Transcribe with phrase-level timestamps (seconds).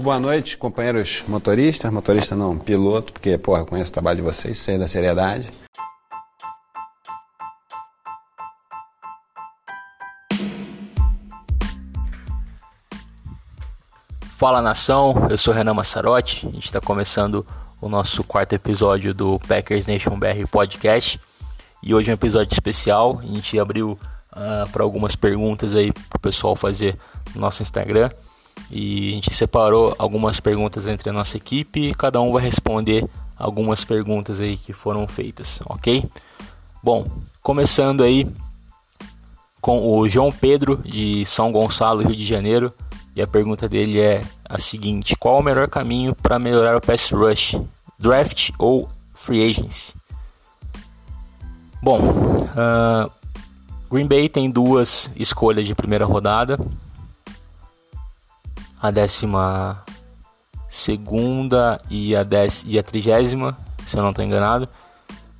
[0.00, 4.78] Boa noite, companheiros motoristas, motorista não, piloto, porque, porra, conheço o trabalho de vocês, sei
[4.78, 5.50] da seriedade.
[14.38, 17.46] Fala nação, eu sou Renan Massarotti, a gente está começando
[17.78, 21.20] o nosso quarto episódio do Packers Nation BR Podcast.
[21.82, 23.98] E hoje é um episódio especial, a gente abriu uh,
[24.32, 26.96] ah, para algumas perguntas aí para o pessoal fazer
[27.34, 28.08] no nosso Instagram
[28.70, 33.06] e a gente separou algumas perguntas entre a nossa equipe e cada um vai responder
[33.36, 36.04] algumas perguntas aí que foram feitas, ok?
[36.82, 37.06] Bom,
[37.42, 38.26] começando aí
[39.60, 42.72] com o João Pedro de São Gonçalo, Rio de Janeiro.
[43.14, 47.10] E a pergunta dele é a seguinte: qual o melhor caminho para melhorar o pass
[47.10, 47.56] rush?
[47.98, 49.92] Draft ou free agency?
[51.80, 53.10] Bom, uh,
[53.90, 56.58] Green Bay tem duas escolhas de primeira rodada.
[58.82, 59.84] A décima
[60.68, 64.68] segunda e a, dec e a trigésima, se eu não estou enganado.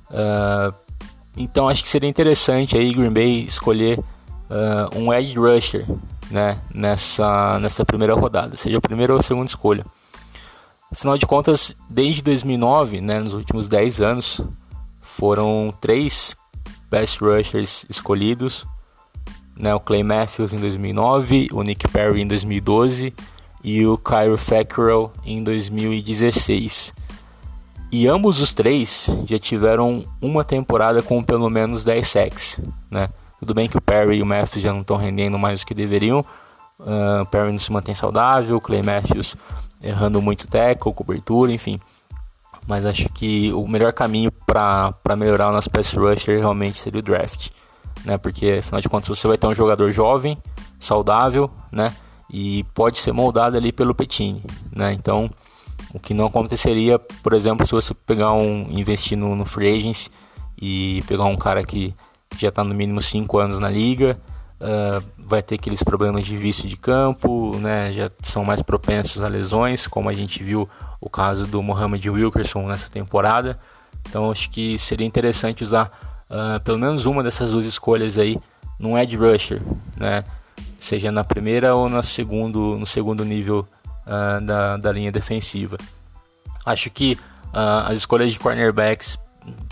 [0.09, 0.73] Uh,
[1.35, 5.85] então acho que seria interessante aí Green Bay escolher uh, um edge rusher
[6.31, 9.83] né, nessa, nessa primeira rodada, seja a primeira ou a segunda escolha.
[10.89, 14.39] Afinal de contas, desde 2009, né, nos últimos 10 anos,
[15.01, 16.35] foram três
[16.89, 18.65] best rushers escolhidos,
[19.57, 23.13] né, o Clay Matthews em 2009, o Nick Perry em 2012
[23.63, 26.93] e o Cairo Fackrell em 2016.
[27.91, 33.09] E ambos os três já tiveram uma temporada com pelo menos 10 sacks, né?
[33.39, 35.73] Tudo bem que o Perry e o Matthews já não estão rendendo mais do que
[35.73, 36.21] deveriam.
[36.79, 39.35] Uh, o Perry não se mantém saudável, o Clay Matthews
[39.81, 41.79] errando muito tackle, cobertura, enfim.
[42.65, 47.03] Mas acho que o melhor caminho para melhorar o nosso pass rusher realmente seria o
[47.03, 47.49] draft.
[48.05, 48.17] Né?
[48.17, 50.37] Porque afinal de contas você vai ter um jogador jovem,
[50.79, 51.93] saudável, né?
[52.33, 54.43] E pode ser moldado ali pelo Petini,
[54.75, 54.91] né?
[54.91, 55.29] Então,
[55.93, 60.09] o que não aconteceria, por exemplo, se você pegar um investir no, no free agency
[60.59, 61.93] e pegar um cara que
[62.39, 64.19] já está no mínimo 5 anos na liga,
[64.59, 67.91] uh, vai ter aqueles problemas de vício de campo, né?
[67.91, 70.67] já são mais propensos a lesões, como a gente viu
[70.99, 73.59] o caso do Mohamed Wilkerson nessa temporada.
[74.09, 78.39] Então acho que seria interessante usar uh, pelo menos uma dessas duas escolhas aí
[78.79, 79.61] num edge rusher,
[79.95, 80.23] né?
[80.83, 83.65] Seja na primeira ou na segundo, no segundo nível
[84.05, 85.77] uh, da, da linha defensiva.
[86.65, 87.17] Acho que
[87.53, 89.19] as escolhas de cornerbacks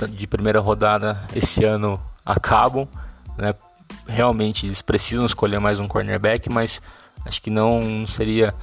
[0.09, 2.87] de primeira rodada esse ano acabam,
[3.35, 3.55] né?
[4.07, 6.79] Realmente eles precisam escolher mais um cornerback, mas
[7.25, 8.53] acho que não seria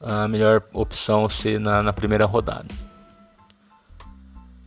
[0.00, 2.68] a melhor opção ser na, na primeira rodada.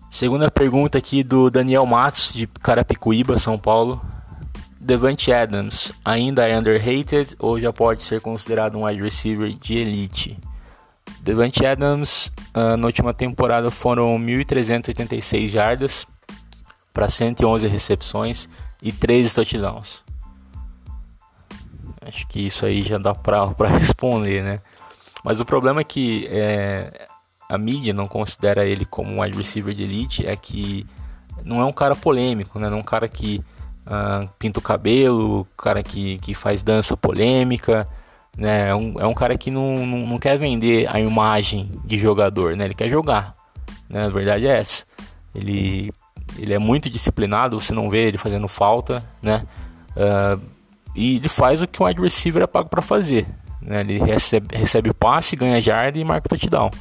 [0.10, 4.02] Segunda pergunta aqui do Daniel Matos, de Carapicuíba, São Paulo.
[4.84, 10.40] Devante Adams ainda é underrated ou já pode ser considerado um wide receiver de elite?
[11.22, 16.08] Devante Adams, uh, na última temporada foram 1.386 jardas,
[16.92, 18.50] para 111 recepções
[18.82, 20.04] e 13 touchdowns.
[22.02, 23.46] Acho que isso aí já dá para
[23.78, 24.62] responder, né?
[25.24, 27.08] Mas o problema é que é,
[27.48, 30.88] a mídia não considera ele como um wide receiver de elite, é que
[31.46, 32.68] não é um cara polêmico, né?
[32.68, 33.44] Não é um cara que
[33.86, 37.88] uh, pinta o cabelo, cara que, que faz dança polêmica,
[38.38, 38.70] né?
[38.70, 42.56] É um, é um cara que não, não, não quer vender a imagem de jogador,
[42.56, 42.66] né?
[42.66, 43.36] Ele quer jogar,
[43.90, 44.06] né?
[44.06, 44.84] A verdade é essa.
[45.34, 45.94] Ele
[46.38, 49.46] ele é muito disciplinado, você não vê ele fazendo falta, né?
[49.92, 50.42] Uh,
[50.96, 53.28] e ele faz o que um wide receiver é pago para fazer.
[53.62, 53.82] Né?
[53.82, 56.72] Ele recebe, recebe passe, ganha jarda e marca touchdown.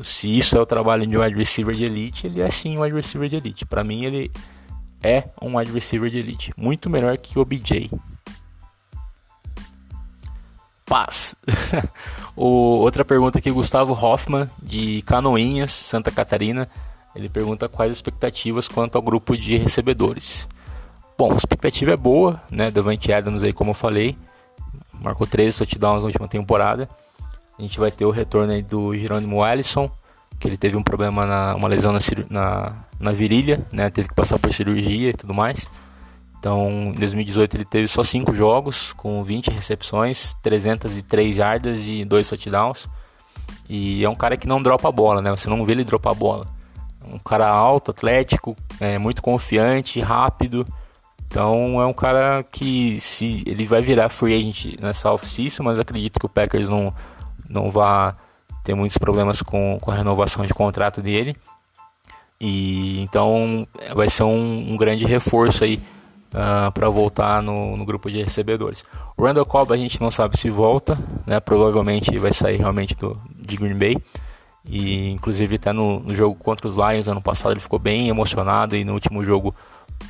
[0.00, 2.82] Se isso é o trabalho de um wide receiver de elite, ele é sim um
[2.82, 3.66] wide receiver de elite.
[3.66, 4.30] Para mim, ele
[5.02, 6.52] é um wide receiver de elite.
[6.56, 7.90] Muito melhor que o BJ.
[10.84, 11.34] Paz.
[12.36, 16.68] o, outra pergunta aqui, Gustavo Hoffman, de Canoinhas, Santa Catarina.
[17.14, 20.48] Ele pergunta quais expectativas quanto ao grupo de recebedores.
[21.16, 22.70] Bom, a expectativa é boa, né?
[22.70, 24.16] Devante Adams aí, como eu falei,
[24.92, 26.88] marcou 13 touchdowns na última temporada.
[27.58, 29.90] A gente vai ter o retorno aí do Jerônimo Ellison,
[30.42, 31.98] que ele teve um problema, na, uma lesão na,
[32.28, 33.88] na, na virilha, né?
[33.88, 35.66] Teve que passar por cirurgia e tudo mais.
[36.38, 42.28] Então, em 2018 ele teve só 5 jogos, com 20 recepções, 303 yardas e 2
[42.28, 42.88] touchdowns.
[43.68, 45.30] E é um cara que não dropa a bola, né?
[45.30, 46.62] Você não vê ele dropar a bola
[47.10, 50.66] um cara alto, atlético, é, muito confiante, rápido.
[51.26, 56.20] Então é um cara que se ele vai virar free agent nessa off-season, mas acredito
[56.20, 56.94] que o Packers não,
[57.48, 58.14] não vai
[58.62, 61.36] ter muitos problemas com, com a renovação de contrato dele.
[62.40, 67.84] E então vai ser um, um grande reforço aí uh, ah, para voltar no, no,
[67.84, 68.84] grupo de recebedores.
[69.16, 71.38] O Randall Cobb a gente não sabe se volta, né?
[71.38, 73.96] Provavelmente vai sair realmente do, de Green Bay.
[74.64, 78.76] E inclusive até no, no, jogo contra os Lions ano passado ele ficou bem emocionado
[78.76, 79.54] e no último jogo,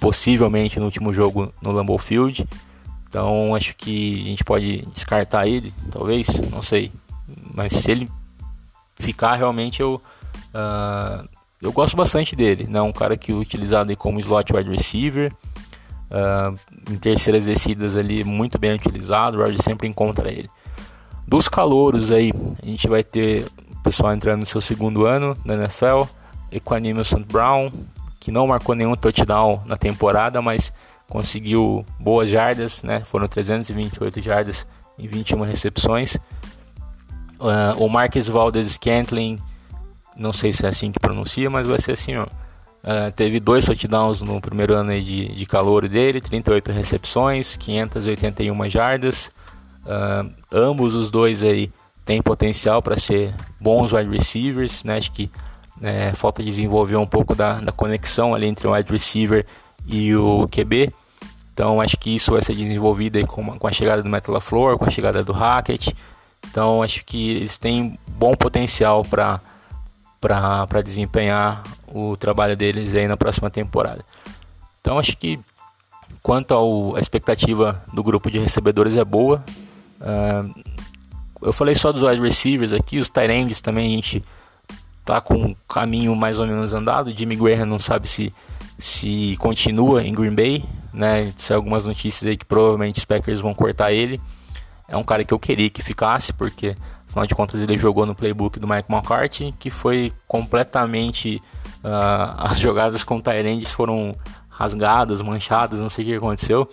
[0.01, 2.47] possivelmente no último jogo no Lambeau Field.
[3.09, 6.91] Então acho que a gente pode descartar ele, talvez, não sei.
[7.55, 8.11] Mas se ele
[8.97, 10.01] ficar realmente eu
[10.55, 11.29] uh,
[11.61, 12.81] eu gosto bastante dele, né?
[12.83, 15.33] Um cara que é utilizado como slot wide receiver.
[16.11, 16.59] Uh,
[16.91, 20.51] em terceiras descidas ali muito bem utilizado, o Rodgers sempre encontra ele.
[21.27, 23.47] Dos calouros aí, a gente vai ter
[23.83, 26.03] pessoal entrando no seu segundo ano na NFL.
[26.51, 27.25] Equanimous St.
[27.25, 27.71] Brown,
[28.21, 30.73] que não marcou nenhum touchdown na temporada, mas
[31.09, 33.01] conseguiu boas jardas, né?
[33.01, 34.67] Foram 328 jardas
[34.99, 36.19] em 21 recepções.
[37.43, 39.37] Uh, o Marcus Valdez Scantling,
[40.17, 42.25] não sei se é assim que pronuncia, mas vai ser assim, ó.
[42.25, 49.33] Uh, teve dois touchdowns no primeiro ano de, de calor dele, 38 recepções, 581 jardas.
[49.85, 51.73] Uh, ambos os dois aí
[52.05, 54.99] tem potencial para ser bons wide receivers, né?
[54.99, 55.29] Acho que
[55.83, 59.45] é, falta desenvolver um pouco da, da conexão ali entre o wide receiver
[59.85, 60.93] e o QB.
[61.53, 64.79] Então acho que isso vai ser desenvolvido aí com, com a chegada do Matt LaFleur,
[64.79, 65.95] com a chegada do Hackett.
[66.51, 69.41] Então acho que eles têm bom potencial para
[70.21, 74.05] para desempenhar o trabalho deles aí na próxima temporada.
[74.81, 75.41] Então acho que
[76.23, 79.45] quanto à expectativa do grupo de recebedores é boa.
[80.01, 80.63] Uh,
[81.43, 84.25] eu falei só dos wide receivers aqui, os tight ends também a gente
[85.05, 87.11] tá com um caminho mais ou menos andado.
[87.11, 88.33] Jimmy Graham não sabe se
[88.79, 91.33] se continua em Green Bay, né?
[91.37, 94.21] Saiu algumas notícias aí que provavelmente os Packers vão cortar ele.
[94.93, 96.77] É um cara que eu queria que ficasse, porque
[97.09, 101.43] afinal de contas ele jogou no playbook do Mike McCarthy, que foi completamente
[101.83, 104.15] uh, as jogadas com Tyrands foram
[104.51, 106.69] rasgadas, manchadas, não sei o que aconteceu.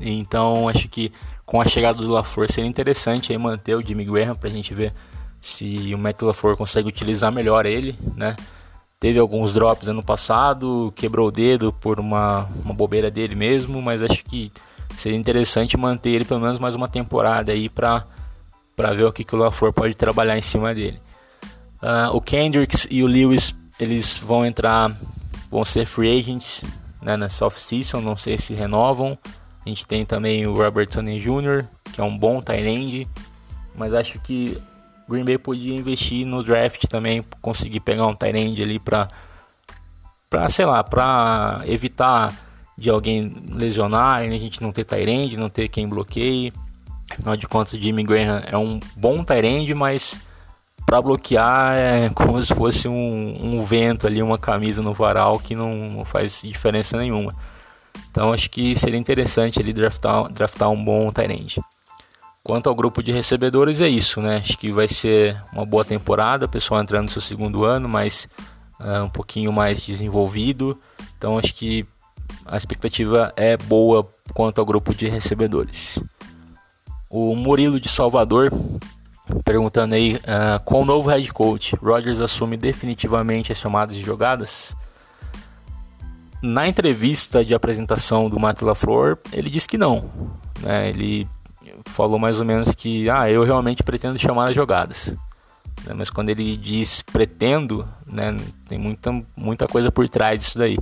[0.00, 1.12] Então acho que
[1.46, 4.74] com a chegada do LaFleur seria interessante aí manter o Jimmy Graham para a gente
[4.74, 4.92] ver
[5.40, 8.34] se o Matt LaFleur consegue utilizar melhor ele, né?
[8.98, 14.02] Teve alguns drops ano passado, quebrou o dedo por uma, uma bobeira dele mesmo, mas
[14.02, 14.52] acho que
[14.96, 18.04] seria interessante manter ele pelo menos mais uma temporada aí para
[18.76, 20.98] para ver o que, que o LaFleur pode trabalhar em cima dele.
[21.82, 24.96] Uh, o Kendricks e o Lewis eles vão entrar,
[25.50, 26.64] vão ser free agents
[27.02, 29.18] né, nessa off-season, não sei se renovam.
[29.64, 33.08] A gente tem também o Robert Tony Jr., que é um bom tight end,
[33.74, 34.56] mas acho que
[35.08, 39.08] Green Bay podia investir no draft também, conseguir pegar um tight end ali para
[40.28, 42.32] para sei lá, para evitar
[42.80, 46.50] de alguém lesionar, a gente não ter end, não ter quem bloqueie.
[47.10, 50.18] Afinal de contas, o Jimmy Graham é um bom end, mas
[50.86, 55.54] para bloquear é como se fosse um, um, vento ali, uma camisa no varal que
[55.54, 57.36] não, não faz diferença nenhuma.
[58.10, 61.60] Então acho que seria interessante ali draftar, draftar um bom Tyrande.
[62.42, 64.38] Quanto ao grupo de recebedores é isso, né?
[64.38, 68.26] Acho que vai ser uma boa temporada, o pessoal entrando no seu segundo ano, mas
[68.80, 70.80] uh, um pouquinho mais desenvolvido.
[71.18, 71.86] Então acho que
[72.50, 75.98] a expectativa é boa quanto ao grupo de recebedores.
[77.08, 78.52] O Murilo de Salvador
[79.44, 84.74] perguntando aí, uh, com o novo head coach, Rodgers assume definitivamente as chamadas de jogadas?
[86.42, 90.10] Na entrevista de apresentação do Matt LaFleur, ele disse que não.
[90.60, 90.88] Né?
[90.88, 91.28] Ele
[91.86, 95.14] falou mais ou menos que, ah, eu realmente pretendo chamar as jogadas.
[95.84, 95.94] Né?
[95.94, 98.36] Mas quando ele diz pretendo, né,
[98.68, 100.78] tem muita, muita coisa por trás disso daí.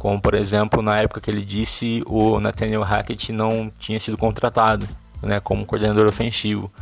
[0.00, 4.88] Como, por exemplo, na época que ele disse, o Nathaniel Hackett não tinha sido contratado
[5.22, 6.72] né, como coordenador ofensivo.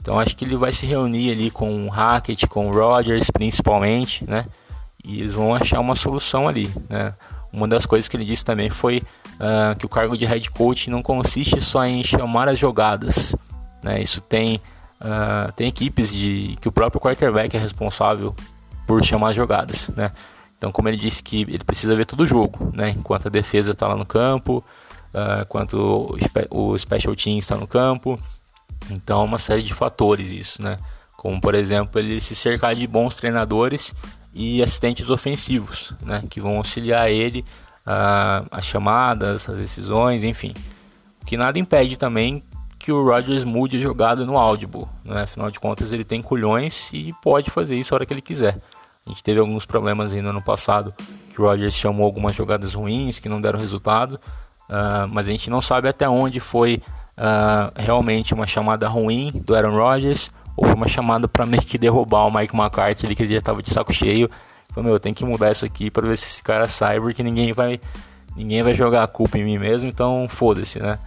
[0.00, 4.24] Então acho que ele vai se reunir ali com o Hackett, com o Rodgers principalmente,
[4.24, 4.46] né?
[5.04, 7.12] E eles vão achar uma solução ali, né?
[7.52, 10.90] Uma das coisas que ele disse também foi uh, que o cargo de head coach
[10.90, 13.34] não consiste só em chamar as jogadas.
[13.82, 14.00] Né?
[14.00, 14.60] Isso tem,
[15.00, 18.32] uh, tem equipes de que o próprio quarterback é responsável
[18.86, 19.88] por chamar as jogadas.
[19.88, 20.12] Né?
[20.60, 22.90] Então, como ele disse que ele precisa ver todo o jogo, né?
[22.90, 24.62] enquanto a defesa está lá no campo,
[25.14, 26.14] uh, enquanto
[26.50, 28.20] o, special team está no campo.
[28.90, 30.76] Então, é uma série de fatores isso, né?
[31.16, 33.94] Como, por exemplo, ele se cercar de bons treinadores
[34.34, 37.42] e assistentes ofensivos, né, que vão auxiliar ele
[37.86, 40.52] uh, as chamadas, as decisões, enfim.
[41.22, 42.42] O que nada impede também
[42.78, 45.22] que o Rodgers mude a jogada no audible, né?
[45.22, 48.58] afinal de contas ele tem culhões e pode fazer isso a hora que ele quiser.
[49.06, 50.94] A gente teve alguns problemas aí no ano passado
[51.30, 54.20] que o Rodgers chamou algumas jogadas ruins que não deram resultado,
[54.68, 56.82] uh, mas a gente não sabe até onde foi
[57.16, 61.78] uh, realmente uma chamada ruim do Aaron Rodgers ou foi uma chamada para meio que
[61.78, 64.30] derrubar o Mike McCarthy, ele que ele já tava de saco cheio.
[64.68, 67.52] Falei, meu, tem que mudar isso aqui para ver se esse cara sai, porque ninguém
[67.52, 67.80] vai
[68.36, 70.98] ninguém vai jogar a culpa em mim mesmo, então foda-se, né?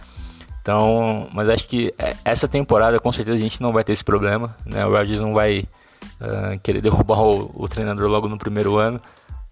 [0.60, 4.04] Então, mas acho que é, essa temporada com certeza a gente não vai ter esse
[4.04, 4.84] problema, né?
[4.84, 5.64] O Rodgers não vai
[6.24, 9.00] uh, querer derrubar o, o, treinador logo no primeiro ano.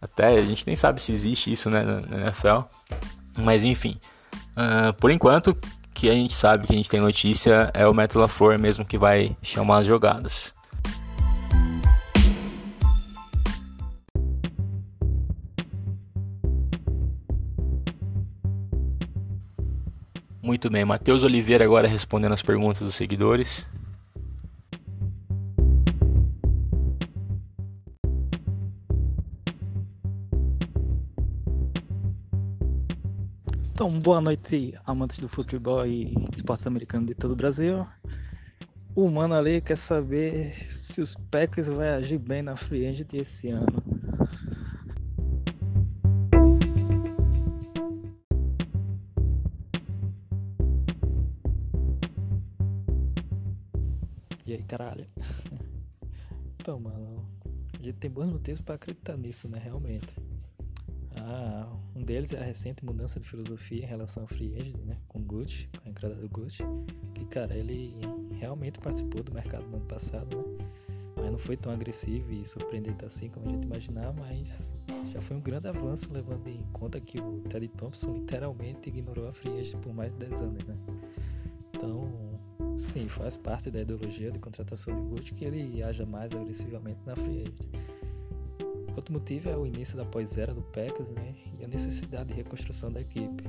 [0.01, 2.63] Até a gente nem sabe se existe isso né, na NFL.
[3.39, 3.99] Mas enfim,
[4.57, 5.57] uh, por enquanto,
[5.95, 8.99] que a gente sabe que a gente tem notícia é o Matt LaFleur mesmo que
[8.99, 10.55] vai chamar as jogadas.
[20.43, 23.65] Muito bem, Matheus Oliveira agora respondendo as perguntas dos seguidores.
[33.75, 37.87] Então, boa noite, amantes do futebol e esportes americanos de todo o Brasil.
[38.95, 43.49] O Mano ali quer saber se os Packers vai agir bem na Free Agent esse
[43.49, 43.83] ano.
[54.47, 55.07] E aí, caralho?
[56.61, 57.27] Então, mano,
[57.75, 59.59] a gente tem bons motivos para acreditar nisso, né?
[59.59, 60.07] Realmente.
[61.25, 64.97] Ah, um deles é a recente mudança de filosofia em relação ao free agent, né?
[65.07, 66.65] Com o Gucci, com a entrada do Gucci.
[67.15, 67.95] Que, cara, ele
[68.39, 70.67] realmente participou do mercado no ano passado, né?
[71.17, 74.69] Mas não foi tão agressivo e surpreendente assim como a gente imaginava, mas
[75.13, 79.33] já foi um grande avanço, levando em conta que o Teddy Thompson literalmente ignorou a
[79.33, 80.77] free agent por mais de 10 anos, né?
[81.73, 82.11] Então,
[82.77, 87.15] sim, faz parte da ideologia de contratação de Gucci que ele haja mais agressivamente na
[87.15, 87.92] free agent.
[88.95, 92.91] Outro motivo é o início da pós-era do Packers né, e a necessidade de reconstrução
[92.91, 93.45] da equipe.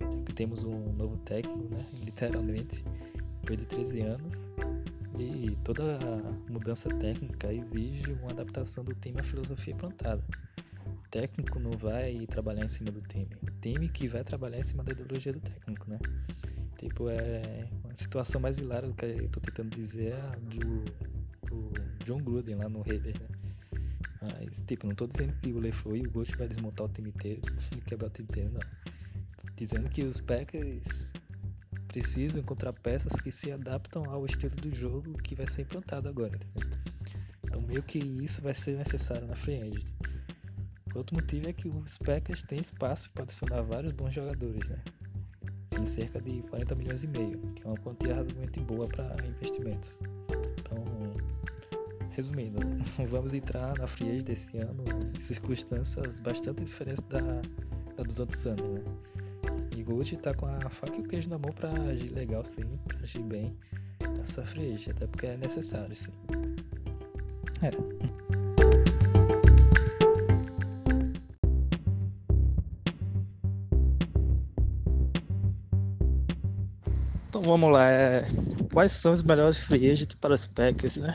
[0.00, 2.84] Já que temos um novo técnico, né, literalmente,
[3.40, 4.48] depois de 13 anos,
[5.18, 5.98] e toda
[6.48, 10.24] mudança técnica exige uma adaptação do time à filosofia plantada.
[10.86, 14.62] O técnico não vai trabalhar em cima do time, o time que vai trabalhar em
[14.62, 15.98] cima da ideologia do técnico, né?
[16.78, 20.84] Tipo, é uma situação mais hilária do que eu tô tentando dizer é a do,
[21.46, 23.39] do John Gruden lá no Raiders, né?
[24.20, 27.08] Mas, tipo, não tô dizendo que o LeFleur e o Ghost vai desmontar o time
[27.10, 27.40] inteiro
[27.76, 28.60] e quebrar o time inteiro, não.
[29.56, 31.12] Dizendo que os Packers
[31.88, 36.36] precisam encontrar peças que se adaptam ao estilo do jogo que vai ser implantado agora,
[36.36, 36.78] entendeu?
[37.44, 39.86] Então, meio que isso vai ser necessário na free agent.
[40.94, 44.78] Outro motivo é que os Packers têm espaço para adicionar vários bons jogadores, né?
[45.80, 49.98] Em cerca de 40 milhões e meio, que é uma quantia razoavelmente boa para investimentos.
[50.58, 50.84] Então,
[52.20, 52.60] resumindo,
[53.10, 54.84] vamos entrar na frieza desse ano
[55.16, 57.20] em circunstâncias bastante diferentes da,
[57.96, 58.82] da dos outros anos, né?
[59.74, 62.62] E Gold tá com a faca e o queijo na mão para agir legal, sim,
[62.86, 63.56] pra agir bem
[64.18, 66.12] nessa frieza, até porque é necessário, sim.
[67.62, 67.70] É.
[77.28, 78.26] Então vamos lá, é...
[78.72, 81.14] quais são os melhores free agents para os Packers, né?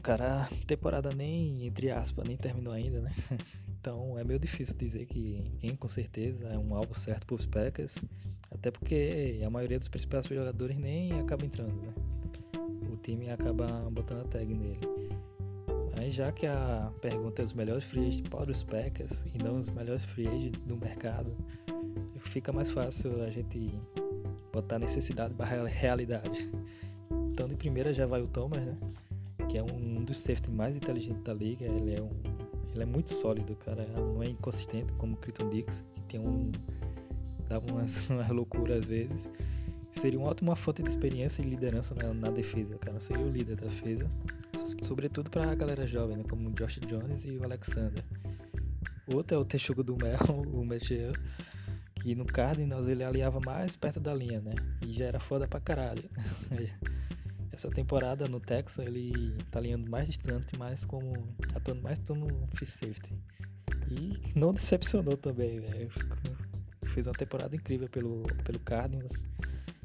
[0.00, 3.10] Cara, a temporada nem, entre aspas, nem terminou ainda, né?
[3.80, 7.46] Então é meio difícil dizer que quem com certeza é um alvo certo para os
[7.46, 8.04] Packers,
[8.50, 11.94] até porque a maioria dos principais jogadores nem acaba entrando, né?
[12.92, 14.80] O time acaba botando a tag nele.
[15.96, 19.58] Mas já que a pergunta é os melhores free agents para os Packers e não
[19.58, 21.32] os melhores free agents do mercado,
[22.18, 23.72] fica mais fácil a gente
[24.52, 26.50] botar necessidade para realidade.
[27.32, 28.76] Então de primeira já vai o Thomas, né?
[29.48, 31.64] Que é um dos safety mais inteligentes da liga.
[31.64, 32.10] Ele é, um,
[32.72, 33.86] ele é muito sólido, cara.
[33.86, 36.52] Não é inconsistente como o Clinton Dix, que tem um.
[37.48, 39.30] dava umas, umas loucuras às vezes.
[39.90, 43.00] Seria uma ótima fonte de experiência e liderança na, na defesa, cara.
[43.00, 44.08] Seria o líder da defesa.
[44.82, 46.24] Sobretudo para a galera jovem, né?
[46.28, 48.04] como o Josh Jones e o Alexander.
[49.12, 50.18] Outro é o Texugo do Mel,
[50.52, 51.12] o Mechel,
[51.94, 54.54] que no Cardinals ele aliava mais perto da linha, né?
[54.86, 56.04] E já era foda pra caralho.
[57.58, 61.12] essa temporada no Texas ele tá alinhando mais distante, mais como
[61.54, 63.14] atuando mais como free safety.
[63.90, 65.90] E não decepcionou também, velho.
[66.86, 69.24] Fez uma temporada incrível pelo, pelo Cardinals.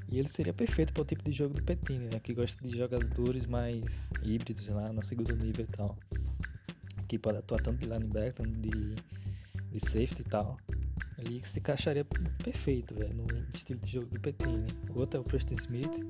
[0.10, 2.20] E ele seria perfeito para o tipo de jogo do Petini, né?
[2.20, 5.98] Que gosta de jogadores mais híbridos lá no segundo nível e tal.
[7.08, 8.96] Que pode atuar tanto de linebacker, tanto de,
[9.72, 10.58] de safety e tal.
[11.18, 12.06] Ele se encaixaria
[12.44, 13.26] perfeito, velho, no
[13.56, 14.68] estilo de jogo do Petini.
[14.92, 16.04] O outro é o Preston Smith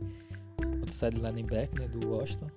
[0.94, 2.48] outside linebacker né, do Washington,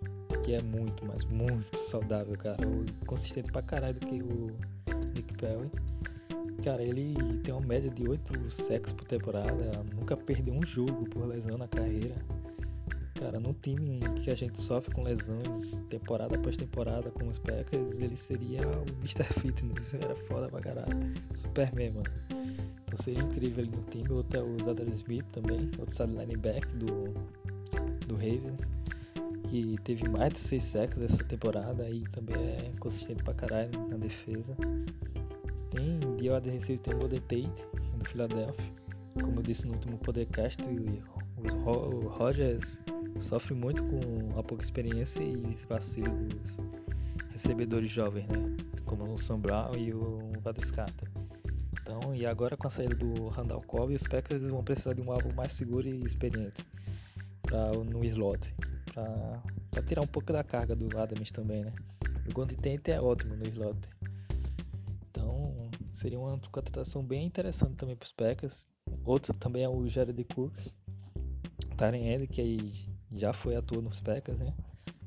[0.44, 2.58] que é muito, mas muito saudável, cara.
[3.06, 4.56] consistente pra caralho do que o
[5.14, 5.70] Nick Perry.
[6.62, 11.26] Cara, ele tem uma média de 8 sacks por temporada, nunca perdeu um jogo por
[11.26, 12.14] lesão na carreira.
[13.14, 18.00] cara, num time que a gente sofre com lesões temporada após temporada com os Packers,
[18.00, 19.24] ele seria o Mr.
[19.40, 21.12] Fitness, era foda pra caralho.
[21.34, 22.10] Superman, mano.
[22.86, 24.10] Então seria incrível ele no time.
[24.10, 27.14] Outro é o Zadar Smith também, outro side linebacker do,
[28.06, 28.60] do Ravens,
[29.48, 33.96] que teve mais de 6 sacks essa temporada e também é consistente pra caralho na
[33.96, 34.56] defesa.
[35.70, 37.62] Tem de receiver tem o Golden Tate,
[37.96, 38.72] do Philadelphia.
[39.14, 42.80] Como eu disse no último podcast, o Rogers
[43.20, 45.36] sofre muito com a pouca experiência e
[45.68, 46.58] vacilo dos
[47.30, 48.56] recebedores jovens, né?
[48.84, 51.06] Como o Sam Brown e o Vadescata.
[51.80, 55.10] Então, e agora com a saída do Randall Cobb, os Packers vão precisar de um
[55.10, 56.64] alvo mais seguro e experiente
[57.46, 58.54] pra, no slot,
[58.92, 61.72] para tirar um pouco da carga do Adams também, né?
[62.28, 63.78] O Golden Tate é ótimo no slot.
[65.10, 68.66] Então, seria uma contratação bem interessante também para os Packers.
[69.04, 70.58] Outro também é o Jared Cook,
[71.76, 74.54] Taren que já foi ator nos Packers, né?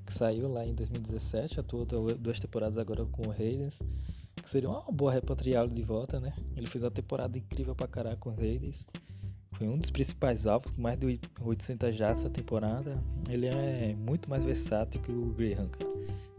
[0.06, 3.80] Que saiu lá em 2017, atuou duas temporadas agora com o Raiders.
[4.36, 6.34] Que seria uma boa repatriá-lo de volta, né?
[6.56, 8.86] Ele fez uma temporada incrível pra caralho com os Raiders.
[9.60, 12.98] Foi um dos principais alvos, com mais de 800 já essa temporada.
[13.30, 15.92] Ele é muito mais versátil que o Graham, cara.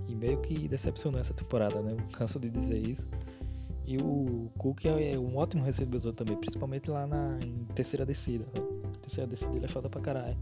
[0.08, 1.92] E meio que decepcionou essa temporada, né?
[1.92, 3.06] Eu canso de dizer isso.
[3.86, 7.38] E o Cook é um ótimo recebedor também, principalmente lá na
[7.74, 8.46] terceira descida.
[8.54, 8.62] Né?
[9.02, 10.36] Terceira descida ele é foda pra caralho.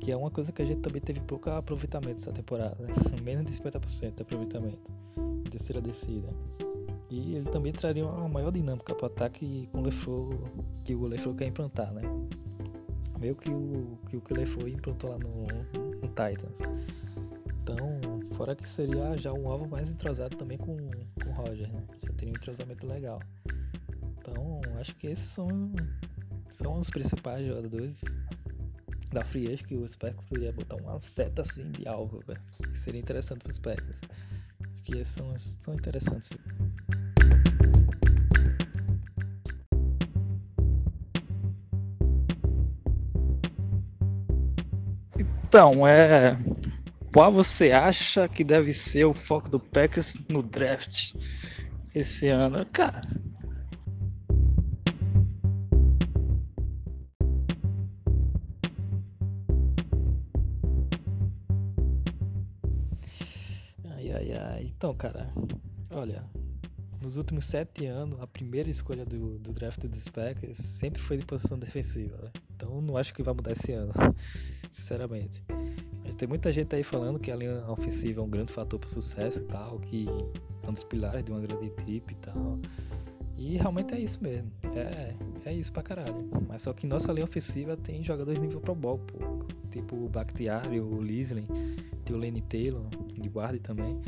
[0.00, 2.92] Que é uma coisa que a gente também teve pouco aproveitamento essa temporada, né?
[3.22, 4.90] menos de 50% de aproveitamento
[5.48, 6.28] terceira descida.
[7.10, 10.28] E ele também traria uma maior dinâmica para o ataque com o Lefleur,
[10.84, 12.02] que o Lefleur quer implantar, né?
[13.18, 15.46] Meio que o que o, que o Lefleur implantou lá no,
[16.00, 16.60] no Titans.
[17.62, 18.00] Então,
[18.34, 21.82] fora que seria já um alvo mais entrosado também com, com o Roger, né?
[22.02, 23.20] Já teria um entrosamento legal.
[24.18, 25.48] Então, acho que esses são,
[26.56, 28.04] são os principais jogadores
[29.12, 32.40] da Free que os Packers poderiam botar uma seta assim de alvo, velho.
[32.58, 34.00] Que seria interessante para os Packers.
[34.58, 36.30] Porque são, são interessantes.
[45.50, 46.38] Então, é.
[47.12, 51.12] Qual você acha que deve ser o foco do Packers no draft
[51.92, 52.64] esse ano?
[52.66, 53.02] Cara.
[63.96, 64.72] Ai, ai, ai.
[64.76, 65.34] Então, cara,
[65.90, 66.22] olha,
[67.00, 71.24] nos últimos sete anos, a primeira escolha do, do draft dos Packers sempre foi de
[71.24, 72.16] posição defensiva.
[72.22, 72.30] Né?
[72.54, 73.92] Então, não acho que vai mudar esse ano
[74.70, 75.42] sinceramente.
[76.04, 78.88] Mas tem muita gente aí falando que a linha ofensiva é um grande fator para
[78.88, 80.06] o sucesso e tal, que
[80.62, 82.58] é um dos pilares de uma grande equipe e tal.
[83.36, 84.52] E realmente é isso mesmo.
[84.74, 85.14] É,
[85.46, 86.28] é isso pra caralho.
[86.46, 89.46] Mas só que nossa linha ofensiva tem jogadores nível Pro Bowl, pô.
[89.70, 91.46] Tipo o Bakhtiari, o Lisley,
[92.04, 93.98] tem o Lenny Taylor, de guarda também.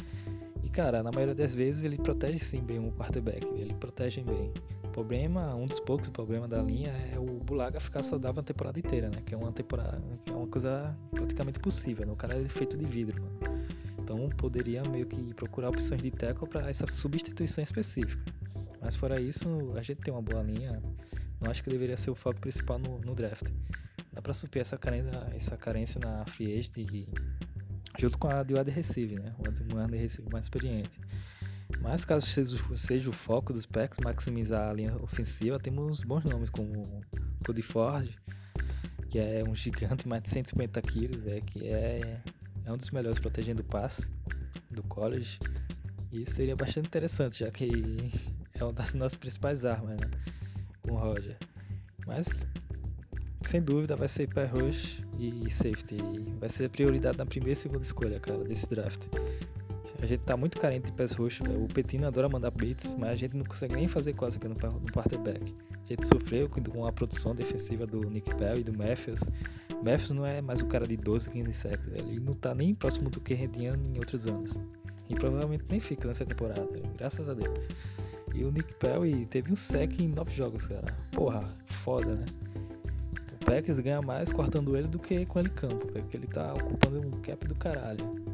[0.62, 3.46] E cara, na maioria das vezes ele protege sim bem o quarterback.
[3.54, 4.52] Ele protege bem
[4.92, 9.08] problema, um dos poucos problemas da linha é o Bulaga ficar saudável a temporada inteira,
[9.08, 9.22] né?
[9.24, 12.12] Que é uma temporada, que é uma coisa praticamente possível, né?
[12.12, 13.66] O cara é feito de vidro, mano.
[13.98, 18.22] Então poderia meio que procurar opções de tackle para essa substituição específica.
[18.80, 20.82] Mas fora isso, a gente tem uma boa linha.
[21.40, 23.48] Não acho que deveria ser o foco principal no, no draft.
[24.12, 26.76] Dá para suprir essa carência, essa carência na free agent
[27.98, 29.34] junto com a de wide receiver, né?
[29.38, 31.00] O wide receiver mais experiente.
[31.80, 36.50] Mas caso seja, seja o foco dos Packs maximizar a linha ofensiva, temos bons nomes
[36.50, 37.02] como
[37.44, 38.08] Cody Ford,
[39.08, 42.20] que é um gigante mais de 150 quilos, é, que é,
[42.64, 44.10] é um dos melhores protegendo o passe
[44.70, 45.38] do college.
[46.12, 47.66] E seria bastante interessante, já que
[48.54, 50.10] é uma das nossas principais armas, né?
[50.82, 51.36] Com o Roger.
[52.06, 52.28] Mas
[53.48, 55.96] sem dúvida vai ser pass rush e safety.
[56.38, 59.00] Vai ser prioridade na primeira e segunda escolha, cara, desse draft.
[60.02, 63.14] A gente tá muito carente de pass rush, O Petino adora mandar blitz, mas a
[63.14, 65.54] gente não consegue nem fazer quase aqui no, no quarterback.
[65.72, 69.20] A gente sofreu com a produção defensiva do Nick Bell e do Matthews.
[69.82, 71.86] Matthews não é mais o cara de 12, 15 sacks.
[71.94, 74.58] Ele não tá nem próximo do que rendia em outros anos.
[75.08, 77.54] E provavelmente nem fica nessa temporada, graças a Deus.
[78.34, 80.96] E o Nick Perry teve um sec em 9 jogos, cara.
[81.12, 82.24] Porra, foda, né?
[83.52, 87.10] Packers ganha mais cortando ele do que com ele campo, porque ele tá ocupando um
[87.20, 88.24] cap do caralho.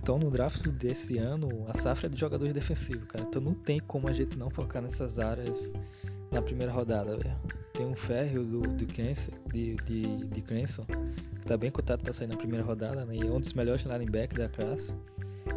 [0.00, 3.24] Então no draft desse ano, a safra é de jogadores defensivos, cara.
[3.24, 5.68] Então não tem como a gente não focar nessas áreas
[6.30, 7.36] na primeira rodada, velho.
[7.72, 12.12] Tem um férreo do, do Crenson, de, de, de Crenson, que tá bem cotado para
[12.12, 13.16] sair na primeira rodada, né?
[13.16, 14.94] E é um dos melhores linebackers da classe.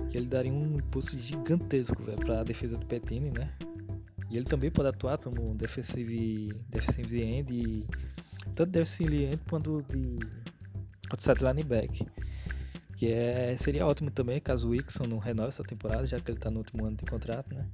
[0.10, 3.52] Que ele daria um impulso gigantesco, velho, pra defesa do Petini, né?
[4.32, 7.86] E ele também pode atuar como defensive, defensive end, e,
[8.58, 10.18] tanto defensive end quanto de
[11.12, 12.08] outside linebacker.
[12.96, 16.40] Que é, seria ótimo também caso o Wilson não renove essa temporada, já que ele
[16.40, 17.70] está no último ano de contrato, né?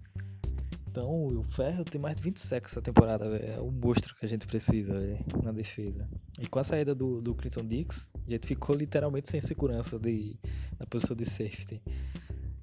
[0.89, 3.53] Então o Ferro tem mais de 20 sacks essa temporada, véio.
[3.53, 6.07] é o monstro que a gente precisa véio, na defesa.
[6.37, 10.37] E com a saída do, do Clinton Dix, a gente ficou literalmente sem segurança de,
[10.77, 11.81] na posição de safety.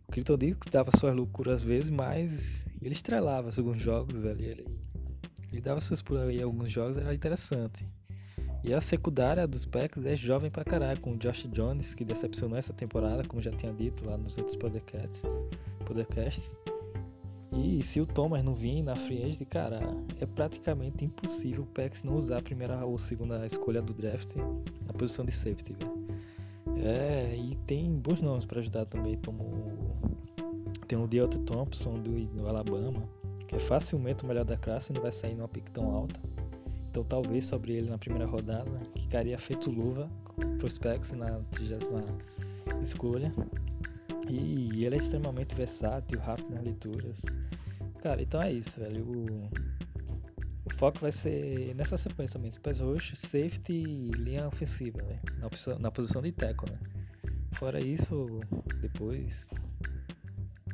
[0.06, 4.44] O Clinton Dix dava suas loucuras às vezes, mas ele estrelava alguns jogos, velho.
[4.44, 4.66] Ele,
[5.50, 7.84] ele dava seus por aí alguns jogos, era interessante.
[8.62, 12.58] E a secundária dos Packers é jovem pra caralho, com o Josh Jones, que decepcionou
[12.58, 15.22] essa temporada, como já tinha dito lá nos outros podcasts.
[15.86, 16.54] podcasts.
[17.52, 19.80] E se o Thomas não vir na free agent, cara,
[20.20, 24.92] é praticamente impossível o Packers não usar a primeira ou segunda escolha do draft na
[24.92, 25.74] posição de safety.
[26.76, 29.90] É, e tem bons nomes para ajudar também, como
[30.86, 33.02] tem o Deontay Thompson do, do Alabama,
[33.48, 36.20] que é facilmente o melhor da classe, não vai sair numa pick tão alta.
[36.90, 40.10] Então talvez sobre ele na primeira rodada, que ficaria feito luva
[40.58, 41.78] prospects na 30
[42.82, 43.32] escolha.
[44.28, 47.22] E ele é extremamente versátil, rápido nas leituras.
[48.02, 49.04] Cara, então é isso, velho.
[49.04, 49.50] O,
[50.64, 52.50] o foco vai ser nessa sequência também.
[52.62, 55.20] Pass rush, safety e linha ofensiva, velho.
[55.38, 56.78] Na, na posição de tackle, né?
[57.52, 58.40] Fora isso,
[58.80, 59.48] depois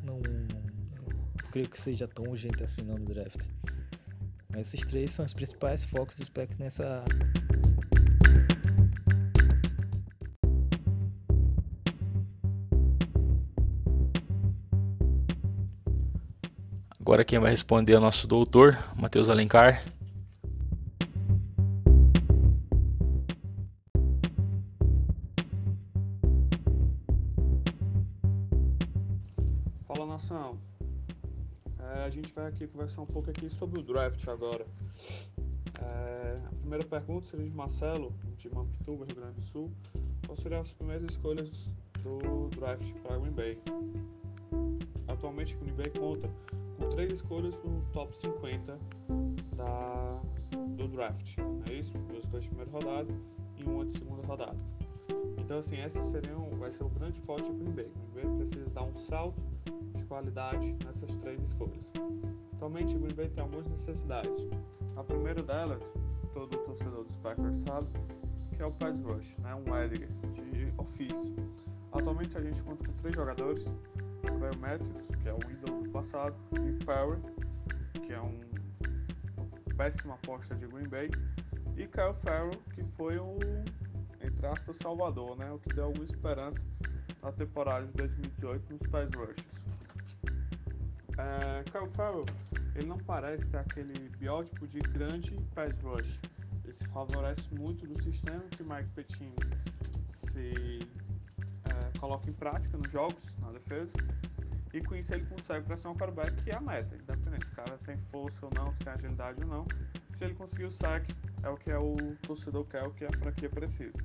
[0.02, 3.40] não, não creio que seja tão urgente assim não no draft.
[4.58, 7.04] Esses três são os principais focos do Spec nessa
[16.98, 19.80] Agora quem vai responder é o nosso doutor, Matheus Alencar.
[32.76, 34.66] Conversar um pouco aqui sobre o draft agora.
[35.80, 39.72] É, a primeira pergunta seria de Marcelo, de Mampituba, Rio Grande do Sul.
[40.26, 41.48] Quais seriam as primeiras escolhas
[42.02, 43.58] do draft para Green Bay?
[45.08, 46.28] Atualmente, Green Bay conta
[46.76, 48.78] com três escolhas no top 50
[49.56, 50.20] da,
[50.76, 51.38] do draft.
[51.70, 51.96] É isso?
[52.10, 53.14] Duas escolhas de primeira rodada
[53.56, 54.58] e uma de segunda rodada.
[55.38, 57.86] Então, assim, esse seriam, vai ser o grande forte do Green Bay.
[57.86, 59.40] O Green Bay precisa dar um salto
[59.94, 61.80] de qualidade nessas três escolhas.
[62.56, 64.46] Atualmente, o Green Bay tem algumas necessidades.
[64.96, 65.82] A primeira delas,
[66.32, 67.86] todo torcedor dos Packers sabe,
[68.56, 69.54] que é o pass rush, né?
[69.54, 71.36] um Edgar de ofício.
[71.92, 73.70] Atualmente, a gente conta com três jogadores
[74.22, 77.20] Kyle Matthews, que é o ídolo do passado, e Farrell,
[78.06, 78.40] que é um
[79.76, 81.10] péssima aposta de Green Bay,
[81.76, 83.36] e Kyle Farrell, que foi o,
[84.22, 85.52] entre aspas, salvador, né?
[85.52, 86.66] o que deu alguma esperança
[87.22, 89.44] na temporada de 2018 nos pass rushes.
[91.18, 92.26] É, Kyle Farrell,
[92.74, 96.20] ele não parece ter aquele biótipo de grande pass rush.
[96.64, 99.35] Ele se favorece muito do sistema que Mike Pettine
[100.07, 100.87] se
[101.98, 103.96] coloca em prática nos jogos, na defesa,
[104.72, 107.57] e com isso ele consegue pressionar o quarterback, que é a meta, independente se o
[107.57, 109.66] cara tem força ou não, se tem agilidade ou não.
[110.16, 113.05] Se ele conseguir o saque, é o que é o torcedor quer, é o que
[113.05, 114.02] a franquia precisa.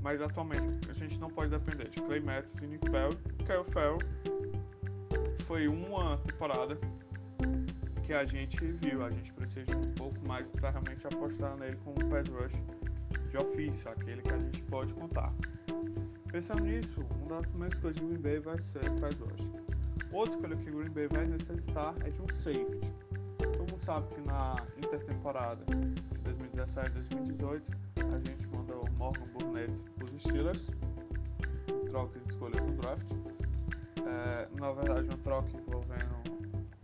[0.00, 3.10] Mas atualmente a gente não pode depender de Clay Matthews Nick Bell.
[3.46, 3.98] Kyle Farrell
[5.46, 6.78] foi uma temporada
[8.02, 11.76] que a gente viu, a gente precisa de um pouco mais para realmente apostar nele
[11.84, 12.62] como um pass rush
[13.30, 15.32] de ofício, aquele que a gente pode contar.
[16.30, 19.52] Pensando nisso, uma das primeiras coisas de Green Bay vai ser o pass rush.
[20.12, 22.92] Outro que o Green Bay vai necessitar é de um safety.
[23.38, 29.72] Todo mundo sabe que na intertemporada de 2017 e 2018 a gente mandou Morgan Burnett
[29.96, 30.70] para os Steelers,
[31.88, 33.06] troca de escolhas no draft.
[34.06, 36.16] É, na verdade, uma troca envolvendo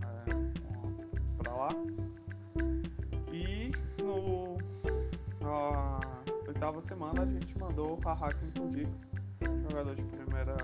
[0.02, 1.68] é, para lá.
[3.32, 3.70] E
[4.02, 4.58] no,
[5.40, 6.00] na
[6.46, 9.06] oitava semana a gente mandou o Hahakim Dix
[9.70, 10.56] jogador de primeira,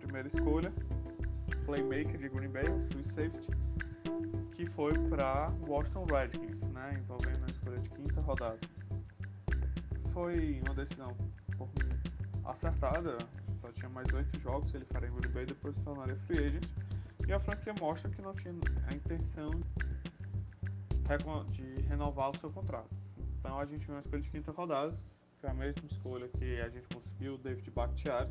[0.00, 0.72] primeira escolha,
[1.64, 3.48] playmaker de Green Bay, free safety,
[4.52, 8.58] que foi para Washington Redskins, né, envolvendo a escolha de quinta rodada.
[10.12, 11.16] Foi uma decisão
[12.44, 13.16] acertada,
[13.62, 16.64] só tinha mais oito jogos, ele faria Green Bay, depois tornaria free agent,
[17.26, 18.52] e a franquia mostra que não tinha
[18.88, 19.52] a intenção
[21.50, 22.88] de renovar o seu contrato.
[23.38, 24.98] Então a gente viu uma escolha de quinta rodada,
[25.40, 28.30] foi a mesma escolha que a gente conseguiu, David Bakhtiari.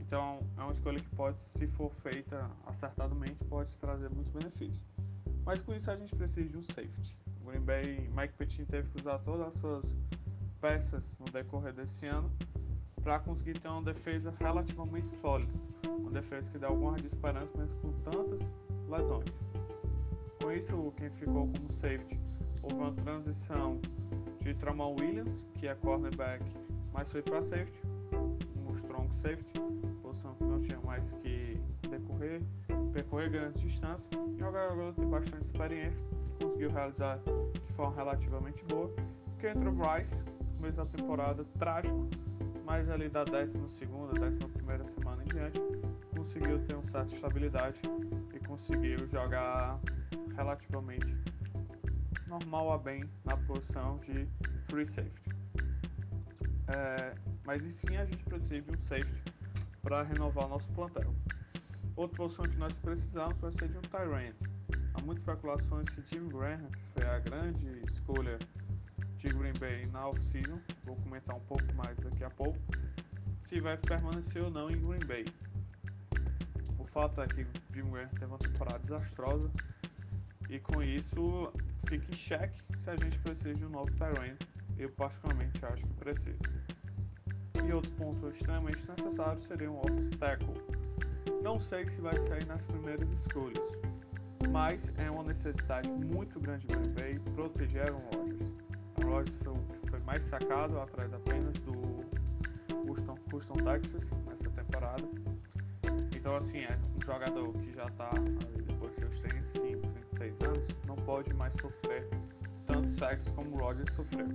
[0.00, 4.82] Então é uma escolha que pode, se for feita acertadamente, pode trazer muitos benefícios.
[5.44, 7.16] Mas com isso a gente precisa de um safety.
[7.42, 9.94] O Green Bay, Mike Petin teve que usar todas as suas
[10.60, 12.32] peças no decorrer desse ano
[13.06, 15.52] para conseguir ter uma defesa relativamente sólida.
[15.86, 18.52] Uma defesa que dá alguma de esperança, mesmo com tantas
[18.88, 19.40] lesões.
[20.42, 22.18] Com isso, quem ficou como safety
[22.60, 23.80] houve uma transição
[24.40, 26.44] de Tramon Williams, que é cornerback
[26.92, 27.78] mas foi para safety,
[28.66, 29.60] um strong safety,
[30.02, 32.42] posição que não tinha mais que decorrer,
[32.92, 36.04] percorrer grandes distâncias, e o jogador tem bastante experiência,
[36.40, 37.20] conseguiu realizar
[37.52, 38.90] de forma relativamente boa,
[39.38, 40.24] que entrou Bryce,
[40.56, 42.08] começo da temporada trágico,
[42.66, 45.60] mas ali da 12 segunda, 11 primeira semana em diante,
[46.14, 47.80] conseguiu ter uma certa estabilidade
[48.34, 49.78] e conseguiu jogar
[50.34, 51.16] relativamente
[52.26, 54.26] normal a bem na posição de
[54.64, 55.30] free safety.
[56.66, 59.22] É, mas enfim, a gente precisa de um safety
[59.80, 61.14] para renovar nosso plantel.
[61.94, 64.34] Outra posição que nós precisamos vai ser de um Tyrant.
[64.94, 68.36] Há muitas especulações se Jim Graham, que foi a grande escolha
[69.26, 72.58] de Green Bay na off-season, vou comentar um pouco mais daqui a pouco,
[73.40, 75.24] se vai permanecer ou não em Green Bay.
[76.78, 79.50] O fato é que Jim Graham teve uma temporada desastrosa
[80.48, 81.52] e com isso
[81.88, 84.38] fica em xeque se a gente precisa de um novo Tyrant.
[84.78, 86.38] Eu particularmente acho que precisa.
[87.66, 90.54] E outro ponto extremamente necessário seria um obstáculo.
[91.42, 93.66] Não sei se vai sair nas primeiras escolhas,
[94.50, 98.25] mas é uma necessidade muito grande do Green Bay proteger Aaron
[99.06, 99.36] Rodgers.
[99.88, 102.04] Foi, mais sacado atrás apenas do
[102.88, 105.04] Houston, Houston Texas nessa temporada.
[106.14, 108.10] Então assim, é um jogador que já está
[108.66, 112.08] depois de seus 35, 26 anos, não pode mais sofrer
[112.66, 114.28] tanto sexo como o Rodgers sofreu.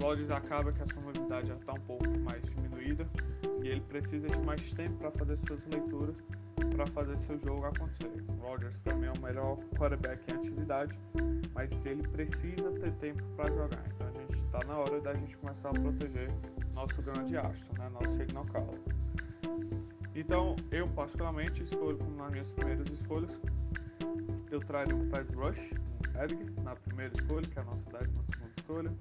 [0.00, 3.06] Rodgers acaba que a sua mobilidade já está um pouco mais diminuída
[3.62, 6.16] e ele precisa de mais tempo para fazer suas leituras,
[6.80, 8.24] para fazer seu jogo acontecer.
[8.40, 10.98] Rodgers para mim é o melhor quarterback em atividade,
[11.52, 13.84] mas ele precisa ter tempo para jogar.
[13.94, 16.30] Então a gente está na hora da gente começar a proteger
[16.72, 17.86] nosso grande astro, né?
[17.90, 18.80] nosso signal caller.
[20.14, 23.38] Então eu particularmente escolho como nas minhas primeiras escolhas,
[24.50, 28.22] eu traria um pass rush, um Edg na primeira escolha, que é a nossa décima
[28.22, 28.92] segunda escolha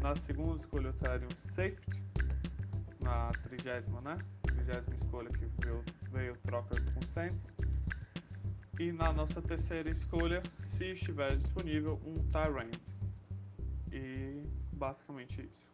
[0.00, 2.04] na segunda escolha eu traria um safety.
[3.00, 4.18] Na trigésima, né?
[4.64, 7.52] Trigésima escolha que veio, veio troca com Saints.
[8.80, 12.74] E na nossa terceira escolha, se estiver disponível, um Tyrant.
[13.92, 15.64] E basicamente isso.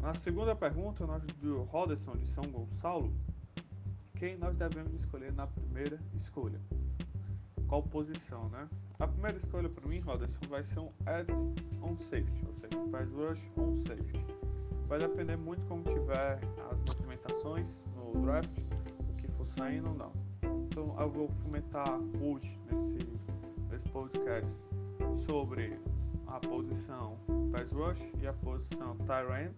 [0.00, 3.12] Na segunda pergunta, nós do Roderson de São Gonçalo,
[4.14, 6.60] quem nós devemos escolher na primeira escolha?
[7.70, 8.68] Qual posição, né?
[8.98, 11.32] A primeira escolha para mim, Roderson, vai ser um add
[11.80, 12.76] on safety, ou seja,
[13.14, 14.26] rush on safety.
[14.88, 18.50] Vai depender muito como tiver as movimentações no draft,
[19.08, 20.12] o que for saindo ou não.
[20.42, 22.98] Então eu vou fomentar hoje nesse,
[23.70, 24.50] nesse podcast
[25.14, 25.78] sobre
[26.26, 27.16] a posição
[27.52, 28.96] pass rush e a posição
[29.40, 29.54] end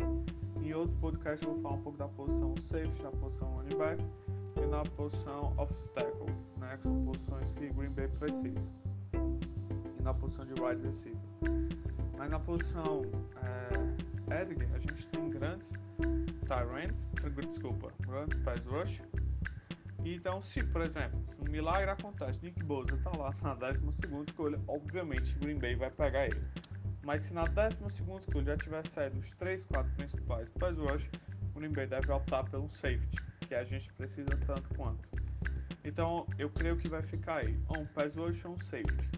[0.63, 4.05] em outros podcasts eu vou falar um pouco da posição safety, na posição running back
[4.57, 8.71] e na posição obstacle, né, que são posições que Green Bay precisa.
[9.99, 11.21] E na posição de wide receiver.
[12.17, 13.03] Mas na posição
[13.43, 15.73] é, Edgar, a gente tem grandes
[16.47, 16.95] Tyrant,
[17.49, 19.03] desculpa, grandes pass rush.
[20.05, 23.83] Então, se, por exemplo, um milagre acontece, Nick Bosa tá lá na 12
[24.27, 26.43] escolha, obviamente Green Bay vai pegar ele.
[27.05, 27.79] Mas se na 12
[28.21, 31.09] escolha já tiver saído os 3, 4 principais pass rush,
[31.55, 33.17] Green Bay deve optar pelo safety,
[33.53, 35.07] que a gente precisa tanto quanto.
[35.85, 39.11] Então eu creio que vai ficar aí, um pass rush ou um safety.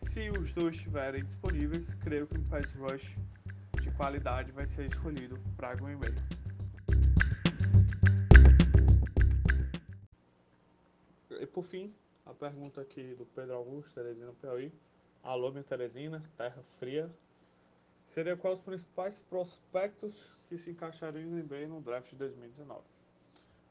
[0.00, 3.14] Se os dois estiverem disponíveis, creio que um pass rush
[3.82, 6.14] de qualidade vai ser escolhido para Green Bay.
[11.38, 11.94] E por fim,
[12.24, 14.72] a pergunta aqui do Pedro Augusto, Teresina Piauí.
[15.22, 17.14] Alô, minha Teresina, terra fria,
[18.02, 22.93] seria quais os principais prospectos que se encaixariam em bem no draft de 2019?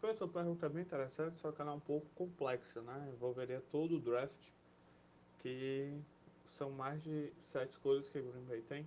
[0.03, 3.09] Foi essa pergunta bem interessante, só que ela é um pouco complexa, né?
[3.13, 4.49] Envolveria todo o draft,
[5.39, 5.97] que
[6.45, 8.85] são mais de sete escolhas que o Green Bay tem,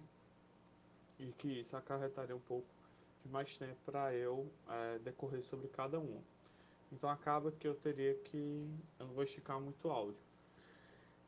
[1.19, 2.69] e que isso acarretaria um pouco
[3.25, 6.21] de mais tempo para eu é, decorrer sobre cada um.
[6.93, 8.69] Então acaba que eu teria que.
[8.99, 10.21] Eu não vou esticar muito o áudio.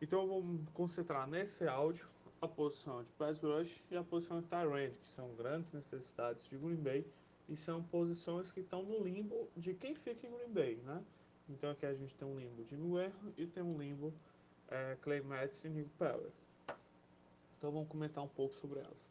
[0.03, 2.07] Então eu vou me concentrar nesse áudio
[2.43, 6.59] a posição de pass rush e a posição de tight que são grandes necessidades de
[6.59, 7.07] Green Bay
[7.49, 11.03] e são posições que estão no limbo de quem fica em Green Bay, né?
[11.49, 14.13] Então aqui a gente tem um limbo de Nguerro e tem um limbo
[14.69, 16.31] é, Clay Mattis e Nick Power.
[17.57, 19.09] Então vamos comentar um pouco sobre elas.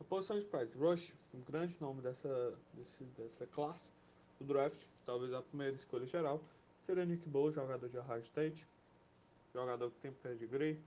[0.00, 3.92] A posição de pass rush, um grande nome dessa, desse, dessa classe
[4.38, 6.42] do draft, talvez a primeira escolha geral,
[6.86, 8.66] seria Nick Bowles, jogador de Ohio State,
[9.54, 10.80] jogador que tem pedigree,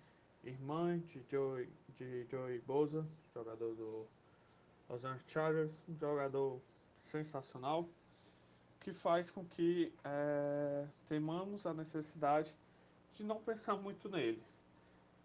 [0.43, 4.05] irmã de Joey, de Joey Boza, jogador do
[4.89, 6.59] Los Angeles Chargers, um jogador
[7.03, 7.87] sensacional,
[8.79, 12.55] que faz com que é, tenhamos a necessidade
[13.13, 14.43] de não pensar muito nele.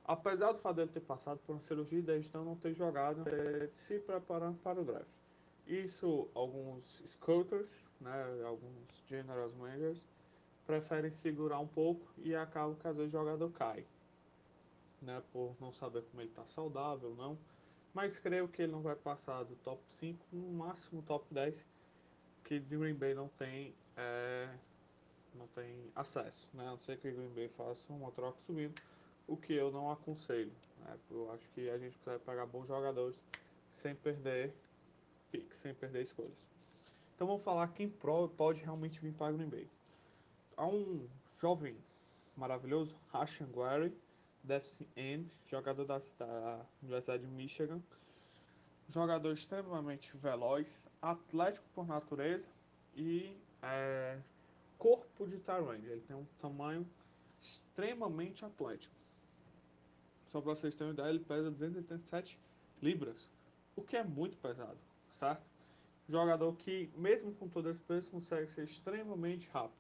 [0.04, 3.24] Apesar do fato dele ter passado por uma cirurgia e desde então não ter jogado,
[3.28, 5.06] é, se preparando para o draft.
[5.66, 10.02] Isso, alguns scouters, né, alguns general managers,
[10.66, 13.84] preferem segurar um pouco e acaba que às vezes o jogador cai.
[15.02, 17.38] Né, por não saber como ele está saudável ou não.
[17.98, 21.66] Mas creio que ele não vai passar do top 5, no máximo top 10,
[22.44, 24.48] que Green Bay não tem, é,
[25.34, 26.48] não tem acesso.
[26.54, 28.80] Né, a não ser que Green Bay faça uma troca subindo,
[29.26, 30.52] o que eu não aconselho.
[30.78, 33.16] Né, eu acho que a gente consegue pegar bons jogadores
[33.68, 34.54] sem perder
[35.32, 36.38] pick, sem perder escolhas.
[37.16, 39.68] Então vamos falar quem pode realmente vir para Green Bay.
[40.56, 41.04] Há um
[41.40, 41.76] jovem
[42.37, 43.92] maravilhoso, Rashan Gary,
[44.48, 47.80] defensive end, jogador da, da Universidade de Michigan,
[48.88, 52.48] jogador extremamente veloz, atlético por natureza
[52.96, 54.18] e é,
[54.76, 55.87] corpo de Tyrande.
[55.87, 56.84] Ele tem um tamanho
[57.40, 58.94] extremamente atlético.
[60.32, 62.38] Só para vocês terem uma ideia, ele pesa 287
[62.82, 63.30] libras,
[63.76, 64.78] o que é muito pesado
[65.18, 65.42] certo?
[66.08, 69.76] Jogador que, mesmo com todo esse peso, consegue ser extremamente rápido.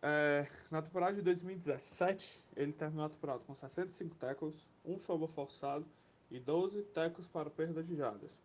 [0.00, 5.84] É, na temporada de 2017, ele terminou a temporada com 65 tackles, um fumble forçado
[6.30, 8.38] e 12 tackles para perda de jardas.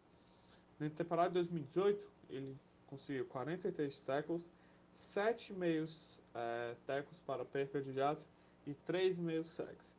[0.79, 4.51] Na temporada de 2018, ele conseguiu 43 tackles,
[4.91, 8.27] 7 meios é, tackles para perda de jardas
[8.65, 9.95] e 3 meios sacks.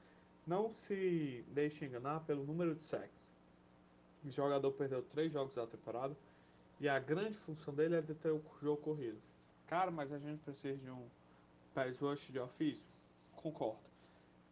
[0.47, 3.25] Não se deixe enganar pelo número de sacks.
[4.25, 6.17] O jogador perdeu três jogos da temporada
[6.81, 9.19] e a grande função dele é de ter o jogo corrido.
[9.67, 11.07] Cara, mas a gente precisa de um
[11.75, 12.87] pass rush de ofício?
[13.37, 13.79] Concordo.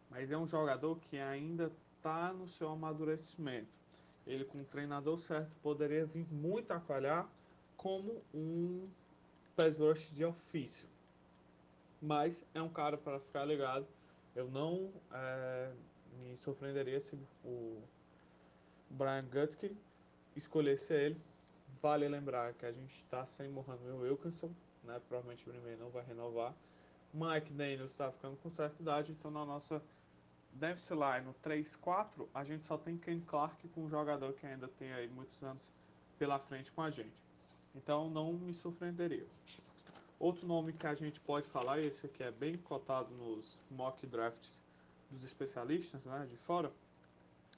[0.09, 3.67] Mas é um jogador que ainda está no seu amadurecimento.
[4.27, 7.27] Ele com o treinador certo poderia vir muito a calhar
[7.75, 8.87] como um
[9.55, 10.87] pass rush de ofício.
[12.01, 13.87] Mas é um cara para ficar ligado.
[14.35, 15.71] Eu não é,
[16.19, 17.81] me surpreenderia se o
[18.89, 19.75] Brian Gutsky,
[20.35, 21.19] escolhesse ele.
[21.81, 24.51] Vale lembrar que a gente está sem Mohamed Wilkinson,
[24.83, 25.01] né?
[25.07, 26.53] provavelmente o primeiro não vai renovar.
[27.13, 29.81] Mike Daniels está ficando com certa idade, então na nossa
[30.51, 34.67] defensive line no 3-4, a gente só tem Ken Clark com um jogador que ainda
[34.67, 35.71] tem aí muitos anos
[36.17, 37.13] pela frente com a gente.
[37.75, 39.27] Então não me surpreenderia.
[40.19, 44.63] Outro nome que a gente pode falar, esse aqui é bem cotado nos mock drafts
[45.09, 46.71] dos especialistas né, de fora,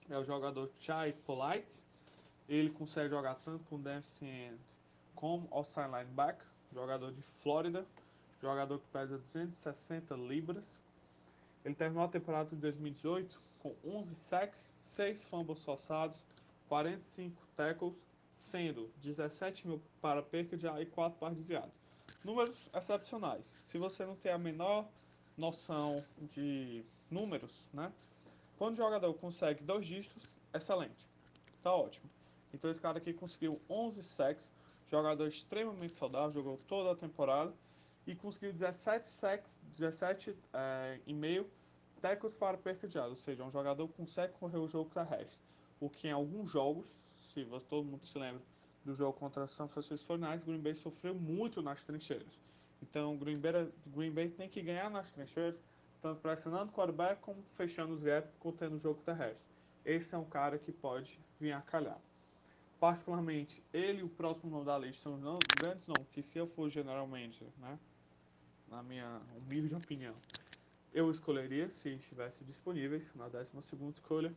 [0.09, 1.83] é o jogador Chai Polite.
[2.47, 4.59] Ele consegue jogar tanto com end
[5.15, 7.85] como outside linebacker, jogador de Flórida,
[8.45, 10.79] jogador que pesa 260 libras.
[11.63, 16.23] Ele terminou a temporada de 2018 com 11 sacks, 6 fumbles forçados,
[16.69, 17.99] 45 tackles,
[18.31, 21.71] sendo 17 mil para perca de ar e 4 para desviado.
[22.23, 23.51] Números excepcionais.
[23.63, 24.88] Se você não tem a menor
[25.36, 27.91] noção de números, né?
[28.58, 31.10] Quando o jogador consegue dois dígitos, excelente.
[31.63, 32.10] Tá ótimo.
[32.53, 34.51] Então esse cara aqui conseguiu 11 sacks,
[34.88, 37.51] jogador extremamente saudável, jogou toda a temporada
[38.07, 41.49] e conseguiu 17 sacks, 17 é, e meio
[42.01, 45.39] tackles para perca de ou seja, um jogador consegue correr o jogo terrestre.
[45.79, 46.99] O que em alguns jogos,
[47.33, 48.41] se você, todo mundo se lembra
[48.83, 52.41] do jogo contra São Francisco 49 Green Bay sofreu muito nas trincheiras.
[52.81, 55.59] Então Green Bay, Green Bay tem que ganhar nas trincheiras
[56.01, 59.43] tanto pressionando o quarterback como fechando os gaps, contendo o jogo terrestre.
[59.83, 61.99] Esse é um cara que pode vir a calhar.
[62.79, 66.45] Particularmente, ele e o próximo nome da lista são os grandes nomes, que se eu
[66.45, 67.79] for generalmente, né,
[68.69, 70.15] na minha humilde opinião,
[70.93, 73.51] eu escolheria se estivesse disponíveis na 12
[73.93, 74.34] escolha.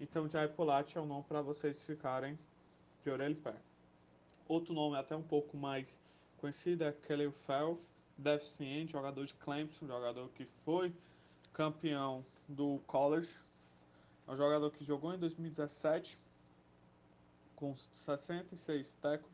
[0.00, 2.38] Então, Jai Polati é um nome para vocês ficarem
[3.02, 3.54] de orelha e pé.
[4.46, 5.98] Outro nome até um pouco mais
[6.36, 7.80] conhecido é Kelly Fell,
[8.18, 10.92] deficiente, jogador de Clemson, jogador que foi
[11.52, 13.38] campeão do college.
[14.26, 16.18] É um jogador que jogou em 2017
[17.56, 19.32] com 66 tackles,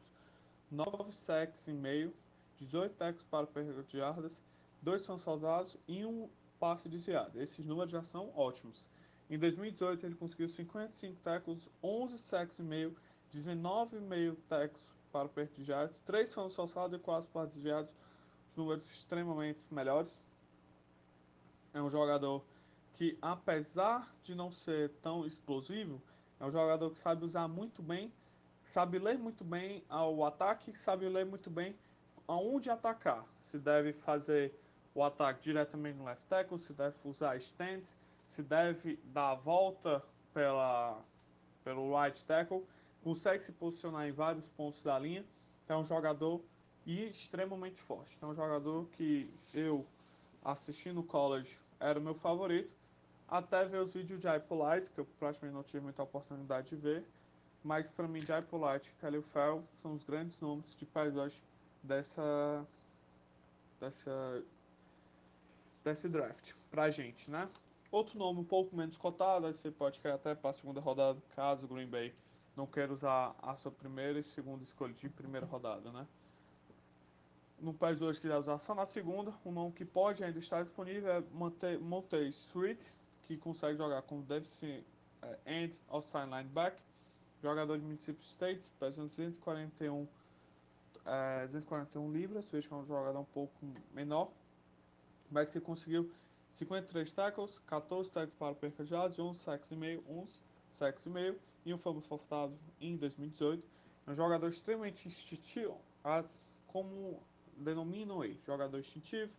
[0.71, 2.15] 9 sacks e meio,
[2.61, 4.41] 18 tackles para perda de jardas,
[4.83, 7.41] 2 são soldados e um passe desviado.
[7.41, 8.87] Esses números já são ótimos.
[9.31, 12.95] Em 2018 ele conseguiu 55 tackles, 11 sacks e meio,
[13.33, 17.93] 19,5 tackles para perda de jardas, 3 foram soldados e 4 passes desviados
[18.57, 20.21] números extremamente melhores.
[21.73, 22.45] É um jogador
[22.95, 26.03] que, apesar de não ser tão explosivo,
[26.39, 28.13] é um jogador que sabe usar muito bem,
[28.65, 31.77] sabe ler muito bem ao ataque, sabe ler muito bem
[32.31, 33.25] aonde atacar.
[33.37, 34.55] Se deve fazer
[34.95, 40.03] o ataque diretamente no left tackle, se deve usar stands, se deve dar a volta
[40.33, 41.03] pela,
[41.65, 42.65] pelo right tackle,
[43.03, 45.25] consegue se posicionar em vários pontos da linha.
[45.65, 46.41] Então é um jogador
[46.87, 48.15] extremamente forte.
[48.17, 49.85] Então, um jogador que eu
[50.45, 52.71] assisti no college era o meu favorito,
[53.29, 57.05] até ver os vídeos de Ipolite, que eu praticamente não tive muita oportunidade de ver,
[57.63, 61.41] mas para mim Jai Polite e Khalil Fel são os grandes nomes de paisagem
[61.83, 62.67] dessa
[63.81, 64.45] dessa
[65.83, 67.49] desse draft pra gente, né?
[67.91, 71.21] Outro nome um pouco menos cotado, aí você pode cair até para a segunda rodada,
[71.35, 72.15] caso o Green Bay
[72.57, 76.07] não queira usar a sua primeira e segunda escolha de primeira rodada, né?
[77.59, 81.13] No país hoje quiser usar só na segunda, um nome que pode ainda estar disponível
[81.13, 82.81] é Montez Street,
[83.23, 84.85] que consegue jogar como ser
[85.23, 86.83] é, end outside linebacker,
[87.43, 90.07] jogador de Mississippi State, pesa 241,
[91.07, 93.55] é, 241 libras, vejo que é um jogador um pouco
[93.93, 94.31] menor,
[95.31, 96.11] mas que conseguiu
[96.53, 100.41] 53 tackles, 14 tackles para perca de yards, 11 sacks e meio, 11
[100.73, 103.63] sacks e meio e um fumble forçado em 2018.
[104.07, 107.23] É um jogador extremamente instintivo, as, como
[107.57, 109.33] denominam ele, jogador instintivo,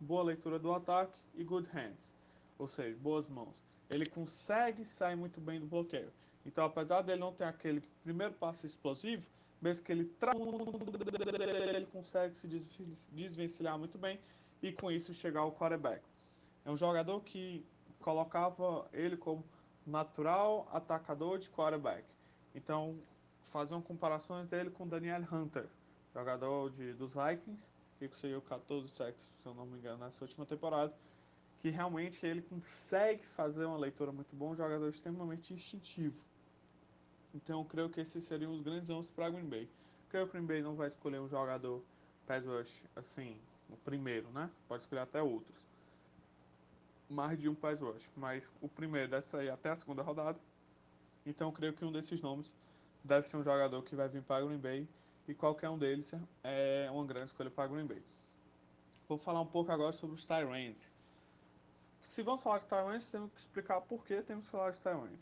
[0.00, 2.12] boa leitura do ataque e good hands,
[2.58, 3.62] ou seja, boas mãos.
[3.90, 6.12] Ele consegue sair muito bem do bloqueio.
[6.44, 9.26] Então, apesar dele não ter aquele primeiro passo explosivo,
[9.60, 10.04] mesmo que ele
[11.76, 12.46] ele consegue se
[13.12, 14.18] desvencilhar muito bem
[14.62, 16.02] e com isso chegar ao quarterback.
[16.64, 17.64] É um jogador que
[18.00, 19.44] colocava ele como
[19.86, 22.04] natural atacador de quarterback.
[22.54, 22.98] Então,
[23.50, 25.66] faziam comparações dele com Daniel Hunter,
[26.14, 30.44] jogador de, dos Vikings, que conseguiu 14 sacks, se eu não me engano, nessa última
[30.46, 30.94] temporada,
[31.60, 36.16] que realmente ele consegue fazer uma leitura muito bom, um jogador extremamente instintivo.
[37.34, 39.68] Então, creio que esses seriam os grandes nomes para Green Bay.
[40.08, 41.82] Creio que o Green Bay não vai escolher um jogador
[42.26, 43.36] pass rush, assim,
[43.70, 44.50] o primeiro, né?
[44.66, 45.68] Pode escolher até outros
[47.08, 50.38] mais de um pass rush, mas o primeiro deve sair até a segunda rodada.
[51.24, 52.54] Então, creio que um desses nomes
[53.02, 54.88] deve ser um jogador que vai vir para Green Bay
[55.26, 56.12] e qualquer um deles
[56.44, 58.02] é uma grande escolha para Green Bay.
[59.08, 60.86] Vou falar um pouco agora sobre os Tyrants.
[62.00, 65.20] Se vamos falar de Tyrants, temos que explicar por que temos que falar de Tyrants.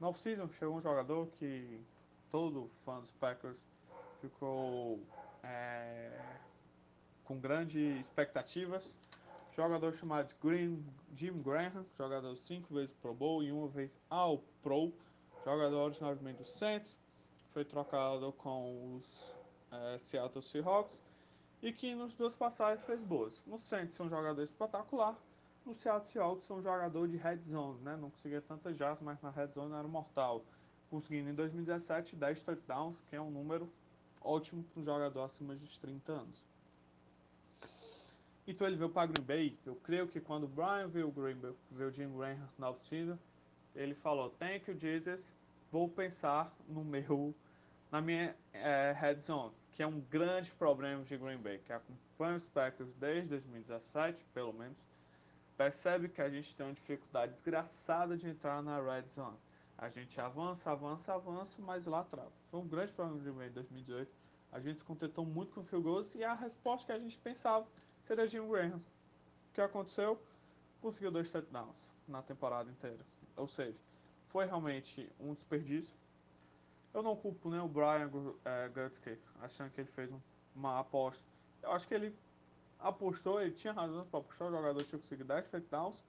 [0.00, 1.80] No off-season chegou um jogador que
[2.30, 3.58] todo fã dos Packers
[4.20, 5.00] ficou
[5.42, 6.20] é,
[7.24, 8.94] com grandes expectativas
[9.58, 14.92] jogador chamado Green, Jim Graham, jogador cinco vezes Pro Bowl e uma vez All Pro,
[15.44, 16.96] jogador originalmente do Saints,
[17.52, 19.34] foi trocado com os
[19.72, 21.02] é, Seattle Seahawks
[21.60, 23.42] e que nos duas passagens fez boas.
[23.48, 25.18] No Saints é um jogador espetacular,
[25.68, 27.94] no Seattle Seahawks é um jogador de red zone, né?
[27.94, 30.42] não conseguia tantas jazz, mas na red zone era mortal,
[30.88, 33.70] conseguindo em 2017 10 touchdowns, que é um número
[34.22, 36.42] ótimo para um jogador acima de 30 anos.
[38.46, 39.58] Então ele veio para Green Bay.
[39.66, 42.70] Eu creio que quando o Brian viu o Green Bay, viu o Jim Graham na
[42.70, 43.18] oficina,
[43.76, 45.36] ele falou: Thank you, Jesus.
[45.70, 47.34] Vou pensar no meu,
[47.92, 52.36] na minha é, head zone, que é um grande problema de Green Bay, que acompanha
[52.36, 54.78] os Packers desde 2017, pelo menos.
[55.58, 59.36] Percebe que a gente tem uma dificuldade desgraçada de entrar na red zone.
[59.76, 62.30] A gente avança, avança, avança, mas lá trava.
[62.48, 64.08] Foi um grande problema de Green em 2018.
[64.52, 67.18] A gente se contentou muito com o field goals e a resposta que a gente
[67.18, 67.66] pensava
[68.04, 68.76] seria Jim Graham.
[68.76, 70.22] O que aconteceu?
[70.80, 73.04] Conseguiu dois touchdowns na temporada inteira.
[73.36, 73.76] Ou seja,
[74.28, 75.92] foi realmente um desperdício.
[76.94, 78.08] Eu não culpo nem o Brian
[78.44, 80.08] é, Gutsky, achando que ele fez
[80.54, 81.24] uma aposta.
[81.64, 82.16] Eu acho que ele
[82.78, 86.04] apostou, ele tinha razão para apostar, o jogador tinha conseguido 10 touchdowns,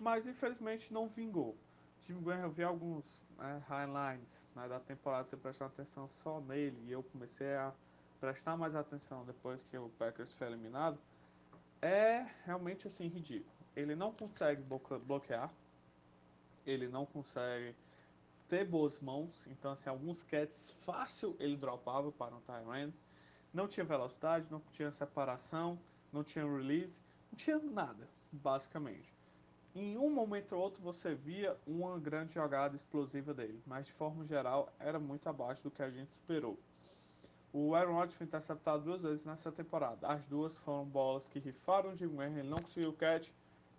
[0.00, 1.56] mas infelizmente não vingou.
[2.04, 3.04] Jim Graham, eu vi alguns
[3.36, 7.72] né, highlights né, da temporada, você prestar atenção só nele, e eu comecei a
[8.20, 10.98] prestar mais atenção depois que o Packers foi eliminado
[11.80, 13.54] é realmente assim ridículo.
[13.76, 14.62] Ele não consegue
[15.06, 15.52] bloquear,
[16.66, 17.74] ele não consegue
[18.48, 22.92] ter boas mãos, então assim, alguns catches fácil ele dropava para um Tyrant.
[23.52, 25.78] Não tinha velocidade, não tinha separação,
[26.12, 27.00] não tinha release,
[27.30, 29.12] não tinha nada, basicamente.
[29.74, 34.24] Em um momento ou outro você via uma grande jogada explosiva dele, mas de forma
[34.24, 36.58] geral era muito abaixo do que a gente esperou.
[37.52, 40.06] O Aaron Rodgers foi interceptado duas vezes nessa temporada.
[40.06, 43.30] As duas foram bolas que rifaram de Graham, ele não conseguiu o catch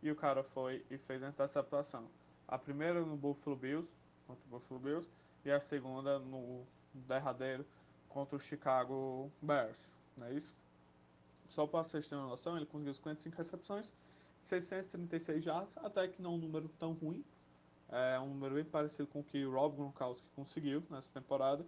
[0.01, 2.07] e o cara foi e fez a interceptação.
[2.47, 3.93] A primeira no Buffalo Bills,
[4.25, 5.09] contra o Buffalo Bills,
[5.45, 7.65] e a segunda no derradeiro
[8.07, 10.55] contra o Chicago Bears, não é isso?
[11.49, 13.93] Só para vocês terem uma noção, ele conseguiu 55 recepções,
[14.39, 17.23] 636 jardas, até que não um número tão ruim.
[17.89, 21.65] É um número bem parecido com o que o Rob Gronkowski conseguiu nessa temporada.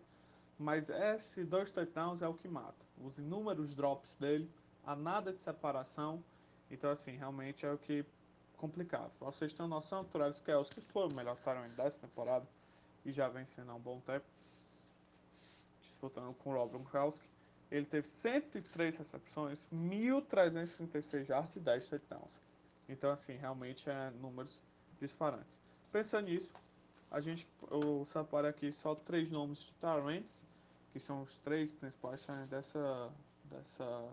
[0.58, 2.86] Mas esse dois touchdowns é o que mata.
[3.04, 4.48] Os inúmeros drops dele,
[4.86, 6.24] a nada de separação.
[6.70, 8.06] Então, assim, realmente é o que
[8.56, 9.10] complicava.
[9.18, 12.48] Pra vocês terem noção, o Travis Kelce, que foi o melhor tarão dessa temporada
[13.04, 14.26] e já vem sendo há um bom tempo,
[15.82, 17.26] disputando com o Rob Gronkowski,
[17.72, 22.40] ele teve 103 recepções, 1.336 yards e 10 touchdowns.
[22.90, 24.62] Então, assim, realmente é números
[25.00, 25.58] disparantes.
[25.92, 26.54] Pensando nisso,
[27.10, 30.46] a gente, eu separo aqui só três nomes de Tyrants,
[30.92, 33.10] que são os três principais dessa,
[33.46, 34.10] dessa,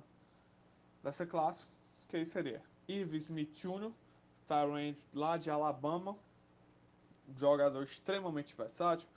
[1.02, 1.66] dessa classe,
[2.08, 3.90] que aí seria Eve Smith Jr.,
[4.46, 6.16] Tyrant lá de Alabama,
[7.36, 9.08] jogador extremamente versátil.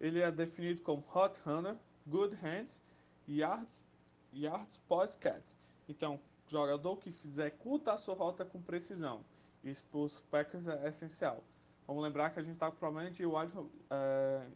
[0.00, 1.76] Ele é definido como Hot Runner,
[2.06, 2.80] Good Hands,
[3.28, 3.84] Yards,
[4.32, 5.56] yards Podcast.
[5.88, 9.24] Então, jogador que executa a sua rota com precisão.
[9.64, 11.42] Isso para os Packers é essencial.
[11.86, 13.70] Vamos lembrar que a gente está com problema de wide, uh,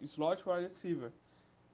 [0.03, 1.13] slot wide receiver.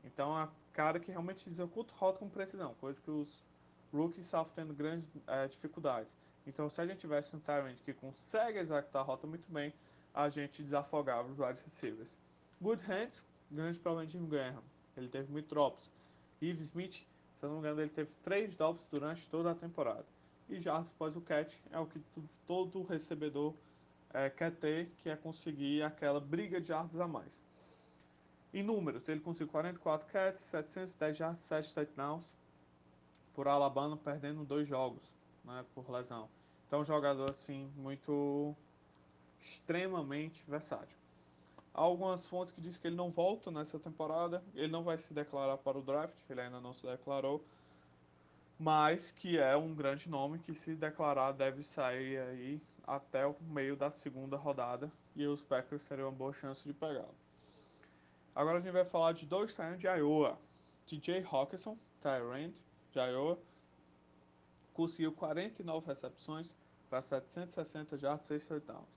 [0.04, 3.44] Então, é cara que realmente executa rota com precisão, coisa que os
[3.92, 6.16] rookies estavam tendo grandes uh, dificuldades.
[6.46, 9.72] Então, se a gente tivesse um Tyrant que consegue executar a rota muito bem,
[10.14, 12.10] a gente desafogava os wide receivers.
[12.60, 14.62] Good Hands, grande problema de Jim Graham.
[14.96, 15.90] Ele teve muito drops.
[16.42, 17.06] Eve Smith,
[17.38, 20.04] se não me engano, ele teve três drops durante toda a temporada.
[20.48, 22.00] E já após o catch é o que
[22.46, 23.54] todo recebedor
[24.12, 27.40] é, quer ter, que é conseguir aquela briga de yards a mais.
[28.52, 32.34] Em números, ele conseguiu 44 catches, 710 yards, 7 touchdowns
[33.34, 35.02] por Alabama, perdendo dois jogos
[35.44, 36.28] né, por lesão.
[36.66, 38.54] Então, um jogador assim muito
[39.40, 41.01] extremamente versátil.
[41.74, 45.14] Há algumas fontes que dizem que ele não volta nessa temporada, ele não vai se
[45.14, 47.42] declarar para o draft, ele ainda não se declarou,
[48.58, 53.74] mas que é um grande nome que se declarar deve sair aí até o meio
[53.74, 57.14] da segunda rodada e os Packers teriam uma boa chance de pegá-lo.
[58.34, 60.38] Agora a gente vai falar de dois Tyrants de Iowa.
[60.86, 62.52] TJ Hawkinson, Tyrant
[62.92, 63.38] de Iowa,
[64.74, 66.56] conseguiu 49 recepções
[66.88, 68.88] para 760 jardas e 6 touchdowns.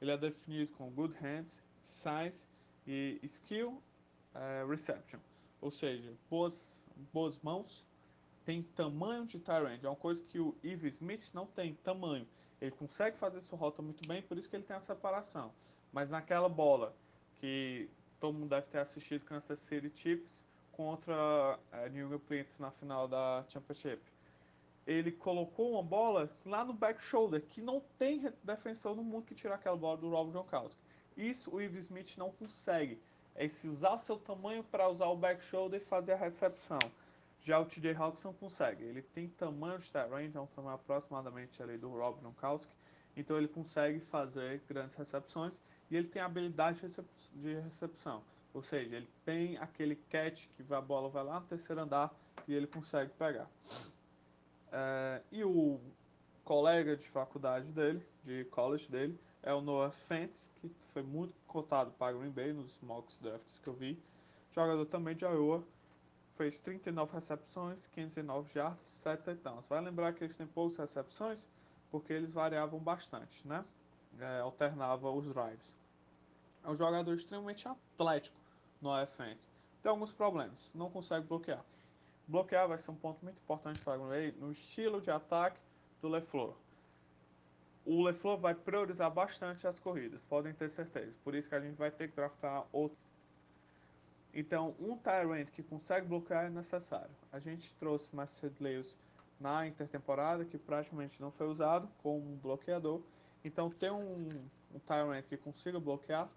[0.00, 2.44] Ele é definido com good hands, size
[2.86, 3.82] e skill
[4.34, 5.18] uh, reception,
[5.60, 6.80] ou seja, boas,
[7.12, 7.84] boas mãos,
[8.44, 12.26] tem tamanho de Tyrant, é uma coisa que o Eve Smith não tem, tamanho.
[12.60, 15.52] Ele consegue fazer sua rota muito bem, por isso que ele tem a separação.
[15.92, 16.94] Mas naquela bola
[17.40, 17.88] que
[18.20, 20.40] todo mundo deve ter assistido Kansas City Chiefs
[20.72, 24.00] contra uh, New England Patriots na final da Championship
[24.86, 29.34] ele colocou uma bola lá no back shoulder, que não tem defensor no mundo que
[29.34, 30.80] tira aquela bola do Rob Gronkowski.
[31.16, 33.00] Isso o Eve Smith não consegue.
[33.34, 36.78] É usar o seu tamanho para usar o back shoulder e fazer a recepção.
[37.42, 38.84] Já o TJ Hawkinson consegue.
[38.84, 42.72] Ele tem tamanho de é um tamanho aproximadamente ali do Rob Gronkowski.
[43.16, 45.60] Então ele consegue fazer grandes recepções
[45.90, 46.80] e ele tem habilidade
[47.34, 48.22] de recepção.
[48.52, 52.14] Ou seja, ele tem aquele catch que a bola vai lá no terceiro andar
[52.48, 53.48] e ele consegue pegar.
[54.72, 55.80] É, e o
[56.44, 61.92] colega de faculdade dele, de college dele, é o Noah Fentz, que foi muito cotado
[61.92, 63.96] para Green Bay nos mocks drafts que eu vi.
[64.50, 65.62] Jogador também de Iowa,
[66.34, 69.64] fez 39 recepções, 509 jardas, 7 touchdowns.
[69.66, 71.48] Vai lembrar que eles têm poucas recepções
[71.92, 73.64] porque eles variavam bastante, né?
[74.18, 75.76] É, alternava os drives.
[76.64, 78.36] É um jogador extremamente atlético
[78.82, 79.40] no Fentz.
[79.80, 81.64] Tem alguns problemas, não consegue bloquear.
[82.26, 85.60] Bloquear vai ser um ponto muito importante para o Green no estilo de ataque
[86.02, 86.54] do LeFleur.
[87.86, 91.16] O LeFleur vai priorizar bastante as corridas, podem ter certeza.
[91.22, 92.98] Por isso que a gente vai ter que draftar outro.
[94.34, 97.14] Então, um Tyrant que consegue bloquear é necessário.
[97.32, 98.96] A gente trouxe Marcel Lewis
[99.40, 103.00] na intertemporada, que praticamente não foi usado como bloqueador.
[103.44, 104.28] Então, ter um,
[104.74, 106.28] um Tyrant que consiga bloquear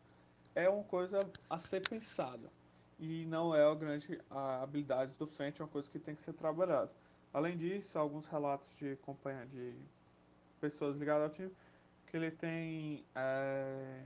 [0.54, 2.50] é uma coisa a ser pensada
[3.00, 6.22] e não é a grande a habilidade do Fendt, é uma coisa que tem que
[6.22, 6.92] ser trabalhada.
[7.34, 9.74] Além disso, alguns relatos de companhia de
[10.60, 11.52] pessoas ligadas ao time
[12.10, 14.02] que ele tem é,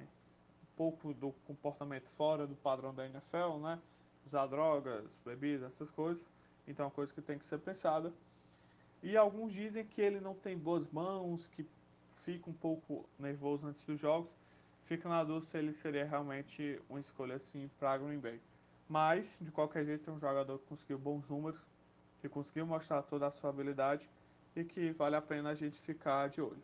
[0.62, 3.80] um pouco do comportamento fora do padrão da NFL, né?
[4.26, 6.26] Usar drogas, bebidas, essas coisas.
[6.68, 8.14] Então é uma coisa que tem que ser pensada.
[9.02, 11.66] E alguns dizem que ele não tem boas mãos, que
[12.08, 14.32] fica um pouco nervoso antes dos jogos.
[14.86, 18.40] Fica na dúvida se ele seria realmente uma escolha assim para Green Bay.
[18.88, 21.62] Mas, de qualquer jeito, é um jogador que conseguiu bons números,
[22.22, 24.10] que conseguiu mostrar toda a sua habilidade
[24.56, 26.64] e que vale a pena a gente ficar de olho.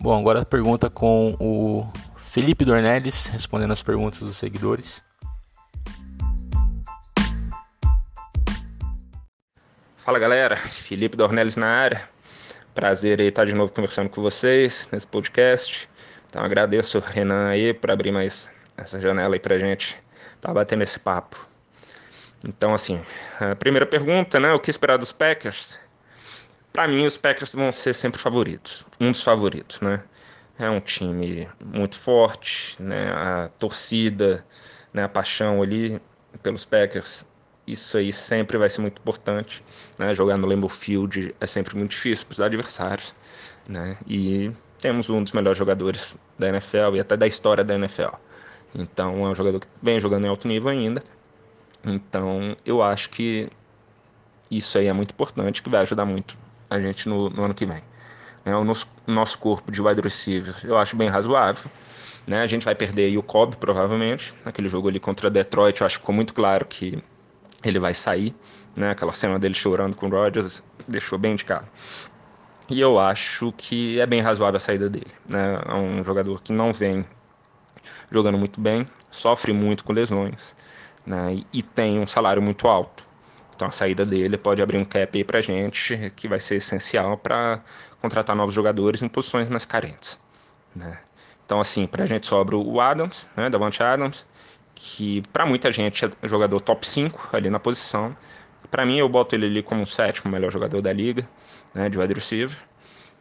[0.00, 5.00] Bom, agora a pergunta com o Felipe Dornelles, respondendo as perguntas dos seguidores.
[9.96, 12.10] Fala galera, Felipe Dornelles na área.
[12.74, 15.88] Prazer aí estar de novo conversando com vocês nesse podcast.
[16.32, 20.00] Então agradeço o Renan aí por abrir mais essa janela aí pra gente
[20.34, 21.46] estar tá batendo esse papo.
[22.42, 23.02] Então assim,
[23.38, 25.78] a primeira pergunta, né, o que esperar dos Packers?
[26.72, 30.02] Para mim os Packers vão ser sempre favoritos, um dos favoritos, né?
[30.58, 33.10] é um time muito forte, né?
[33.10, 34.42] A torcida,
[34.92, 35.04] né?
[35.04, 36.00] A paixão ali
[36.42, 37.26] pelos Packers,
[37.66, 39.62] isso aí sempre vai ser muito importante,
[39.98, 40.14] né?
[40.14, 43.14] Jogar no Lambeau Field é sempre muito difícil para os adversários,
[43.68, 43.96] né?
[44.06, 44.50] E
[44.82, 48.16] temos um dos melhores jogadores da NFL e até da história da NFL.
[48.74, 51.02] Então é um jogador que vem jogando em alto nível ainda.
[51.84, 53.48] Então eu acho que
[54.50, 56.36] isso aí é muito importante, que vai ajudar muito
[56.68, 57.80] a gente no, no ano que vem.
[58.44, 61.70] É, o nosso, nosso corpo de wide receiver eu acho bem razoável.
[62.26, 62.42] Né?
[62.42, 64.34] A gente vai perder o Cobb, provavelmente.
[64.44, 67.02] Naquele jogo ali contra Detroit, eu acho que ficou muito claro que
[67.64, 68.34] ele vai sair.
[68.76, 68.90] Né?
[68.90, 71.68] Aquela cena dele chorando com o Rodgers deixou bem indicado.
[72.68, 75.10] E eu acho que é bem razoável a saída dele.
[75.28, 75.60] Né?
[75.66, 77.04] É um jogador que não vem
[78.10, 80.56] jogando muito bem, sofre muito com lesões
[81.06, 81.42] né?
[81.52, 83.06] e tem um salário muito alto.
[83.54, 87.16] Então a saída dele pode abrir um cap aí pra gente, que vai ser essencial
[87.16, 87.60] para
[88.00, 90.20] contratar novos jogadores em posições mais carentes.
[90.74, 90.98] Né?
[91.44, 94.26] Então, assim, pra gente sobra o Adams, né, Davante Adams,
[94.74, 98.16] que para muita gente é jogador top 5 ali na posição.
[98.70, 101.28] Para mim, eu boto ele ali como o sétimo melhor jogador da liga,
[101.74, 102.56] né, de wide receiver.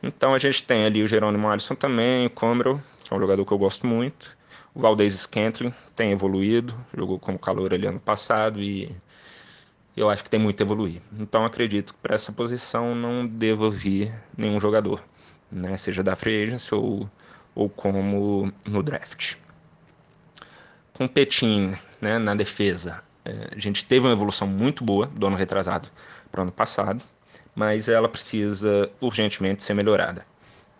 [0.03, 3.45] Então a gente tem ali o Jerônimo Alisson também, o Comero, que é um jogador
[3.45, 4.35] que eu gosto muito.
[4.73, 8.89] O Valdez Scantling tem evoluído, jogou como calor ali ano passado e
[9.95, 11.01] eu acho que tem muito a evoluir.
[11.19, 15.03] Então acredito que para essa posição não deva vir nenhum jogador,
[15.51, 15.75] né?
[15.77, 17.09] seja da free agency ou,
[17.53, 19.35] ou como no draft.
[20.93, 25.35] Com Petin né, na defesa, é, a gente teve uma evolução muito boa do ano
[25.35, 25.89] retrasado
[26.31, 27.03] para o ano passado,
[27.55, 30.25] mas ela precisa urgentemente ser melhorada.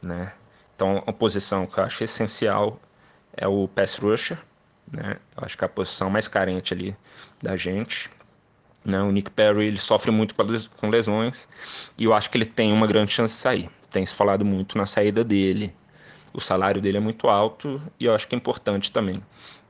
[0.03, 0.31] Né?
[0.75, 2.79] Então, a posição que eu acho essencial
[3.35, 4.37] é o pass rusher,
[4.91, 5.17] né?
[5.37, 6.95] Eu acho que é a posição mais carente ali
[7.41, 8.09] da gente.
[8.83, 9.01] Né?
[9.01, 10.33] O Nick Perry ele sofre muito
[10.77, 11.47] com lesões
[11.97, 13.69] e eu acho que ele tem uma grande chance de sair.
[13.89, 15.73] Tem se falado muito na saída dele.
[16.33, 19.21] O salário dele é muito alto e eu acho que é importante também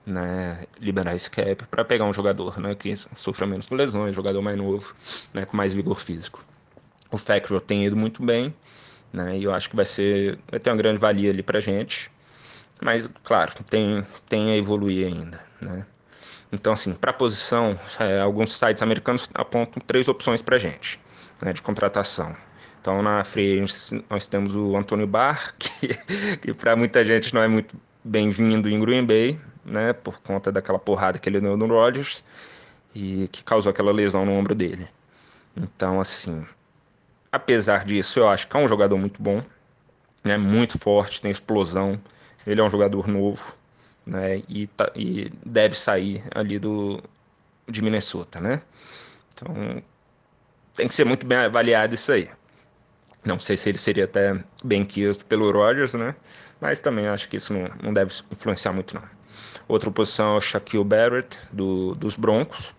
[0.06, 4.42] né, liberar esse cap para pegar um jogador né, que sofra menos com lesões, jogador
[4.42, 4.96] mais novo,
[5.34, 6.44] né, com mais vigor físico.
[7.12, 8.54] O Factor tem ido muito bem
[9.12, 12.10] né, e eu acho que vai, ser, vai ter uma grande valia ali para gente.
[12.82, 15.40] Mas, claro, tem, tem a evoluir ainda.
[15.62, 15.86] Né?
[16.52, 21.00] Então, assim, para posição, é, alguns sites americanos apontam três opções para gente
[21.42, 22.36] né, de contratação.
[22.80, 23.62] Então, na free
[24.10, 25.90] nós temos o Antônio Barr, que,
[26.38, 30.80] que para muita gente não é muito bem-vindo em Green Bay, né, por conta daquela
[30.80, 32.24] porrada que ele deu no Rodgers
[32.96, 34.88] e que causou aquela lesão no ombro dele.
[35.56, 36.44] Então, assim,
[37.32, 39.42] apesar disso, eu acho que é um jogador muito bom,
[40.24, 42.00] né, muito forte, tem explosão.
[42.46, 43.54] Ele é um jogador novo,
[44.06, 44.42] né?
[44.50, 47.02] E, tá, e deve sair ali do
[47.68, 48.62] de Minnesota, né?
[49.34, 49.82] Então
[50.74, 52.30] tem que ser muito bem avaliado isso aí.
[53.24, 56.16] Não sei se ele seria até bem quisto pelo Rodgers, né?
[56.60, 59.04] Mas também acho que isso não, não deve influenciar muito, não.
[59.68, 62.74] Outra posição é o Shaquille Barrett, do, dos Broncos.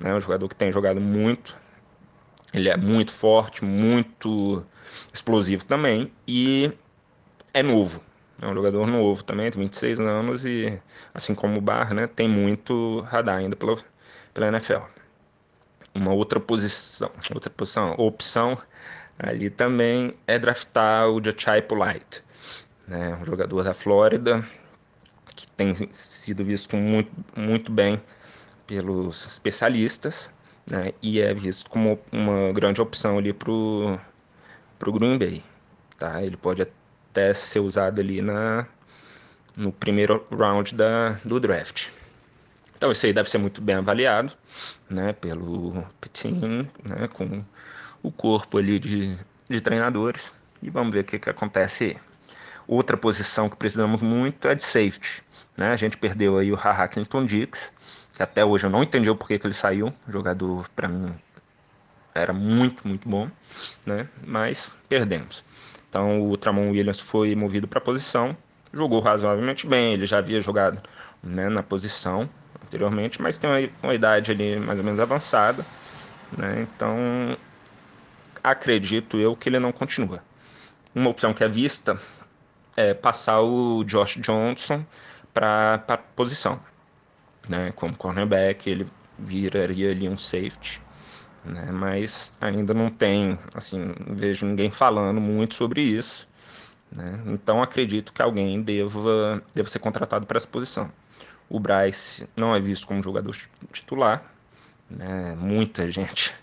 [0.00, 0.14] Né?
[0.14, 1.56] Um jogador que tem jogado muito.
[2.56, 4.64] Ele é muito forte, muito
[5.12, 6.10] explosivo também.
[6.26, 6.72] E
[7.52, 8.00] é novo.
[8.40, 10.80] É um jogador novo também, tem 26 anos e,
[11.14, 13.76] assim como o Bar, né, tem muito radar ainda pela,
[14.34, 14.82] pela NFL.
[15.94, 18.58] Uma outra posição, outra posição, opção
[19.18, 22.22] ali também é draftar o Jachai Polite,
[22.86, 24.44] né, um jogador da Flórida
[25.34, 28.02] que tem sido visto muito, muito bem
[28.66, 30.30] pelos especialistas
[30.70, 33.98] né, e é visto como uma grande opção ali para o
[34.92, 35.42] Green Bay.
[35.98, 36.22] Tá?
[36.22, 38.66] Ele pode até ser usado ali na,
[39.56, 41.88] no primeiro round da, do draft.
[42.76, 44.34] Então isso aí deve ser muito bem avaliado,
[44.90, 47.42] né, pelo Pitin, né, com
[48.02, 49.16] o corpo ali de,
[49.48, 51.96] de treinadores e vamos ver o que, que acontece.
[52.68, 55.22] Outra posição que precisamos muito é de safety,
[55.56, 57.72] né, a gente perdeu aí o Haha Clinton Dix,
[58.16, 61.14] que até hoje eu não entendi o porquê que ele saiu, o jogador para mim
[62.14, 63.30] era muito, muito bom,
[63.84, 65.44] né, mas perdemos.
[65.86, 68.34] Então o Tramon Williams foi movido para a posição,
[68.72, 70.80] jogou razoavelmente bem, ele já havia jogado
[71.22, 72.26] né, na posição
[72.64, 75.64] anteriormente, mas tem uma, uma, idade ali mais ou menos avançada,
[76.38, 77.36] né, então
[78.42, 80.22] acredito eu que ele não continua.
[80.94, 82.00] Uma opção que é vista
[82.74, 84.82] é passar o Josh Johnson
[85.34, 86.58] para a posição,
[87.48, 88.86] né, como cornerback, ele
[89.18, 90.80] viraria ali um safety
[91.46, 91.70] né?
[91.70, 96.28] Mas ainda não tem, assim, vejo ninguém falando muito sobre isso,
[96.90, 97.20] né?
[97.32, 100.90] Então acredito que alguém deva, deva ser contratado para essa posição.
[101.48, 103.34] O Bryce não é visto como jogador
[103.72, 104.22] titular,
[104.90, 105.34] né?
[105.38, 106.34] Muita gente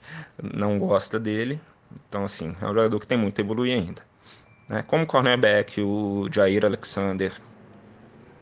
[0.41, 1.60] não gosta dele,
[2.08, 4.01] então assim é um jogador que tem muito a evoluir ainda.
[4.70, 4.84] Né?
[4.84, 7.34] Como cornerback, o Jair Alexander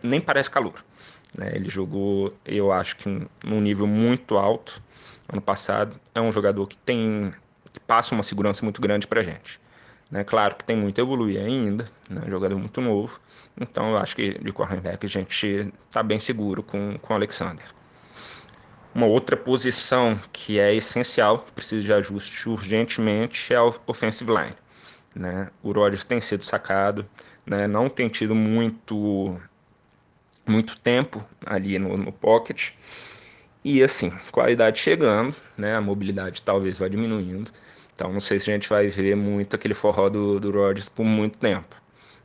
[0.04, 0.84] nem parece calor.
[1.38, 1.52] Né?
[1.54, 4.82] Ele jogou, eu acho que num nível muito alto
[5.32, 6.00] ano passado.
[6.14, 7.34] É um jogador que tem
[7.72, 9.60] que passa uma segurança muito grande para gente.
[10.10, 10.24] Né?
[10.26, 12.22] Claro que tem muito a evoluir ainda, né?
[12.28, 13.20] jogador muito novo.
[13.60, 17.66] Então eu acho que de cornerback a gente está bem seguro com, com o Alexander.
[18.94, 24.56] Uma outra posição que é essencial, precisa de ajuste urgentemente, é a offensive line.
[25.16, 25.50] Né?
[25.64, 27.06] O Rodgers tem sido sacado,
[27.46, 27.68] né?
[27.68, 29.40] não tem tido muito,
[30.48, 32.72] muito tempo ali no, no pocket.
[33.64, 37.52] E assim, com a idade chegando, né, a mobilidade talvez vá diminuindo.
[37.94, 41.04] Então não sei se a gente vai ver muito aquele forró do, do Rodgers por
[41.06, 41.76] muito tempo.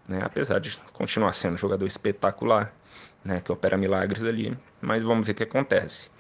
[0.09, 0.21] Né?
[0.23, 2.75] Apesar de continuar sendo um jogador espetacular,
[3.25, 4.57] né, que opera milagres ali.
[4.81, 6.11] Mas vamos ver o que acontece.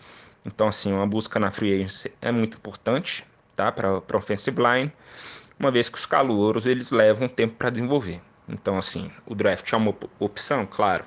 [0.44, 3.24] Então, assim, uma busca na free agency é muito importante
[3.56, 3.72] tá?
[3.72, 4.92] para a offensive line,
[5.58, 8.20] uma vez que os calouros eles levam tempo para desenvolver.
[8.48, 11.04] Então, assim, o draft é uma opção, claro,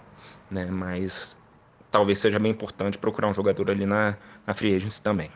[0.49, 0.65] né?
[0.65, 1.37] mas
[1.91, 5.31] talvez seja bem importante procurar um jogador ali na, na free agency também.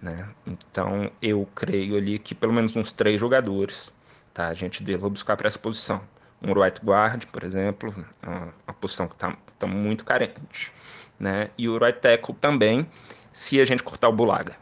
[0.00, 0.28] Né?
[0.46, 3.92] Então, eu creio ali que pelo menos uns três jogadores
[4.32, 4.48] tá?
[4.48, 6.00] a gente deva buscar para essa posição.
[6.42, 10.72] Um right guard, por exemplo, uma, uma posição que está tá muito carente.
[11.18, 11.50] Né?
[11.56, 12.86] E o right tackle também,
[13.32, 14.56] se a gente cortar o Bulaga,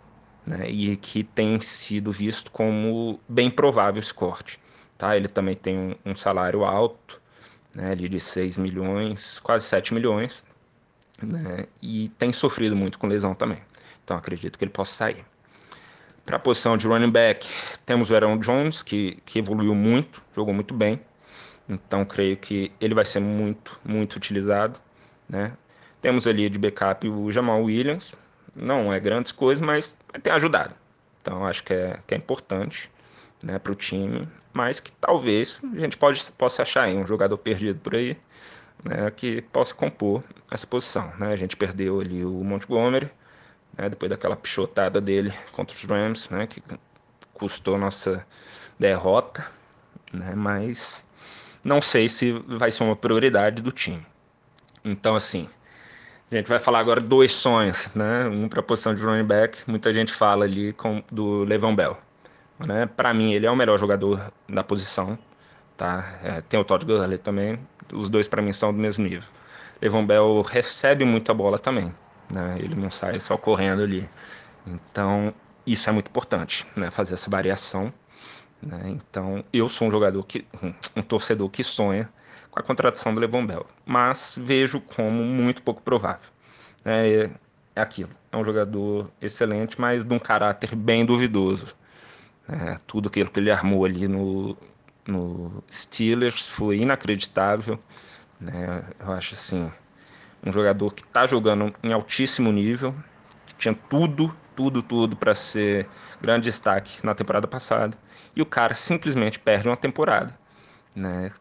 [0.46, 0.68] né?
[0.68, 4.60] e que tem sido visto como bem provável esse corte.
[4.98, 5.16] Tá?
[5.16, 7.21] Ele também tem um, um salário alto,
[7.74, 7.94] né?
[7.94, 10.44] de 6 milhões, quase 7 milhões,
[11.22, 11.66] né?
[11.80, 13.58] e tem sofrido muito com lesão também.
[14.04, 15.24] Então acredito que ele possa sair.
[16.24, 17.48] Para a posição de running back,
[17.84, 21.00] temos o Aaron Jones, que, que evoluiu muito, jogou muito bem.
[21.68, 24.78] Então creio que ele vai ser muito, muito utilizado.
[25.28, 25.52] Né?
[26.00, 28.14] Temos ali de backup o Jamal Williams,
[28.54, 30.74] não é grandes coisas, mas tem ajudado.
[31.20, 32.90] Então acho que é, que é importante
[33.42, 37.36] né, para o time, mas que talvez a gente pode, possa achar aí um jogador
[37.38, 38.16] perdido por aí
[38.84, 41.12] né, que possa compor essa posição.
[41.18, 41.32] Né?
[41.32, 43.10] A gente perdeu ali o Montgomery,
[43.76, 46.62] né, depois daquela pichotada dele contra os Rams, né, que
[47.32, 48.24] custou nossa
[48.78, 49.46] derrota,
[50.12, 51.08] né, mas
[51.64, 54.04] não sei se vai ser uma prioridade do time.
[54.84, 55.48] Então, assim,
[56.30, 58.26] a gente vai falar agora dois sonhos, né?
[58.26, 61.96] Um para a posição de running back, muita gente fala ali com, do Levon Bell.
[62.66, 62.86] Né?
[62.86, 65.18] Para mim, ele é o melhor jogador da posição.
[65.76, 66.18] Tá?
[66.22, 67.58] É, tem o Todd Gurley também.
[67.92, 69.28] Os dois, para mim, são do mesmo nível.
[69.80, 71.92] Levon Bell recebe muita bola também.
[72.30, 72.56] Né?
[72.58, 74.08] Ele não sai só correndo ali.
[74.66, 75.34] Então,
[75.66, 76.90] isso é muito importante, né?
[76.90, 77.92] fazer essa variação.
[78.62, 78.80] Né?
[78.86, 80.46] Então, eu sou um jogador, que,
[80.94, 82.08] um torcedor que sonha
[82.52, 86.30] com a contratação do Levon Bell, mas vejo como muito pouco provável.
[86.84, 87.30] É,
[87.74, 91.74] é aquilo, é um jogador excelente, mas de um caráter bem duvidoso.
[92.52, 94.56] É, tudo aquilo que ele armou ali no,
[95.06, 97.78] no Steelers foi inacreditável.
[98.40, 98.84] Né?
[99.00, 99.72] Eu acho assim,
[100.44, 102.94] um jogador que está jogando em altíssimo nível,
[103.46, 105.88] que tinha tudo, tudo, tudo para ser
[106.20, 107.96] grande destaque na temporada passada,
[108.36, 110.36] e o cara simplesmente perde uma temporada.
[110.94, 111.32] Né?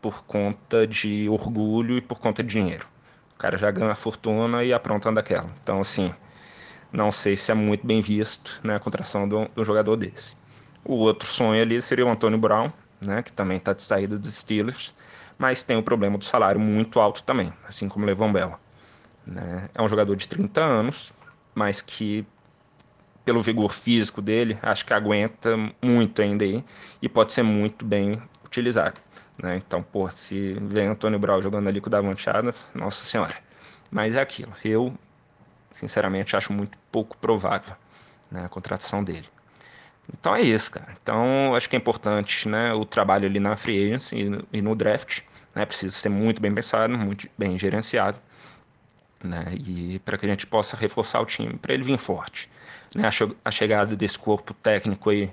[0.00, 2.86] por conta de orgulho e por conta de dinheiro.
[3.34, 5.48] O cara já ganha a fortuna e apronta daquela.
[5.62, 6.12] Então, assim,
[6.92, 10.36] não sei se é muito bem visto né, a contratação do, do jogador desse.
[10.88, 14.34] O outro sonho ali seria o Antônio Brown, né, que também está de saída dos
[14.34, 14.94] Steelers,
[15.36, 18.58] mas tem o problema do salário muito alto também, assim como o Levon Bell.
[19.26, 19.68] Né?
[19.74, 21.12] É um jogador de 30 anos,
[21.54, 22.26] mas que,
[23.22, 26.64] pelo vigor físico dele, acho que aguenta muito ainda aí
[27.02, 28.98] e pode ser muito bem utilizado.
[29.42, 29.58] Né?
[29.58, 33.36] Então, pô, se vem Antônio Brown jogando ali com o Davante Adams, nossa senhora.
[33.90, 34.54] Mas é aquilo.
[34.64, 34.94] Eu,
[35.70, 37.76] sinceramente, acho muito pouco provável
[38.30, 39.28] né, a contratação dele.
[40.12, 40.96] Então é isso, cara.
[41.02, 45.22] Então acho que é importante né, o trabalho ali na free agency e no, draft.
[45.54, 48.18] Né, precisa ser muito bem pensado, muito bem gerenciado.
[49.22, 52.48] Né, e para que a gente possa reforçar o time, para ele vir forte.
[52.94, 53.08] Né,
[53.44, 55.30] a, chegada desse corpo técnico aí,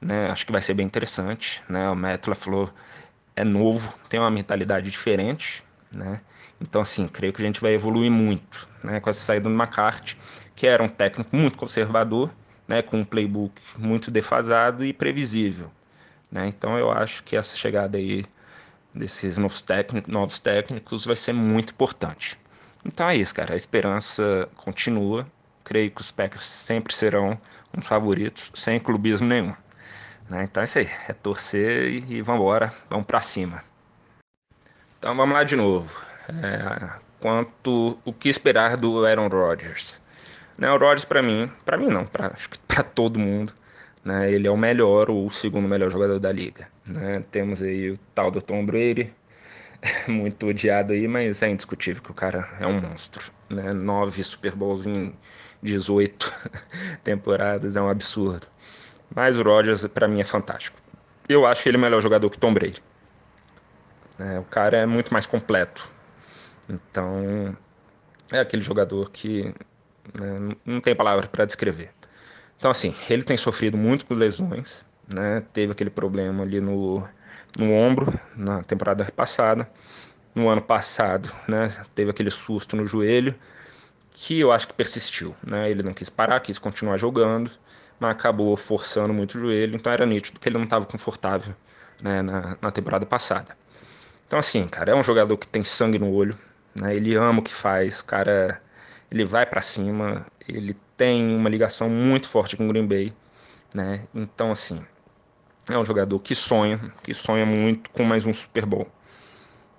[0.00, 1.62] né, acho que vai ser bem interessante.
[1.68, 2.72] Né, o Matt LaFleur
[3.36, 5.62] é novo, tem uma mentalidade diferente,
[5.92, 6.20] né?
[6.60, 9.00] Então, assim, creio que a gente vai evoluir muito, né?
[9.00, 10.16] Com essa saída do McCarthy,
[10.54, 12.30] que era um técnico muito conservador,
[12.70, 12.82] né?
[12.82, 15.70] Com um playbook muito defasado e previsível,
[16.30, 16.46] né?
[16.46, 18.24] Então, eu acho que essa chegada aí
[18.94, 22.38] desses novos técnicos, novos técnicos vai ser muito importante.
[22.84, 23.54] Então é isso, cara.
[23.54, 25.26] A esperança continua.
[25.64, 27.38] Creio que os Packers sempre serão
[27.76, 29.54] um favoritos, sem clubismo nenhum.
[30.28, 30.44] Né?
[30.44, 33.62] Então é isso aí, é torcer e, e vamos embora, vamos para cima.
[34.98, 36.00] Então vamos lá de novo.
[36.28, 40.00] É, quanto o que esperar do Aaron Rodgers?
[40.60, 42.34] Né, o Rodgers para mim, para mim não, para
[42.94, 43.50] todo mundo,
[44.04, 46.68] né, ele é o melhor ou o segundo melhor jogador da liga.
[46.86, 47.24] né?
[47.30, 49.10] Temos aí o tal do Tom Brady,
[50.06, 53.32] muito odiado aí, mas é indiscutível que o cara é um monstro.
[53.48, 53.72] Né?
[53.72, 55.14] Nove Super Bowls em
[55.62, 56.30] 18
[57.02, 58.46] temporadas é um absurdo.
[59.14, 60.78] Mas o Rodgers, para mim, é fantástico.
[61.26, 62.82] Eu acho ele melhor jogador que Tom Brady.
[64.18, 65.88] É, o cara é muito mais completo.
[66.68, 67.56] Então,
[68.30, 69.52] é aquele jogador que
[70.18, 71.90] né, não tem palavra para descrever.
[72.58, 75.42] Então, assim, ele tem sofrido muito com lesões, né?
[75.52, 77.06] Teve aquele problema ali no,
[77.58, 79.68] no ombro na temporada passada.
[80.34, 81.74] No ano passado, né?
[81.94, 83.34] Teve aquele susto no joelho
[84.12, 85.70] que eu acho que persistiu, né?
[85.70, 87.50] Ele não quis parar, quis continuar jogando,
[87.98, 91.54] mas acabou forçando muito o joelho, então era nítido que ele não estava confortável
[92.02, 93.56] né, na, na temporada passada.
[94.26, 96.36] Então, assim, cara, é um jogador que tem sangue no olho,
[96.74, 96.94] né?
[96.94, 98.60] Ele ama o que faz, cara.
[99.10, 103.12] Ele vai para cima, ele tem uma ligação muito forte com o Green Bay,
[103.74, 104.04] né?
[104.14, 104.84] Então, assim,
[105.68, 108.86] é um jogador que sonha, que sonha muito com mais um Super Bowl.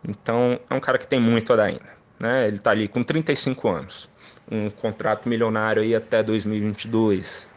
[0.08, 2.48] Então, é um cara que tem muito a dar ainda, né?
[2.48, 4.10] Ele tá ali com 35 anos,
[4.50, 7.50] um contrato milionário aí até 2022.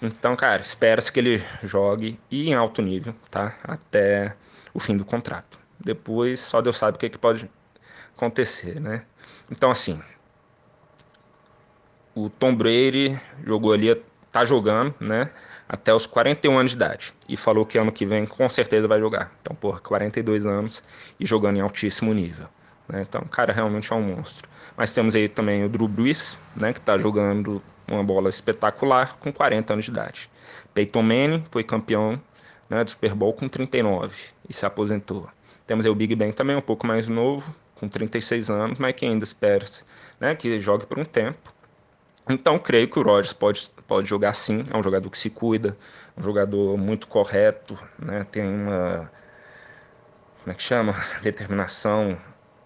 [0.00, 3.56] Então, cara, espera-se que ele jogue e em alto nível, tá?
[3.64, 4.36] Até
[4.72, 5.58] o fim do contrato.
[5.80, 7.50] Depois, só Deus sabe o que, que pode
[8.16, 9.02] acontecer, né?
[9.50, 10.00] Então, assim,
[12.24, 13.94] o Tom Brady jogou ali,
[14.32, 15.30] tá jogando, né?
[15.68, 17.14] Até os 41 anos de idade.
[17.28, 19.32] E falou que ano que vem com certeza vai jogar.
[19.40, 20.82] Então, porra, 42 anos
[21.20, 22.48] e jogando em altíssimo nível.
[22.88, 23.04] Né?
[23.06, 24.48] Então, cara realmente é um monstro.
[24.76, 26.72] Mas temos aí também o Drew Brees, né?
[26.72, 30.30] Que tá jogando uma bola espetacular com 40 anos de idade.
[30.74, 32.20] Peyton Manning foi campeão
[32.68, 34.14] né, do Super Bowl com 39
[34.48, 35.28] e se aposentou.
[35.66, 39.04] Temos aí o Big Ben também, um pouco mais novo, com 36 anos, mas que
[39.04, 39.64] ainda espera
[40.20, 41.52] né, que jogue por um tempo.
[42.28, 44.66] Então, creio que o Rodgers pode, pode jogar sim.
[44.70, 45.76] É um jogador que se cuida,
[46.16, 48.26] um jogador muito correto, né?
[48.30, 49.10] tem uma.
[50.42, 50.94] Como é que chama?
[51.22, 52.18] Determinação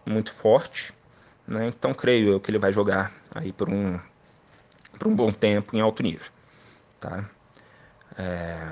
[0.05, 0.93] muito forte.
[1.47, 1.69] Né?
[1.69, 3.99] Então, creio eu que ele vai jogar aí por um,
[4.99, 6.31] por um bom tempo em alto nível.
[7.01, 7.25] Tá?
[8.19, 8.69] É,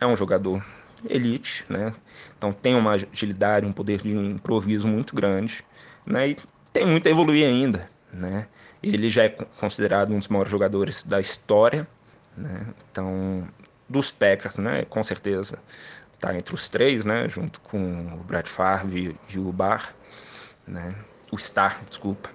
[0.00, 0.64] é um jogador
[1.08, 1.92] elite, né?
[2.36, 5.62] então tem uma agilidade, um poder de improviso muito grande
[6.06, 6.28] né?
[6.28, 6.36] e
[6.72, 7.88] tem muito a evoluir ainda.
[8.14, 8.46] Né?
[8.82, 11.86] Ele já é considerado um dos maiores jogadores da história,
[12.36, 12.66] né?
[12.90, 13.48] Então,
[13.88, 14.84] dos Packers, né?
[14.84, 15.58] Com certeza
[16.14, 17.28] está entre os três, né?
[17.28, 17.78] Junto com
[18.14, 19.94] o Brad Favre e o Bar,
[20.66, 20.94] né?
[21.30, 22.30] O Star, desculpa.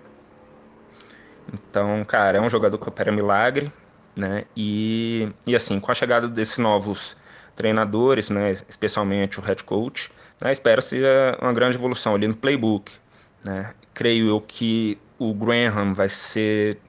[1.54, 3.72] Então, cara, é um jogador que opera milagre,
[4.16, 4.46] né?
[4.56, 7.18] E, e assim, com a chegada desses novos
[7.56, 8.52] treinadores, né?
[8.52, 10.12] Especialmente o head coach,
[10.42, 10.52] né?
[10.52, 11.02] espera-se
[11.42, 12.92] uma grande evolução ali no playbook,
[13.44, 13.74] né?
[13.94, 16.80] Creio eu que o Graham vai ser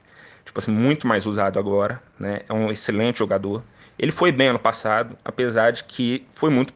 [0.45, 2.41] tipo assim, muito mais usado agora, né?
[2.49, 3.63] É um excelente jogador.
[3.99, 6.73] Ele foi bem ano passado, apesar de que foi muito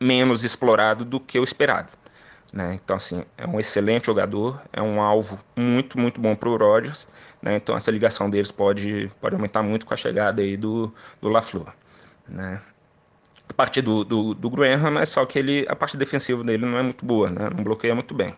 [0.00, 1.88] menos explorado do que o esperado.
[2.52, 2.78] Né?
[2.82, 7.06] Então, assim, é um excelente jogador, é um alvo muito, muito bom para o Rodgers.
[7.42, 7.56] Né?
[7.56, 11.72] Então, essa ligação deles pode, pode aumentar muito com a chegada aí do, do LaFleur.
[12.26, 12.60] Né?
[13.48, 16.78] A parte do, do, do Graham é só que ele, a parte defensiva dele não
[16.78, 17.50] é muito boa, né?
[17.54, 18.34] não bloqueia muito bem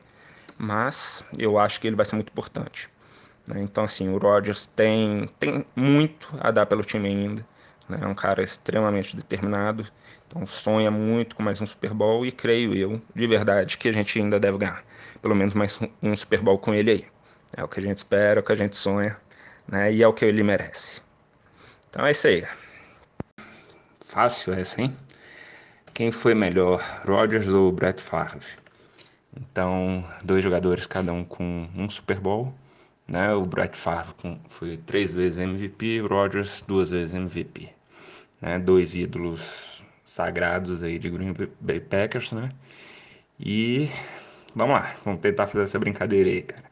[0.60, 2.90] mas eu acho que ele vai ser muito importante.
[3.46, 3.62] Né?
[3.62, 7.46] Então, assim, o Rodgers tem, tem muito a dar pelo time ainda.
[7.88, 7.98] Né?
[8.02, 9.86] É um cara extremamente determinado,
[10.28, 13.92] então sonha muito com mais um Super Bowl e creio eu, de verdade, que a
[13.92, 14.84] gente ainda deve ganhar
[15.22, 17.06] pelo menos mais um Super Bowl com ele aí.
[17.56, 19.16] É o que a gente espera, é o que a gente sonha,
[19.68, 19.92] né?
[19.92, 21.02] E é o que ele merece.
[21.88, 22.46] Então é isso aí.
[24.00, 24.96] Fácil essa, hein?
[25.92, 28.44] Quem foi melhor, Rodgers ou Brett Favre?
[29.36, 32.52] Então, dois jogadores, cada um com um Super Bowl.
[33.06, 33.32] Né?
[33.34, 37.70] O Brett Favre com, foi três vezes MVP, o Rodgers duas vezes MVP.
[38.40, 38.58] Né?
[38.58, 42.48] Dois ídolos sagrados aí de Green Bay Packers, né?
[43.38, 43.88] E
[44.54, 46.64] vamos lá, vamos tentar fazer essa brincadeira aí, cara.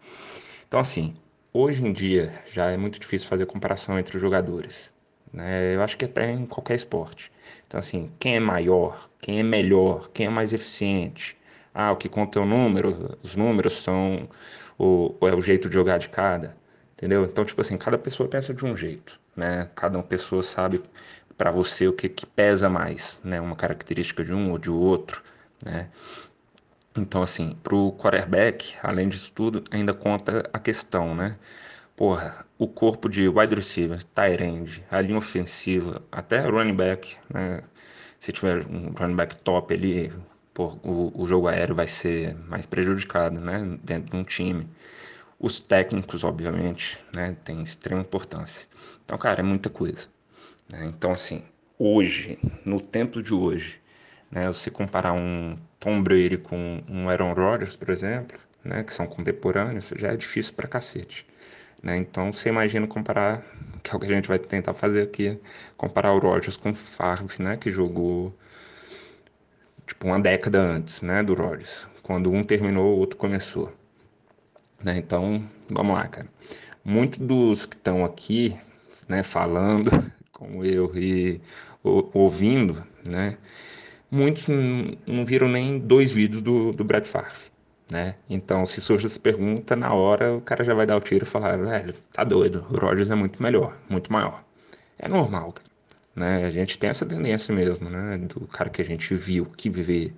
[0.66, 1.14] Então, assim,
[1.52, 4.92] hoje em dia já é muito difícil fazer comparação entre os jogadores.
[5.32, 5.74] Né?
[5.74, 7.32] Eu acho que até em qualquer esporte.
[7.66, 11.38] Então, assim, quem é maior, quem é melhor, quem é mais eficiente,
[11.79, 14.29] ah, o que conta é o número, os números são
[14.76, 16.57] o, é o jeito de jogar de cada,
[16.95, 17.24] entendeu?
[17.24, 19.70] Então, tipo assim, cada pessoa pensa de um jeito, né?
[19.76, 20.83] Cada pessoa sabe
[21.37, 23.41] para você o que, que pesa mais, né?
[23.41, 25.22] Uma característica de um ou de outro,
[25.64, 25.89] né?
[26.97, 31.39] Então, assim, pro quarterback, além disso tudo, ainda conta a questão, né?
[31.97, 37.62] Porra, o corpo de wide receiver, tight end, a linha ofensiva, até running back, né?
[38.18, 40.12] Se tiver um running back top ali,
[40.82, 44.68] o, o jogo aéreo vai ser mais prejudicado, né, dentro de um time.
[45.38, 48.66] Os técnicos, obviamente, né, tem extrema importância.
[49.04, 50.06] Então, cara, é muita coisa.
[50.70, 50.86] Né?
[50.86, 51.42] Então, assim,
[51.78, 53.80] hoje, no tempo de hoje,
[54.30, 54.46] Né?
[54.46, 58.82] Você comparar um Tom Brady com um Aaron Rodgers, por exemplo, né?
[58.84, 61.26] que são contemporâneos, já é difícil pra cacete.
[61.82, 61.96] Né?
[61.98, 63.42] Então você imagina comparar,
[63.82, 65.38] que é o que a gente vai tentar fazer aqui,
[65.76, 67.56] comparar o Rodgers com o Favre, né?
[67.56, 68.36] que jogou
[69.89, 71.22] tipo uma década antes né?
[71.22, 71.89] do Rodgers.
[72.03, 73.72] Quando um terminou, o outro começou.
[74.82, 74.97] Né?
[74.99, 76.28] Então, vamos lá, cara.
[76.84, 78.57] Muitos dos que estão aqui
[79.09, 79.91] né, falando,
[80.32, 81.41] como eu, e
[81.82, 83.36] ouvindo, né,
[84.11, 84.47] muitos
[85.07, 87.49] não viram nem dois vídeos do, do Brad Favre.
[87.91, 88.16] Né?
[88.28, 91.28] Então, se surge essa pergunta, na hora o cara já vai dar o tiro e
[91.28, 94.45] falar: velho, tá doido, o Rodgers é muito melhor, muito maior.
[94.99, 95.68] É normal, cara.
[96.18, 96.44] Né?
[96.44, 98.18] A gente tem essa tendência mesmo, né?
[98.18, 100.12] Do cara que a gente viu, que viver,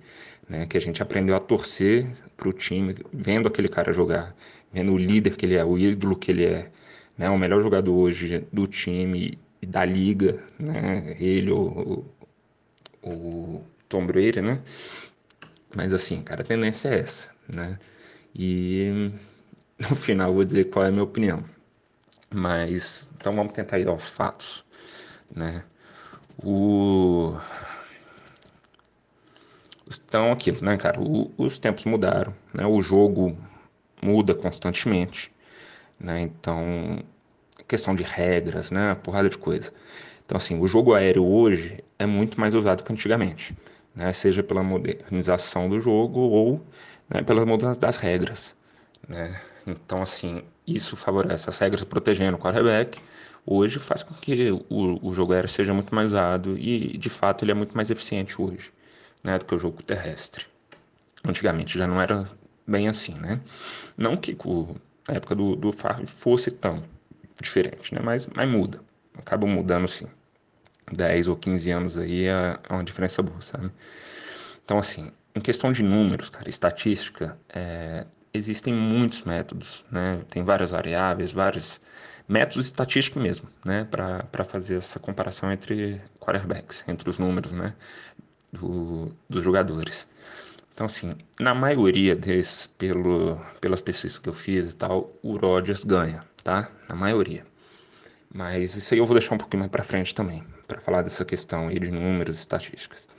[0.49, 0.65] né?
[0.65, 4.35] Que a gente aprendeu a torcer pro time, vendo aquele cara jogar,
[4.73, 6.71] vendo o líder que ele é, o ídolo que ele é,
[7.15, 7.29] né?
[7.29, 11.15] O melhor jogador hoje do time e da liga, né?
[11.19, 12.03] Ele, o,
[13.03, 14.59] o Tom Brady, né?
[15.75, 17.77] Mas assim, cara, a tendência é essa, né?
[18.33, 19.11] E
[19.77, 21.45] no final vou dizer qual é a minha opinião.
[22.33, 24.65] Mas então vamos tentar ir aos fatos,
[25.35, 25.63] né?
[26.43, 27.37] O
[29.87, 30.99] então aquilo, né, cara?
[31.01, 32.65] O, os tempos mudaram, né?
[32.65, 33.37] O jogo
[34.01, 35.31] muda constantemente,
[35.99, 36.21] né?
[36.21, 37.03] Então
[37.67, 38.95] questão de regras, né?
[38.95, 39.71] Porrada de coisa.
[40.25, 43.55] Então assim, o jogo aéreo hoje é muito mais usado que antigamente,
[43.95, 44.11] né?
[44.13, 46.65] Seja pela modernização do jogo ou
[47.09, 48.55] né, pela mudança das regras,
[49.07, 49.39] né?
[49.67, 52.99] Então assim, isso favorece as regras protegendo o quarterback
[53.45, 57.43] hoje faz com que o, o jogo aéreo seja muito mais usado e, de fato,
[57.43, 58.71] ele é muito mais eficiente hoje
[59.23, 60.45] né, do que o jogo terrestre.
[61.23, 62.29] Antigamente já não era
[62.67, 63.39] bem assim, né?
[63.97, 64.75] Não que o,
[65.07, 66.83] a época do, do Favre fosse tão
[67.39, 68.01] diferente, né?
[68.03, 68.81] Mas, mas muda.
[69.17, 70.07] Acaba mudando, sim.
[70.91, 73.71] 10 ou 15 anos aí é, é uma diferença boa, sabe?
[74.63, 80.21] Então, assim, em questão de números, cara, estatística, é, existem muitos métodos, né?
[80.29, 81.81] Tem várias variáveis, vários
[82.27, 83.85] métodos estatísticos mesmo, né?
[83.85, 87.73] Para fazer essa comparação entre quarterbacks, entre os números, né?
[88.51, 90.07] Do, dos jogadores.
[90.73, 95.83] Então, assim, na maioria desses, pelo, pelas pesquisas que eu fiz e tal, o Rodgers
[95.83, 96.69] ganha, tá?
[96.89, 97.45] Na maioria.
[98.33, 101.25] Mas isso aí eu vou deixar um pouquinho mais para frente também, para falar dessa
[101.25, 103.09] questão aí de números estatísticas.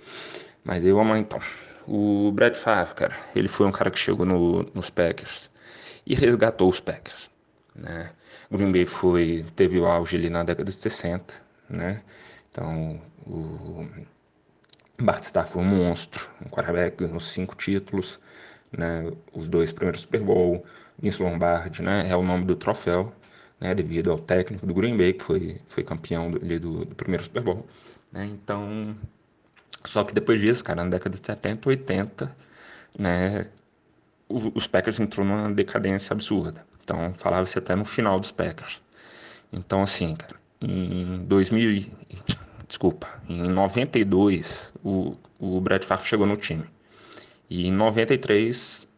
[0.65, 1.41] Mas aí vamos lá então.
[1.87, 5.51] O Brad Favre, cara, ele foi um cara que chegou no, nos Packers
[6.07, 7.31] e resgatou os Packers,
[7.75, 8.11] né?
[8.53, 11.35] Green Bay foi, teve o auge ali na década de 60,
[11.71, 12.03] né?
[12.51, 13.87] Então, o
[15.01, 18.21] Bart Starr foi um monstro, um quarterback, ganhou cinco títulos,
[18.77, 19.11] né?
[19.33, 20.65] Os dois primeiros Super Bowl,
[20.99, 22.09] Vince Lombardi, né?
[22.09, 23.13] É o nome do troféu,
[23.61, 23.75] né?
[23.75, 27.43] Devido ao técnico do Green Bay, que foi, foi campeão do, do, do primeiro Super
[27.43, 27.67] Bowl,
[28.13, 28.27] né?
[28.27, 28.95] Então,
[29.85, 32.37] só que depois disso, cara, na década de 70, 80,
[32.99, 33.47] né,
[34.29, 36.65] os Packers entrou numa decadência absurda.
[36.83, 38.83] Então, falava-se até no final dos Packers.
[39.53, 41.87] Então, assim, cara, em 2000,
[42.67, 46.65] desculpa, em 92, o, o Brett Favre chegou no time.
[47.49, 48.89] E em 93,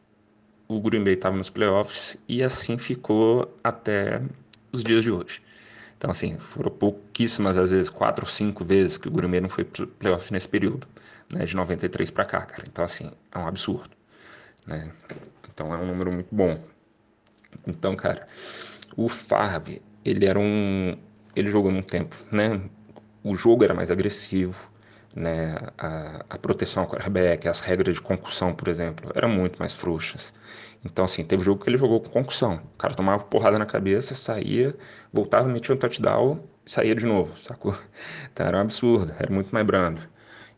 [0.68, 4.22] o Green Bay estava nos playoffs e assim ficou até
[4.72, 5.42] os dias de hoje.
[5.96, 9.64] Então, assim, foram pouquíssimas, às vezes, quatro ou cinco vezes que o Grêmio não foi
[9.64, 10.86] pro playoff nesse período,
[11.32, 12.64] né, de 93 para cá, cara.
[12.68, 13.90] Então, assim, é um absurdo,
[14.66, 14.92] né?
[15.52, 16.58] Então, é um número muito bom.
[17.66, 18.26] Então, cara,
[18.96, 20.96] o Favre, ele era um...
[21.34, 22.60] Ele jogou num tempo, né?
[23.22, 24.70] O jogo era mais agressivo,
[25.14, 25.56] né?
[25.78, 30.32] A, a proteção ao quarterback, as regras de concussão, por exemplo, eram muito mais frouxas.
[30.84, 32.60] Então, assim, teve jogo que ele jogou com concussão.
[32.74, 34.74] O cara tomava porrada na cabeça, saía,
[35.12, 37.76] voltava, metia um touchdown saía de novo, sacou?
[38.32, 40.00] Então era um absurdo, era muito mais brando.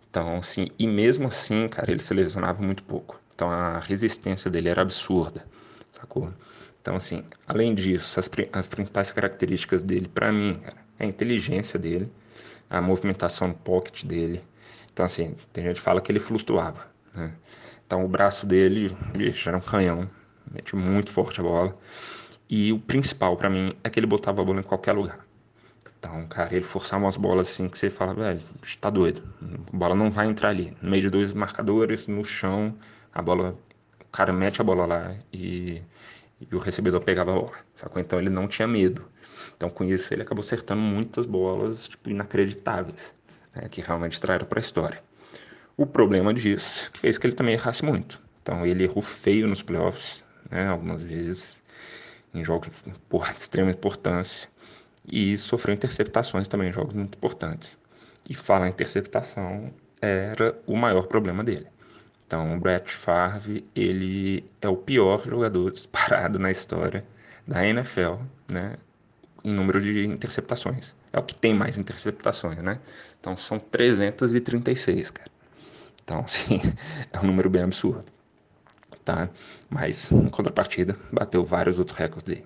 [0.08, 3.20] Então, assim, e mesmo assim, cara, ele se lesionava muito pouco.
[3.34, 5.44] Então a resistência dele era absurda,
[5.92, 6.32] sacou?
[6.86, 11.80] Então, assim, além disso, as, as principais características dele, para mim, cara, é a inteligência
[11.80, 12.08] dele,
[12.70, 14.40] a movimentação no pocket dele.
[14.92, 17.32] Então, assim, tem gente que fala que ele flutuava, né?
[17.84, 20.08] Então o braço dele, bicho, era um canhão,
[20.48, 21.76] mete muito forte a bola.
[22.48, 25.26] E o principal para mim é que ele botava a bola em qualquer lugar.
[25.98, 28.40] Então, cara, ele forçava umas bolas assim que você fala, velho,
[28.80, 29.24] tá doido.
[29.72, 30.76] A bola não vai entrar ali.
[30.80, 32.76] No meio de dois marcadores, no chão,
[33.12, 33.54] a bola.
[34.00, 35.82] O cara mete a bola lá e,
[36.40, 37.52] e o recebedor pegava a bola.
[37.74, 38.00] Sacou?
[38.00, 39.04] Então ele não tinha medo.
[39.56, 43.14] Então com isso ele acabou acertando muitas bolas tipo, inacreditáveis,
[43.54, 45.02] né, que realmente traíram para a história.
[45.76, 48.20] O problema disso que fez que ele também errasse muito.
[48.42, 51.62] Então ele errou feio nos playoffs, né, algumas vezes,
[52.32, 52.70] em jogos
[53.08, 54.48] porra, de extrema importância,
[55.10, 57.78] e sofreu interceptações também em jogos muito importantes.
[58.28, 61.68] E falar interceptação era o maior problema dele.
[62.26, 67.04] Então, o Brett Favre, ele é o pior jogador disparado na história
[67.46, 68.16] da NFL,
[68.50, 68.76] né,
[69.44, 70.94] em número de interceptações.
[71.12, 72.80] É o que tem mais interceptações, né?
[73.20, 75.30] Então, são 336, cara.
[76.02, 76.60] Então, assim,
[77.12, 78.04] é um número bem absurdo,
[79.04, 79.28] tá?
[79.70, 82.44] Mas, em contrapartida, bateu vários outros recordes aí.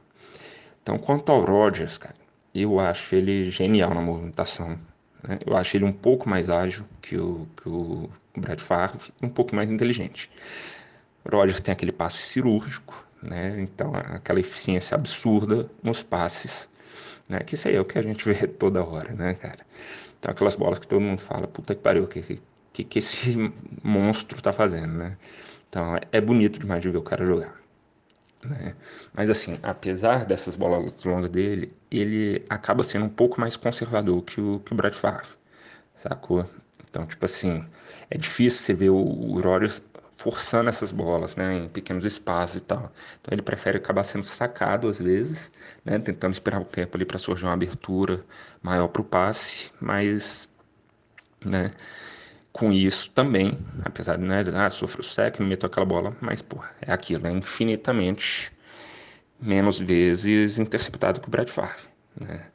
[0.83, 2.15] Então, quanto ao Rodgers, cara,
[2.55, 4.79] eu acho ele genial na movimentação,
[5.27, 5.39] né?
[5.47, 9.55] Eu acho ele um pouco mais ágil que o, que o Brad Favre, um pouco
[9.55, 10.31] mais inteligente.
[11.31, 13.61] Rodgers tem aquele passe cirúrgico, né?
[13.61, 16.69] então aquela eficiência absurda nos passes,
[17.29, 17.41] né?
[17.41, 19.61] que isso aí é o que a gente vê toda hora, né, cara?
[20.19, 22.41] Então aquelas bolas que todo mundo fala, puta que pariu, o que,
[22.73, 23.53] que, que esse
[23.83, 25.17] monstro tá fazendo, né?
[25.69, 27.60] Então é bonito demais de ver o cara jogar.
[28.45, 28.75] Né?
[29.13, 34.41] Mas assim, apesar dessas bolas longas dele, ele acaba sendo um pouco mais conservador que
[34.41, 35.29] o, que o Brad Favre,
[35.95, 36.49] sacou?
[36.89, 37.65] Então, tipo assim,
[38.11, 39.83] é difícil você ver o, o Rodgers
[40.17, 42.93] forçando essas bolas, né, em pequenos espaços e tal.
[43.21, 45.51] Então ele prefere acabar sendo sacado às vezes,
[45.85, 48.23] né, tentando esperar o tempo ali para surgir uma abertura
[48.63, 50.49] maior para o passe, mas,
[51.45, 51.73] né,
[52.53, 56.63] com isso também, apesar de, né, ah, sofreu sec, não meto aquela bola, mas, pô,
[56.81, 58.53] é aquilo, é infinitamente
[59.41, 61.83] menos vezes interceptado que o Brad Favre,
[62.21, 62.47] né?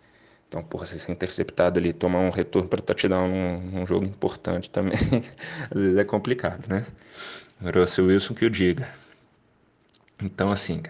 [0.47, 4.69] Então, porra, se ser interceptado ali, tomar um retorno para touchdown num, num jogo importante
[4.69, 4.93] também,
[5.71, 6.85] às vezes é complicado, né?
[7.61, 8.87] Russell Wilson que o diga.
[10.21, 10.83] Então, assim,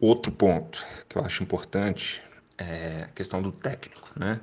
[0.00, 2.22] outro ponto que eu acho importante
[2.58, 4.40] é a questão do técnico, né?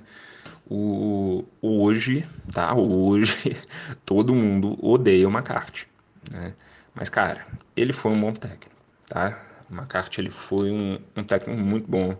[0.69, 2.73] O, hoje, tá?
[2.73, 3.57] Hoje,
[4.05, 5.87] todo mundo odeia o McCarthy,
[6.31, 6.53] né?
[6.95, 7.45] Mas, cara,
[7.75, 8.71] ele foi um bom técnico,
[9.07, 9.43] tá?
[9.69, 12.15] O McCarthy, ele foi um, um técnico muito bom.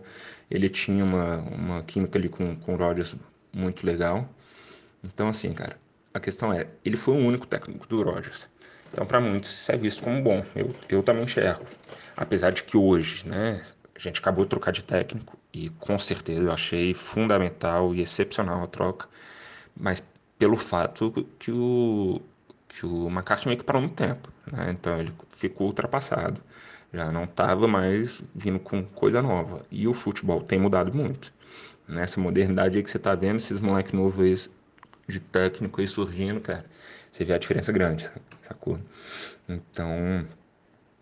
[0.50, 3.16] Ele tinha uma, uma química ali com, com o Rodgers
[3.52, 4.28] muito legal.
[5.02, 5.78] Então, assim, cara,
[6.12, 8.50] a questão é, ele foi o único técnico do Rodgers.
[8.92, 10.44] Então, para muitos, isso é visto como bom.
[10.54, 11.64] Eu, eu também enxergo.
[12.16, 13.62] Apesar de que hoje, né,
[13.94, 18.64] a gente acabou de trocar de técnico e com certeza eu achei fundamental e excepcional
[18.64, 19.08] a troca,
[19.76, 20.02] mas
[20.38, 22.20] pelo fato que o,
[22.68, 24.70] que o McCarthy meio que parou no tempo, né?
[24.70, 26.40] então ele ficou ultrapassado,
[26.92, 29.64] já não estava mais vindo com coisa nova.
[29.70, 31.32] E o futebol tem mudado muito.
[31.88, 34.48] Nessa modernidade aí que você está vendo, esses moleques novos
[35.08, 36.64] de técnico aí surgindo, cara,
[37.10, 38.10] você vê a diferença grande,
[38.42, 38.78] sacou?
[39.48, 40.26] Então,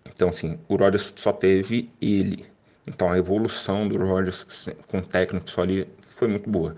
[0.06, 2.51] então assim, o Rodgers só teve ele
[2.86, 6.76] então a evolução do Rodgers com o técnico só ali foi muito boa.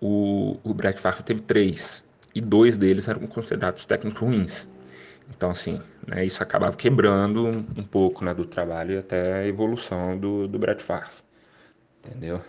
[0.00, 4.68] O, o Brett Favre teve três e dois deles eram considerados técnicos ruins.
[5.36, 10.18] Então assim, né, isso acabava quebrando um, pouco né, do trabalho e até a evolução
[10.18, 11.10] do, do Brett Favre.
[12.04, 12.40] Entendeu?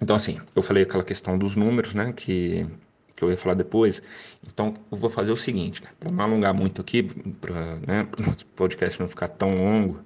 [0.00, 2.66] Então assim, eu falei aquela questão dos números, né, que,
[3.14, 4.02] que eu ia falar depois.
[4.46, 7.02] Então eu vou fazer o seguinte, para não alongar muito aqui,
[7.40, 10.02] para né, o podcast não ficar tão longo,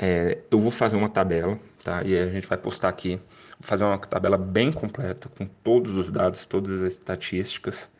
[0.00, 2.02] é, eu vou fazer uma tabela, tá?
[2.02, 3.16] E a gente vai postar aqui.
[3.16, 7.90] Vou fazer uma tabela bem completa com todos os dados, todas as estatísticas,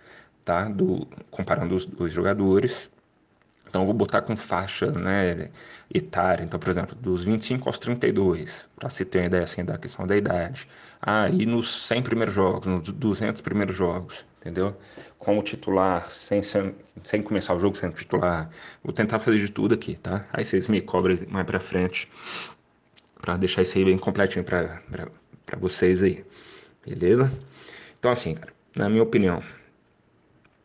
[0.42, 0.68] tá?
[0.68, 2.90] Do, comparando os dois jogadores.
[3.70, 5.50] Então, vou botar com faixa né,
[5.94, 6.42] etária.
[6.44, 10.06] Então, por exemplo, dos 25 aos 32, para se ter uma ideia assim, da questão
[10.06, 10.68] da idade.
[11.00, 14.74] Ah, e nos 100 primeiros jogos, nos 200 primeiros jogos entendeu?
[15.18, 18.50] Como titular, sem, sem, sem começar o jogo sendo titular.
[18.82, 20.26] Vou tentar fazer de tudo aqui, tá?
[20.32, 22.08] Aí vocês me cobrem mais pra frente
[23.20, 24.80] para deixar isso aí bem completinho para
[25.58, 26.24] vocês aí,
[26.86, 27.30] beleza?
[27.98, 29.42] Então, assim, cara, na minha opinião,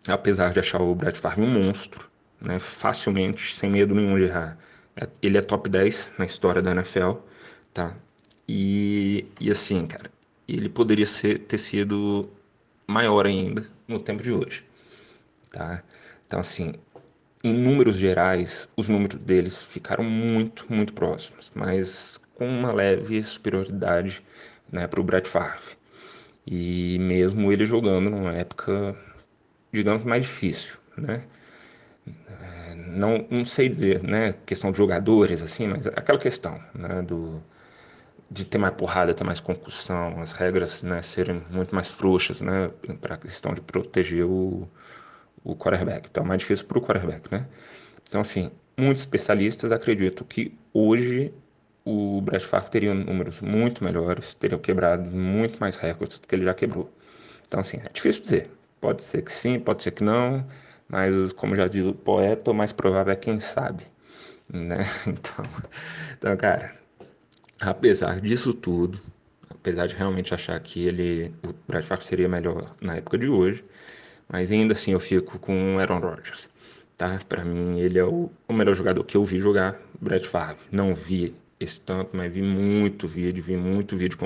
[0.07, 2.09] apesar de achar o Brad Favre um monstro,
[2.41, 4.57] né, facilmente, sem medo nenhum de errar,
[4.95, 7.13] é, ele é top 10 na história da NFL,
[7.73, 7.95] tá?
[8.47, 10.11] E, e assim, cara,
[10.47, 12.29] ele poderia ser, ter sido
[12.87, 14.65] maior ainda no tempo de hoje,
[15.51, 15.83] tá?
[16.25, 16.73] Então, assim,
[17.43, 24.23] em números gerais, os números deles ficaram muito, muito próximos, mas com uma leve superioridade
[24.71, 25.77] né, para o Brett Favre.
[26.45, 28.95] E mesmo ele jogando numa época,
[29.71, 31.23] digamos, mais difícil, né?
[32.95, 37.41] Não, não sei dizer, né, questão de jogadores, assim, mas aquela questão, né, do,
[38.29, 42.69] de ter mais porrada, ter mais concussão, as regras né, serem muito mais frouxas né,
[43.01, 44.67] para a questão de proteger o,
[45.43, 46.07] o quarterback.
[46.09, 47.31] Então é mais difícil para o quarterback.
[47.31, 47.45] Né?
[48.07, 51.33] Então, assim, muitos especialistas acreditam que hoje
[51.85, 56.45] o Brett Favre teria números muito melhores, teria quebrado muito mais recordes do que ele
[56.45, 56.91] já quebrou.
[57.47, 58.49] Então, assim, é difícil dizer.
[58.81, 60.45] Pode ser que sim, pode ser que não,
[60.87, 63.85] mas, como já diz o poeta, o mais provável é quem sabe.
[64.51, 64.79] Né?
[65.07, 65.45] Então,
[66.17, 66.75] então cara,
[67.59, 69.01] apesar disso tudo,
[69.49, 73.63] apesar de realmente achar que ele, o Brad Favre seria melhor na época de hoje,
[74.29, 76.49] Mas ainda assim eu fico com o Aaron Rodgers,
[76.97, 77.21] tá?
[77.29, 80.65] Para mim ele é o, o, melhor jogador que eu vi jogar, Brett Favre.
[80.71, 84.17] Não vi esse tanto, mas vi muito vídeo, vi muito vídeo,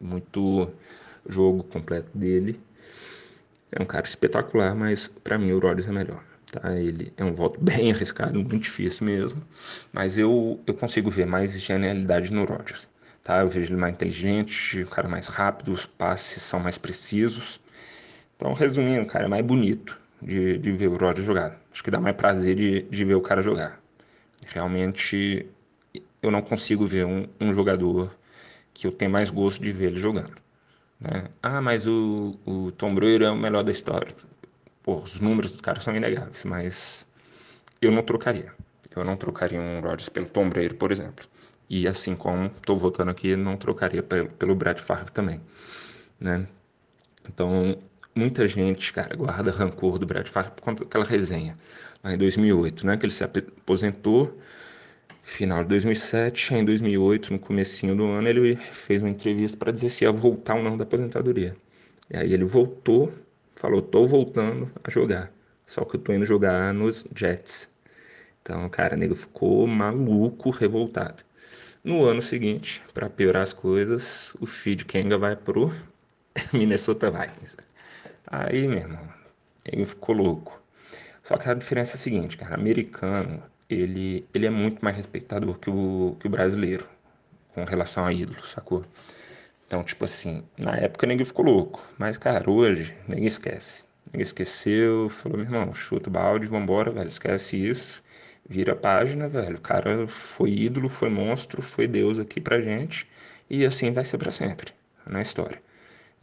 [0.00, 0.70] muito
[1.28, 2.60] jogo completo dele.
[3.70, 6.22] É um cara espetacular, mas para mim o Rodgers é melhor.
[6.50, 6.74] Tá?
[6.74, 9.42] Ele é um voto bem arriscado, muito difícil mesmo,
[9.92, 12.88] mas eu, eu consigo ver mais genialidade no Rodgers.
[13.22, 13.40] Tá?
[13.40, 17.60] Eu vejo ele mais inteligente, o cara mais rápido, os passes são mais precisos.
[18.36, 21.60] Então, resumindo, cara, é mais bonito de, de ver o Rodgers jogar.
[21.72, 23.80] Acho que dá mais prazer de, de ver o cara jogar.
[24.46, 25.46] Realmente,
[26.22, 28.16] eu não consigo ver um, um jogador
[28.72, 30.36] que eu tenho mais gosto de ver ele jogando.
[31.00, 31.28] Né?
[31.42, 34.14] Ah, mas o, o Tom Brady é o melhor da história.
[34.82, 37.06] Pô, os números dos caras são inegáveis, mas
[37.80, 38.52] eu não trocaria.
[38.94, 41.26] Eu não trocaria um Rodgers pelo Tom Brady, por exemplo.
[41.70, 45.40] E assim como estou votando aqui, não trocaria pelo, pelo Brett Favre também,
[46.18, 46.46] né?
[47.28, 47.78] Então,
[48.14, 51.54] muita gente, cara, guarda rancor do Brett Favre por conta daquela resenha
[52.02, 52.96] lá em 2008, né?
[52.96, 54.36] Que ele se aposentou
[55.28, 59.90] final de 2007, em 2008, no comecinho do ano, ele fez uma entrevista para dizer
[59.90, 61.54] se ia voltar ou não da aposentadoria.
[62.10, 63.12] E aí ele voltou
[63.54, 65.30] falou: tô voltando a jogar,
[65.66, 67.70] só que eu tô indo jogar nos Jets.
[68.40, 71.22] Então, cara, o nego ficou maluco, revoltado.
[71.84, 75.72] No ano seguinte, para piorar as coisas, o Feed Kenga vai pro
[76.52, 77.56] Minnesota Vikings.
[78.26, 79.08] Aí, meu irmão,
[79.64, 80.60] ele ficou louco.
[81.22, 85.58] Só que a diferença é a seguinte, cara, americano, ele, ele é muito mais respeitador
[85.58, 86.88] que o, que o brasileiro
[87.54, 88.84] com relação a ídolo, sacou?
[89.66, 91.86] Então, tipo assim, na época ninguém ficou louco.
[91.98, 93.84] Mas, cara, hoje ninguém esquece.
[94.06, 98.02] Ninguém esqueceu, falou, meu irmão, chuta o balde, vambora, velho, esquece isso.
[98.48, 99.56] Vira a página, velho.
[99.56, 103.06] O cara foi ídolo, foi monstro, foi Deus aqui pra gente.
[103.50, 104.72] E assim vai ser pra sempre
[105.06, 105.60] na história.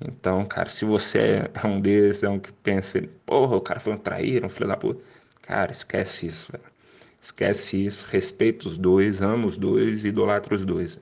[0.01, 3.93] Então, cara, se você é um desses, é um que pensa, porra, o cara foi
[3.93, 5.03] um traíra, um filho da puta.
[5.43, 6.74] Cara, esquece isso, velho.
[7.26, 10.99] Esquece isso, respeita os dois, ama os dois, idolatra os dois.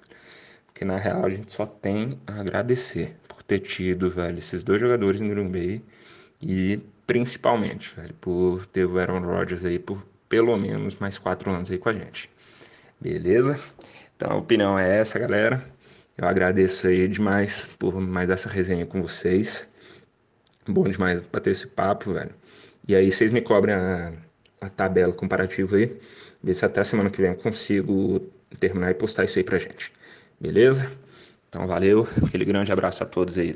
[0.67, 4.79] Porque na real a gente só tem a agradecer por ter tido, velho, esses dois
[4.79, 5.83] jogadores em Green
[6.41, 11.69] e principalmente, velho, por ter o Aaron Rodgers aí por pelo menos mais quatro anos
[11.69, 12.29] aí com a gente.
[13.01, 13.59] Beleza?
[14.15, 15.61] Então a opinião é essa, galera.
[16.17, 19.69] Eu agradeço aí demais por mais essa resenha com vocês.
[20.65, 22.33] Bom demais bater esse papo, velho.
[22.87, 24.13] E aí vocês me cobrem a,
[24.65, 25.99] a tabela comparativa aí.
[26.41, 28.19] Ver se até semana que vem eu consigo
[28.59, 29.91] terminar e postar isso aí pra gente.
[30.39, 30.91] Beleza?
[31.49, 33.55] Então valeu, aquele grande abraço a todos aí.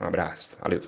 [0.00, 0.80] Um abraço, valeu.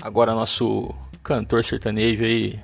[0.00, 2.60] Agora nosso cantor sertanejo aí,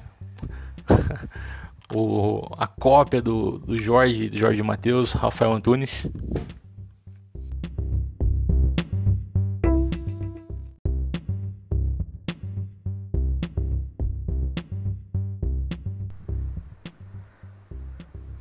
[1.92, 6.06] o, a cópia do, do Jorge, do Jorge Matheus, Rafael Antunes.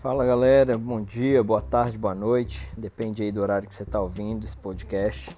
[0.09, 4.01] Fala galera, bom dia, boa tarde, boa noite, depende aí do horário que você está
[4.01, 5.37] ouvindo esse podcast.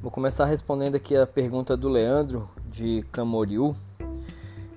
[0.00, 3.76] Vou começar respondendo aqui a pergunta do Leandro de Camboriú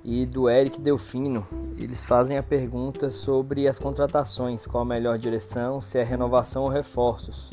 [0.03, 1.48] e do Eric Delfino.
[1.77, 6.69] Eles fazem a pergunta sobre as contratações, qual a melhor direção, se é renovação ou
[6.69, 7.52] reforços.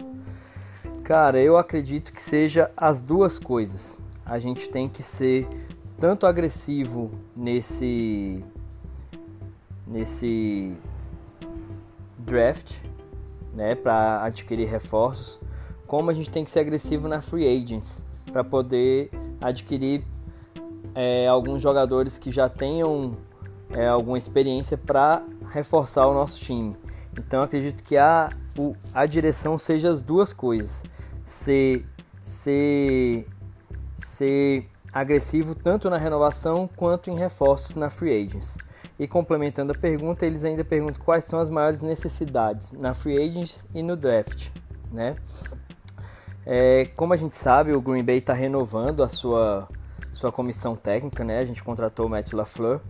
[1.05, 3.97] Cara, eu acredito que seja as duas coisas.
[4.25, 5.47] A gente tem que ser
[6.01, 8.45] tanto agressivo nesse
[9.87, 10.77] nesse
[12.27, 12.77] draft,
[13.55, 15.41] né, para adquirir reforços,
[15.87, 20.05] como a gente tem que ser agressivo na free agents para poder adquirir
[20.95, 23.17] é, alguns jogadores que já tenham
[23.71, 26.77] é, alguma experiência para reforçar o nosso time.
[27.17, 28.29] Então acredito que a,
[28.59, 30.85] o, a direção seja as duas coisas:
[31.25, 31.87] ser,
[32.21, 33.27] ser,
[33.95, 38.59] ser agressivo tanto na renovação quanto em reforços na free agents.
[38.99, 43.67] E complementando a pergunta, eles ainda perguntam quais são as maiores necessidades na free agents
[43.75, 44.49] e no draft,
[44.91, 45.17] né?
[46.47, 49.69] É, como a gente sabe, o Green Bay está renovando a sua,
[50.13, 51.41] sua comissão técnica, né?
[51.41, 52.81] A gente contratou o Matt LaFleur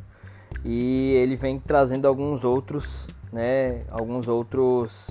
[0.65, 3.83] e ele vem trazendo alguns outros, né?
[3.91, 5.11] Alguns outros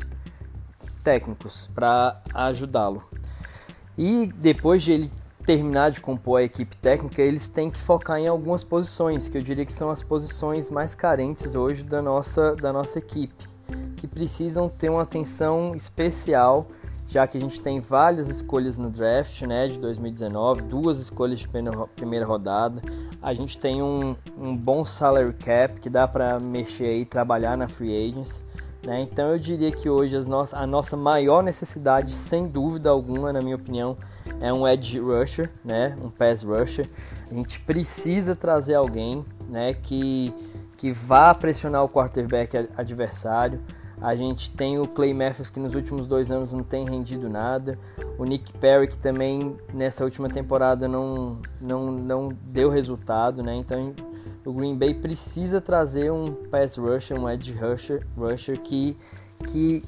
[1.04, 3.04] técnicos para ajudá-lo.
[3.98, 5.12] E depois de ele
[5.46, 9.42] terminar de compor a equipe técnica, eles têm que focar em algumas posições, que eu
[9.42, 13.48] diria que são as posições mais carentes hoje da nossa, da nossa equipe,
[13.96, 16.68] que precisam ter uma atenção especial,
[17.08, 21.48] já que a gente tem várias escolhas no draft né, de 2019, duas escolhas de
[21.48, 22.82] primeira rodada,
[23.22, 27.68] a gente tem um, um bom salary cap que dá para mexer e trabalhar na
[27.68, 28.44] free agents,
[28.84, 29.02] Né?
[29.02, 33.56] Então eu diria que hoje no a nossa maior necessidade, sem dúvida alguma, na minha
[33.56, 33.96] opinião,
[34.39, 35.97] é um edge rusher, né?
[36.03, 36.89] um pass rusher.
[37.30, 39.73] A gente precisa trazer alguém né?
[39.73, 40.34] que,
[40.77, 43.60] que vá pressionar o quarterback adversário.
[44.02, 47.80] A gente tem o Clay Matthews que nos últimos dois anos não tem rendido nada.
[48.18, 53.56] O Nick Perry que também nessa última temporada não, não, não deu resultado, né?
[53.56, 53.93] Então
[54.45, 58.95] o Green Bay precisa trazer um pass rusher, um edge rusher, rusher que,
[59.49, 59.84] que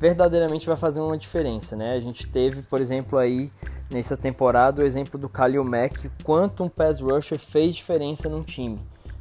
[0.00, 1.92] verdadeiramente vai fazer uma diferença, né?
[1.92, 3.50] A gente teve, por exemplo, aí
[3.90, 8.80] nessa temporada o exemplo do Khalil Mack, quanto um pass rusher fez diferença num time,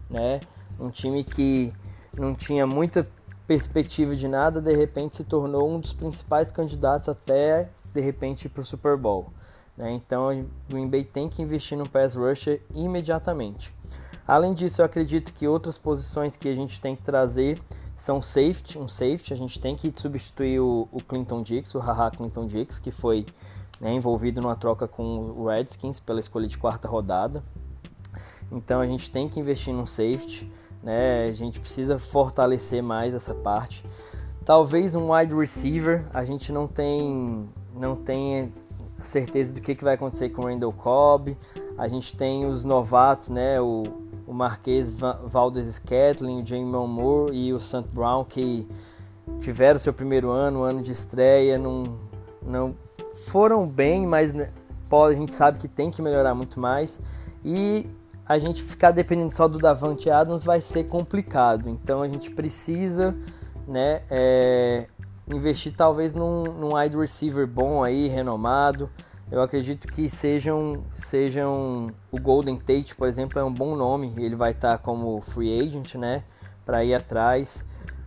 [0.09, 0.39] né?
[0.79, 1.73] Um time que
[2.17, 3.05] não tinha muita
[3.45, 8.61] perspectiva de nada, de repente se tornou um dos principais candidatos até de repente para
[8.61, 9.27] o Super Bowl.
[9.75, 9.91] Né?
[9.91, 13.75] Então o Green Bay tem que investir no pass rusher imediatamente.
[14.25, 17.59] Além disso, eu acredito que outras posições que a gente tem que trazer
[17.99, 19.33] são safety, um safety.
[19.33, 23.25] A gente tem que substituir o, o Clinton Dix, o Haha Clinton Dix, que foi
[23.79, 27.43] né, envolvido numa troca com o Redskins pela escolha de quarta rodada.
[28.49, 30.49] Então a gente tem que investir num safety,
[30.81, 31.27] né?
[31.27, 33.85] A gente precisa fortalecer mais essa parte.
[34.45, 38.51] Talvez um wide receiver, a gente não tem não tem
[38.97, 41.37] certeza do que, que vai acontecer com o Randall Cobb.
[41.77, 43.59] A gente tem os novatos, né?
[43.59, 43.83] O,
[44.29, 44.91] o Marquês
[45.25, 48.67] Valdez Scantling, o Jamon Moore e o Sant Brown que
[49.39, 51.97] tiveram seu primeiro ano, ano de estreia, não,
[52.43, 52.75] não
[53.25, 54.51] foram bem, mas né,
[54.91, 57.01] a gente sabe que tem que melhorar muito mais
[57.43, 57.89] e
[58.23, 61.67] a gente ficar dependendo só do Davante Adams vai ser complicado.
[61.67, 63.17] Então a gente precisa,
[63.67, 64.85] né, é,
[65.27, 68.91] investir talvez num, num wide receiver bom aí, renomado.
[69.31, 74.11] Eu acredito que sejam, sejam o Golden Tate, por exemplo, é um bom nome.
[74.17, 76.23] Ele vai estar tá como free agent, né?
[76.65, 77.63] Para ir atrás.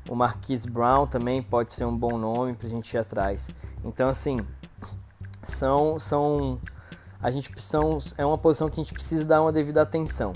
[0.09, 3.55] O Marquise Brown também pode ser um bom nome para a gente ir atrás.
[3.85, 4.41] Então, assim,
[5.43, 6.59] são, são,
[7.23, 10.33] a gente são, é uma posição que a gente precisa dar uma devida atenção.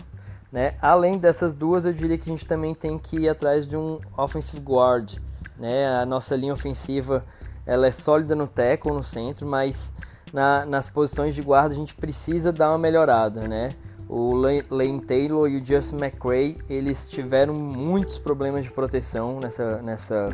[0.52, 0.76] Né?
[0.80, 3.98] Além dessas duas, eu diria que a gente também tem que ir atrás de um
[4.16, 5.18] offensive guard.
[5.58, 5.88] Né?
[5.96, 7.24] A nossa linha ofensiva
[7.66, 9.92] ela é sólida no tackle, no centro, mas
[10.32, 13.74] na, nas posições de guarda a gente precisa dar uma melhorada, né?
[14.08, 20.30] O Lane Taylor e o Justin McRae, eles tiveram muitos problemas de proteção nessa, nessa,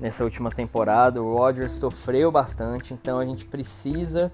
[0.00, 1.22] nessa última temporada.
[1.22, 4.32] O Rodgers sofreu bastante, então a gente precisa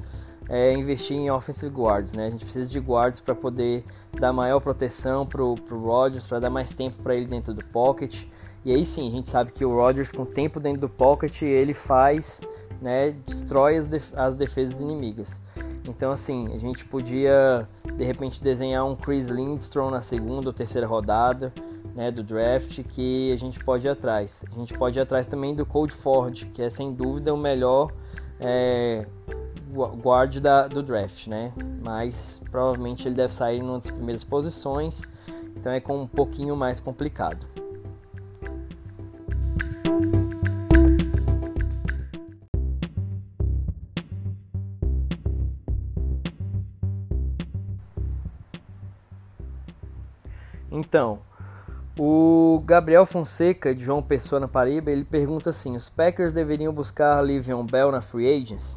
[0.48, 2.28] é, investir em offensive guards, né?
[2.28, 3.84] A gente precisa de guards para poder
[4.18, 8.24] dar maior proteção pro, pro Rodgers, para dar mais tempo para ele dentro do pocket.
[8.64, 11.74] E aí sim, a gente sabe que o Rodgers com tempo dentro do pocket, ele
[11.74, 12.42] faz
[12.80, 15.42] né, destrói as, def as defesas inimigas.
[15.88, 20.86] Então, assim, a gente podia de repente desenhar um Chris Lindstrom na segunda ou terceira
[20.86, 21.52] rodada
[21.94, 24.44] né, do draft que a gente pode ir atrás.
[24.52, 27.90] A gente pode ir atrás também do Cold Ford, que é sem dúvida o melhor
[28.38, 29.06] é,
[30.00, 31.52] guard da, do draft, né?
[31.82, 35.02] Mas provavelmente ele deve sair numa das primeiras posições,
[35.56, 37.46] então é com um pouquinho mais complicado.
[50.70, 51.20] Então,
[51.99, 57.20] o Gabriel Fonseca, de João Pessoa na Paraíba, ele pergunta assim: os Packers deveriam buscar
[57.24, 58.77] Livion Bell na Free Agents?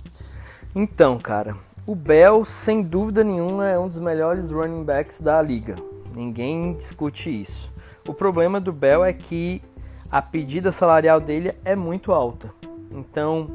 [0.76, 1.56] Então, cara,
[1.86, 5.76] o Bell, sem dúvida nenhuma, é um dos melhores running backs da liga.
[6.16, 7.70] Ninguém discute isso.
[8.08, 9.62] O problema do Bell é que
[10.10, 12.54] a pedida salarial dele é muito alta.
[12.92, 13.50] Então,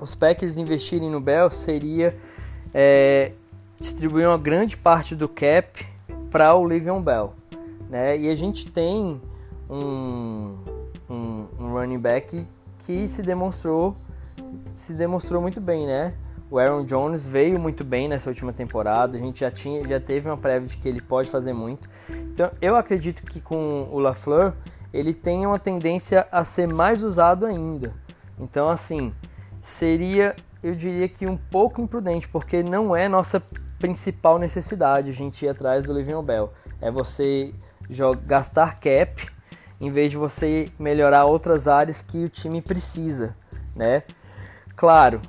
[0.00, 2.16] os Packers investirem no Bell seria
[2.72, 3.32] é,
[3.78, 5.84] distribuir uma grande parte do cap
[6.30, 7.34] para o Livion Bell.
[7.88, 8.18] Né?
[8.18, 9.20] E a gente tem
[9.70, 10.56] um,
[11.08, 12.46] um, um running back
[12.80, 13.96] que se demonstrou
[14.74, 16.14] se demonstrou muito bem, né?
[16.50, 19.16] O Aaron Jones veio muito bem nessa última temporada.
[19.16, 21.88] A gente já tinha, já teve uma prévia de que ele pode fazer muito.
[22.08, 24.52] Então, eu acredito que com o Lafleur
[24.92, 27.92] ele tem uma tendência a ser mais usado ainda.
[28.38, 29.12] Então, assim,
[29.60, 33.42] seria, eu diria que um pouco imprudente, porque não é nossa
[33.78, 36.52] principal necessidade a gente ir atrás do Le'Veon Bell.
[36.80, 37.52] É você
[38.24, 39.26] gastar cap
[39.80, 43.36] em vez de você melhorar outras áreas que o time precisa,
[43.74, 44.02] né?
[44.74, 45.20] Claro,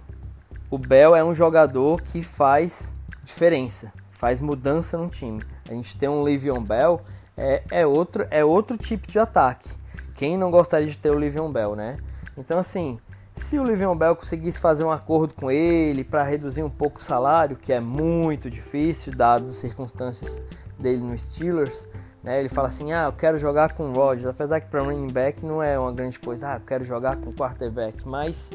[0.70, 5.44] o Bell é um jogador que faz diferença, faz mudança no time.
[5.70, 7.00] A gente tem um Le'Veon Bell
[7.38, 9.70] é, é outro é outro tipo de ataque.
[10.16, 11.98] Quem não gostaria de ter o Le'Veon Bell, né?
[12.38, 13.00] Então assim,
[13.36, 17.04] se o Le'Veon Bell conseguisse fazer um acordo com ele para reduzir um pouco o
[17.04, 20.42] salário, que é muito difícil dadas as circunstâncias
[20.80, 21.88] dele no Steelers,
[22.28, 22.41] Né?
[22.41, 25.45] Ele fala assim, ah, eu quero jogar com o Rodgers, apesar que para running back
[25.45, 28.52] não é uma grande coisa, ah, eu quero jogar com quarterback, mas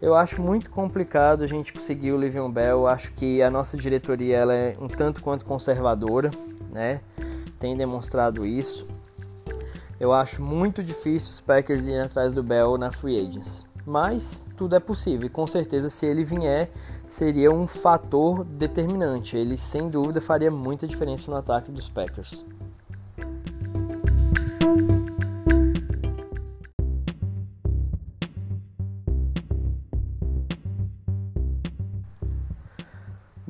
[0.00, 2.80] eu acho muito complicado a gente conseguir o Livion Bell.
[2.80, 6.32] Eu acho que a nossa diretoria ela é um tanto quanto conservadora,
[6.72, 7.00] né?
[7.60, 8.88] Tem demonstrado isso.
[10.00, 13.68] Eu acho muito difícil os Packers irem atrás do Bell na free agents.
[13.86, 16.72] Mas tudo é possível e com certeza se ele vier
[17.06, 19.36] seria um fator determinante.
[19.36, 22.44] Ele sem dúvida faria muita diferença no ataque dos Packers.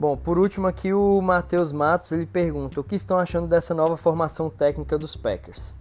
[0.02, 3.96] Bom, por último aqui o Matheus Matos ele pergunta o que estão achando dessa nova
[3.96, 5.72] formação técnica dos Packers.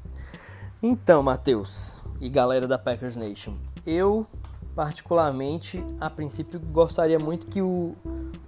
[0.83, 4.27] Então, Matheus e galera da Packers Nation, eu
[4.75, 7.95] particularmente a princípio gostaria muito que o,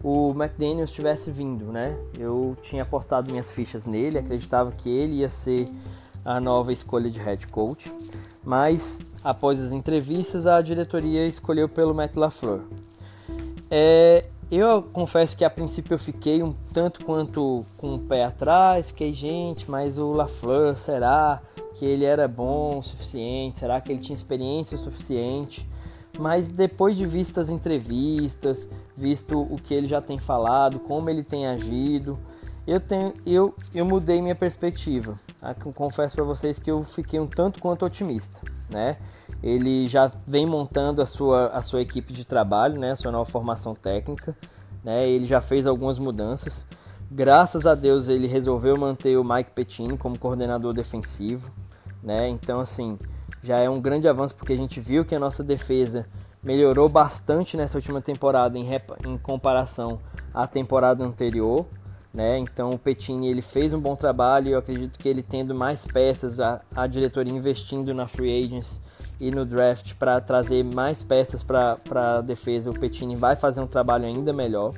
[0.03, 1.97] o McDaniels tivesse vindo, né?
[2.19, 5.65] Eu tinha apostado minhas fichas nele, acreditava que ele ia ser
[6.23, 7.91] a nova escolha de head coach,
[8.43, 12.59] mas após as entrevistas a diretoria escolheu pelo Matt LaFleur.
[13.71, 18.89] É, eu confesso que a princípio eu fiquei um tanto quanto com o pé atrás,
[18.89, 21.41] fiquei, gente, mas o LaFleur, será
[21.75, 23.57] que ele era bom o suficiente?
[23.57, 25.67] Será que ele tinha experiência o suficiente?
[26.19, 31.47] Mas depois de vistas entrevistas, visto o que ele já tem falado, como ele tem
[31.47, 32.19] agido,
[32.67, 35.17] eu tenho eu, eu mudei minha perspectiva.
[35.75, 38.97] Confesso para vocês que eu fiquei um tanto quanto otimista, né?
[39.41, 42.91] Ele já vem montando a sua, a sua equipe de trabalho, né?
[42.91, 44.35] A sua nova formação técnica,
[44.83, 45.07] né?
[45.07, 46.65] Ele já fez algumas mudanças.
[47.11, 51.51] Graças a Deus ele resolveu manter o Mike Pettine como coordenador defensivo,
[52.01, 52.29] né?
[52.29, 52.97] Então assim,
[53.43, 56.05] já é um grande avanço porque a gente viu que a nossa defesa
[56.41, 58.65] melhorou bastante nessa última temporada em,
[59.05, 59.99] em comparação
[60.33, 61.65] à temporada anterior.
[62.13, 62.37] Né?
[62.37, 66.39] Então o Petini ele fez um bom trabalho eu acredito que ele tendo mais peças,
[66.39, 68.79] a, a diretoria investindo na free agents
[69.19, 73.67] e no draft para trazer mais peças para a defesa, o Petini vai fazer um
[73.67, 74.71] trabalho ainda melhor.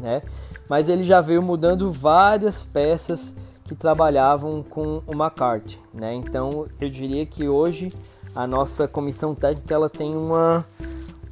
[0.00, 0.22] Né?
[0.68, 5.78] Mas ele já veio mudando várias peças que trabalhavam com o McCarthy.
[5.94, 6.14] Né?
[6.14, 7.92] Então eu diria que hoje
[8.34, 10.64] a nossa comissão técnica ela tem uma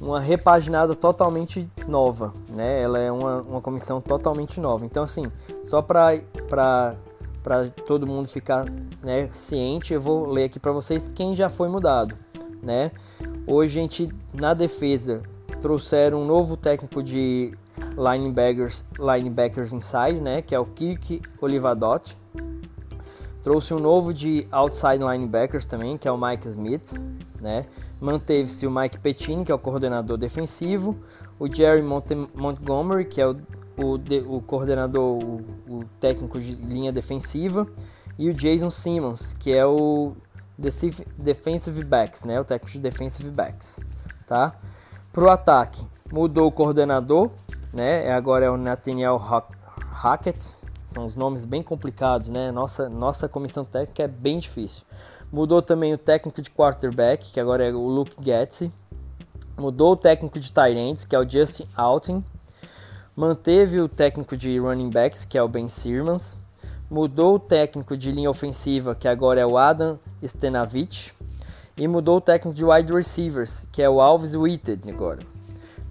[0.01, 2.81] uma repaginada totalmente nova, né?
[2.81, 4.85] Ela é uma, uma comissão totalmente nova.
[4.85, 5.31] Então, assim,
[5.63, 6.21] só para
[7.85, 8.65] todo mundo ficar
[9.03, 12.15] né, ciente, eu vou ler aqui para vocês quem já foi mudado,
[12.63, 12.91] né?
[13.45, 15.21] Hoje a gente, na defesa,
[15.61, 17.53] trouxeram um novo técnico de
[17.97, 20.41] linebackers, linebackers inside, né?
[20.41, 22.15] Que é o Kirk Olivadot.
[23.41, 26.93] Trouxe um novo de outside linebackers também, que é o Mike Smith,
[27.41, 27.65] né?
[27.99, 30.97] Manteve-se o Mike Pettine, que é o coordenador defensivo,
[31.39, 33.35] o Jerry Mont Montgomery, que é o,
[33.77, 37.67] o, o coordenador, o, o, técnico de linha defensiva,
[38.17, 40.13] e o Jason Simmons, que é o
[41.17, 43.81] defensive backs, né, o técnico de defensive backs,
[44.27, 44.55] tá?
[45.11, 45.81] Pro ataque,
[46.11, 47.31] mudou o coordenador,
[47.73, 48.11] né?
[48.11, 50.59] Agora é o Nathaniel Hackett.
[50.83, 52.51] São os nomes bem complicados, né?
[52.51, 54.83] Nossa, nossa comissão técnica é bem difícil.
[55.31, 58.69] Mudou também o técnico de quarterback, que agora é o Luke Getz.
[59.55, 62.23] Mudou o técnico de tight que é o Justin Alton.
[63.15, 66.37] Manteve o técnico de running backs, que é o Ben Sirmans.
[66.89, 71.13] Mudou o técnico de linha ofensiva, que agora é o Adam Stenavich.
[71.77, 75.19] E mudou o técnico de wide receivers, que é o Alves Witted agora.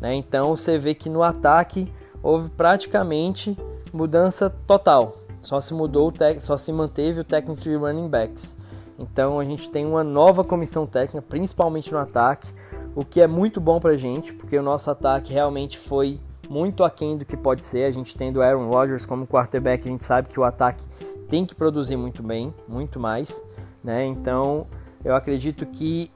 [0.01, 0.15] Né?
[0.15, 1.93] Então você vê que no ataque
[2.23, 3.57] houve praticamente
[3.93, 5.17] mudança total.
[5.43, 8.58] Só se mudou, só se manteve o técnico de running backs.
[8.99, 12.49] Então a gente tem uma nova comissão técnica, principalmente no ataque,
[12.95, 16.19] o que é muito bom pra gente, porque o nosso ataque realmente foi
[16.49, 17.85] muito aquém do que pode ser.
[17.85, 20.85] A gente tendo Aaron Rodgers como quarterback, a gente sabe que o ataque
[21.29, 23.45] tem que produzir muito bem, muito mais,
[23.85, 24.05] né?
[24.05, 24.67] Então,
[25.05, 26.11] eu acredito que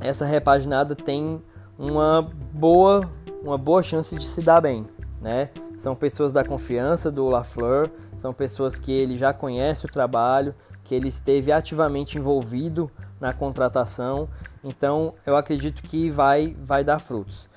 [0.00, 1.40] essa repaginada tem
[1.78, 3.08] uma boa,
[3.42, 4.86] uma boa chance de se dar bem,
[5.20, 5.50] né?
[5.76, 10.54] São pessoas da confiança do LaFleur, são pessoas que ele já conhece o trabalho,
[10.84, 12.90] que ele esteve ativamente envolvido
[13.20, 14.28] na contratação.
[14.64, 17.48] Então, eu acredito que vai, vai dar frutos.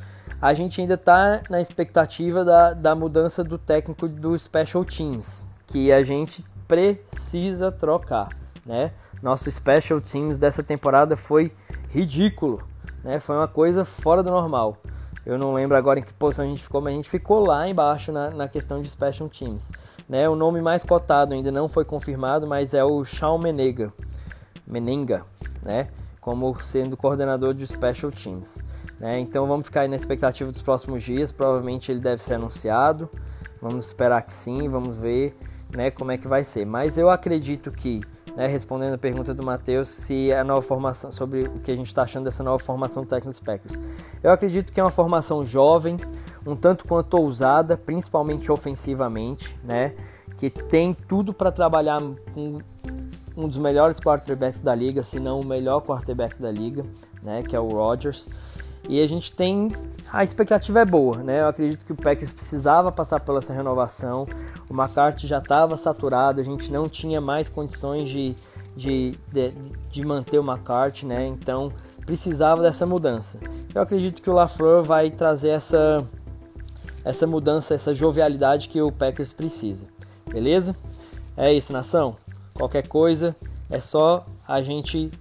[0.42, 5.92] A gente ainda está na expectativa da, da mudança do técnico do Special Teams, que
[5.92, 8.30] a gente precisa trocar,
[8.66, 8.92] né?
[9.22, 11.50] Nosso Special Teams dessa temporada foi
[11.92, 12.62] ridículo,
[13.04, 13.22] né?
[13.22, 14.78] Foi uma coisa fora do normal.
[15.26, 17.66] Eu não lembro agora em que posição a gente ficou, mas a gente ficou lá
[17.68, 19.72] embaixo na, na questão de Special Teams.
[20.14, 20.30] Né?
[20.30, 23.92] O nome mais cotado ainda não foi confirmado, mas é o Shawn Menega,
[24.68, 25.24] Menenga,
[25.64, 25.88] né?
[26.22, 28.64] como sendo coordenador de Special Teams.
[29.00, 29.18] Né?
[29.20, 31.32] Então vamos ficar aí na expectativa dos próximos dias.
[31.32, 33.10] Provavelmente ele deve ser anunciado.
[33.60, 35.36] Vamos esperar que sim, vamos ver.
[35.76, 36.64] né, como é que vai ser.
[36.64, 38.02] Mas eu acredito que,
[38.36, 41.88] né, respondendo a pergunta do Matheus, se a nova formação, sobre o que a gente
[41.88, 43.82] está achando dessa nova formação técnica dos Packers.
[44.22, 45.98] Eu acredito que é uma formação jovem,
[46.46, 49.94] um tanto quanto ousada, principalmente ofensivamente, né,
[50.38, 52.02] que tem tudo para trabalhar
[52.34, 52.60] com
[53.36, 56.84] um dos melhores quarterbacks da liga, se não o melhor quarterback da liga,
[57.22, 58.28] né, que é o Rodgers.
[58.88, 59.72] E a gente tem.
[60.12, 61.40] A expectativa é boa, né?
[61.40, 64.28] Eu acredito que o Packers precisava passar pela essa renovação.
[64.70, 68.36] O McCarthy já estava saturado, a gente não tinha mais condições de,
[68.76, 69.54] de, de,
[69.90, 71.26] de, manter o McCarthy, né?
[71.28, 71.72] Então
[72.06, 73.40] precisava dessa mudança.
[73.74, 76.06] Eu acredito que o LaFleur vai trazer essa,
[77.06, 79.88] essa mudança, essa jovialidade que o Packers precisa.
[80.32, 80.76] Beleza?
[81.36, 82.16] É isso, nação.
[82.54, 83.36] Qualquer coisa
[83.70, 85.12] é só a gente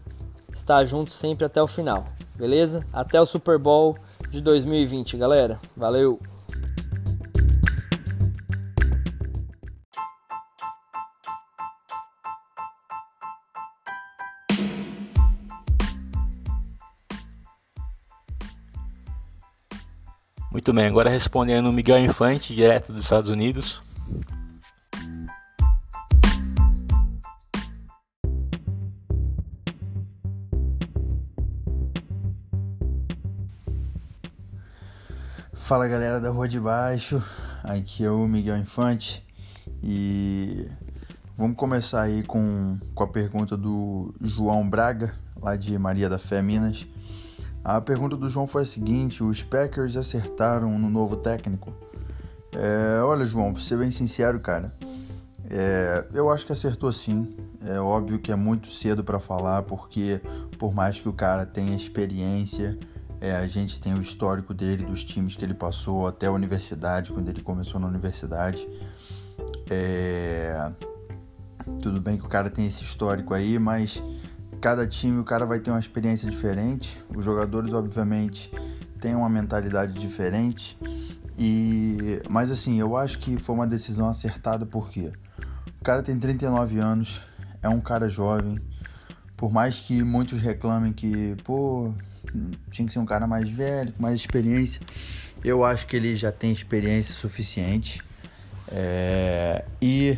[0.52, 2.04] estar junto sempre até o final
[2.42, 2.84] beleza?
[2.92, 3.96] Até o Super Bowl
[4.30, 5.60] de 2020, galera.
[5.76, 6.18] Valeu!
[20.52, 23.80] Muito bem, agora respondendo o Miguel Infante, direto dos Estados Unidos.
[35.54, 37.24] Fala galera da Rua de Baixo,
[37.64, 39.24] aqui é o Miguel Infante
[39.82, 40.68] e
[41.34, 46.42] vamos começar aí com, com a pergunta do João Braga, lá de Maria da Fé,
[46.42, 46.86] Minas.
[47.64, 51.72] A pergunta do João foi a seguinte: os Packers acertaram no novo técnico?
[52.52, 54.74] É, olha, João, pra ser bem sincero, cara,
[55.48, 57.36] é, eu acho que acertou sim.
[57.64, 60.20] É óbvio que é muito cedo para falar, porque
[60.58, 62.78] por mais que o cara tenha experiência
[63.22, 67.12] é, a gente tem o histórico dele, dos times que ele passou até a universidade,
[67.12, 68.68] quando ele começou na universidade.
[69.70, 70.72] É...
[71.80, 74.02] Tudo bem que o cara tem esse histórico aí, mas
[74.62, 77.04] cada time o cara vai ter uma experiência diferente.
[77.14, 78.50] Os jogadores, obviamente,
[79.00, 80.78] têm uma mentalidade diferente.
[81.36, 85.12] E mas assim, eu acho que foi uma decisão acertada porque
[85.80, 87.20] o cara tem 39 anos,
[87.60, 88.60] é um cara jovem.
[89.36, 91.92] Por mais que muitos reclamem que, pô,
[92.70, 94.80] tinha que ser um cara mais velho, com mais experiência.
[95.42, 98.00] Eu acho que ele já tem experiência suficiente.
[98.68, 99.64] É...
[99.80, 100.16] E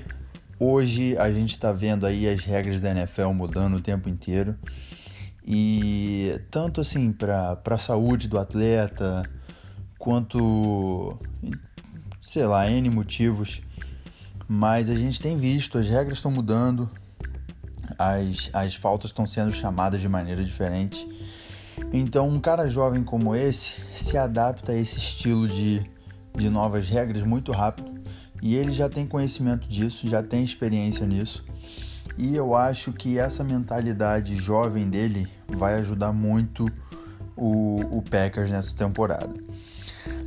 [0.59, 4.56] hoje a gente está vendo aí as regras da NFL mudando o tempo inteiro.
[5.47, 9.22] E tanto assim para a saúde do atleta,
[9.98, 11.18] quanto,
[12.20, 13.62] sei lá, N motivos.
[14.48, 16.89] Mas a gente tem visto, as regras estão mudando,
[17.98, 21.06] as, as faltas estão sendo chamadas de maneira diferente.
[21.93, 25.85] Então, um cara jovem como esse se adapta a esse estilo de,
[26.36, 28.03] de novas regras muito rápido
[28.43, 31.44] e ele já tem conhecimento disso, já tem experiência nisso.
[32.16, 36.70] E eu acho que essa mentalidade jovem dele vai ajudar muito
[37.36, 39.35] o, o Packers nessa temporada.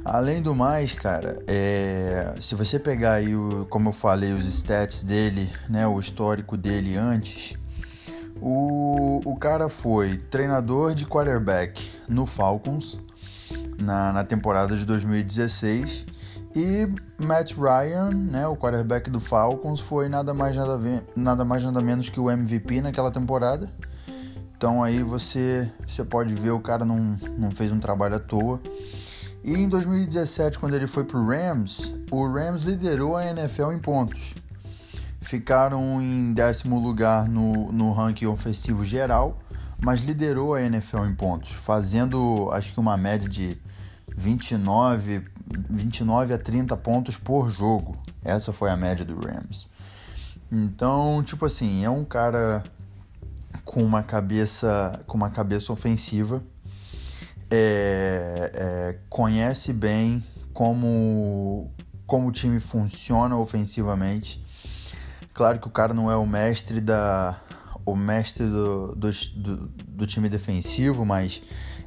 [0.04, 5.04] Além do mais, cara, é, se você pegar aí, o, como eu falei, os stats
[5.04, 7.56] dele, né, o histórico dele antes,
[8.40, 13.00] o, o cara foi treinador de quarterback no Falcons
[13.80, 16.06] na, na temporada de 2016
[16.60, 16.88] e
[17.24, 20.80] Matt Ryan, né, o quarterback do Falcons, foi nada mais nada,
[21.16, 23.72] nada mais nada menos que o MVP naquela temporada.
[24.58, 28.60] Então aí você, você pode ver o cara não, não fez um trabalho à toa.
[29.44, 33.80] E em 2017, quando ele foi para o Rams, o Rams liderou a NFL em
[33.80, 34.34] pontos
[35.28, 39.38] ficaram em décimo lugar no, no ranking ofensivo geral,
[39.78, 43.58] mas liderou a NFL em pontos, fazendo acho que uma média de
[44.16, 45.26] 29,
[45.70, 47.98] 29 a 30 pontos por jogo.
[48.24, 49.70] Essa foi a média do Rams.
[50.52, 52.64] Então, tipo assim, é um cara
[53.66, 56.42] com uma cabeça com uma cabeça ofensiva,
[57.52, 61.70] é, é, conhece bem como
[62.06, 64.46] como o time funciona ofensivamente
[65.38, 67.40] Claro que o cara não é o mestre da
[67.86, 71.44] o mestre do, do, do, do time defensivo, mas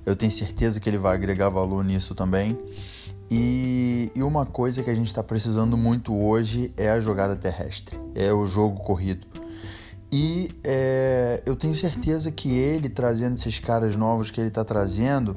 [0.06, 2.56] eu tenho certeza que ele vai agregar valor nisso também.
[3.30, 7.96] E, e uma coisa que a gente está precisando muito hoje é a jogada terrestre,
[8.14, 9.26] é o jogo corrido.
[10.10, 15.36] E é, eu tenho certeza que ele trazendo esses caras novos que ele está trazendo,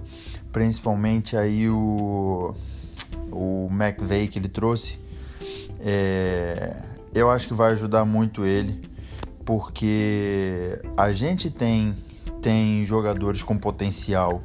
[0.51, 2.55] principalmente aí o,
[3.31, 4.99] o McVeigh que ele trouxe,
[5.79, 6.81] é,
[7.13, 8.81] eu acho que vai ajudar muito ele,
[9.45, 11.95] porque a gente tem
[12.41, 14.43] tem jogadores com potencial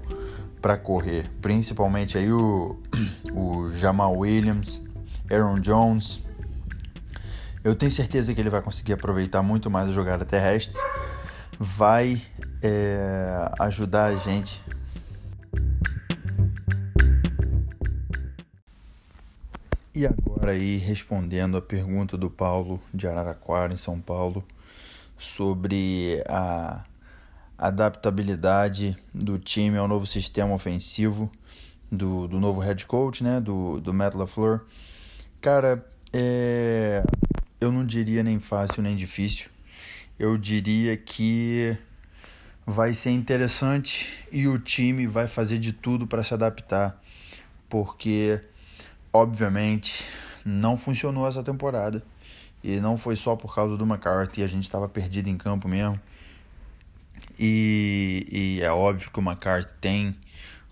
[0.60, 2.78] para correr, principalmente aí o,
[3.32, 4.82] o Jamal Williams,
[5.30, 6.22] Aaron Jones.
[7.62, 10.80] Eu tenho certeza que ele vai conseguir aproveitar muito mais a jogada terrestre,
[11.58, 12.20] vai
[12.62, 14.62] é, ajudar a gente.
[19.94, 24.44] E agora aí respondendo a pergunta do Paulo de Araraquara, em São Paulo,
[25.18, 26.84] sobre a
[27.58, 31.30] adaptabilidade do time ao novo sistema ofensivo
[31.90, 34.60] do, do novo head coach, né, do, do Matt LaFleur.
[35.40, 37.02] Cara, é,
[37.60, 39.46] eu não diria nem fácil nem difícil.
[40.18, 41.76] Eu diria que
[42.64, 47.00] vai ser interessante e o time vai fazer de tudo para se adaptar,
[47.68, 48.40] porque
[49.12, 50.04] obviamente
[50.44, 52.02] não funcionou essa temporada
[52.62, 55.98] e não foi só por causa do McCarthy, a gente estava perdido em campo mesmo.
[57.38, 60.16] E, e é óbvio que o McCarthy tem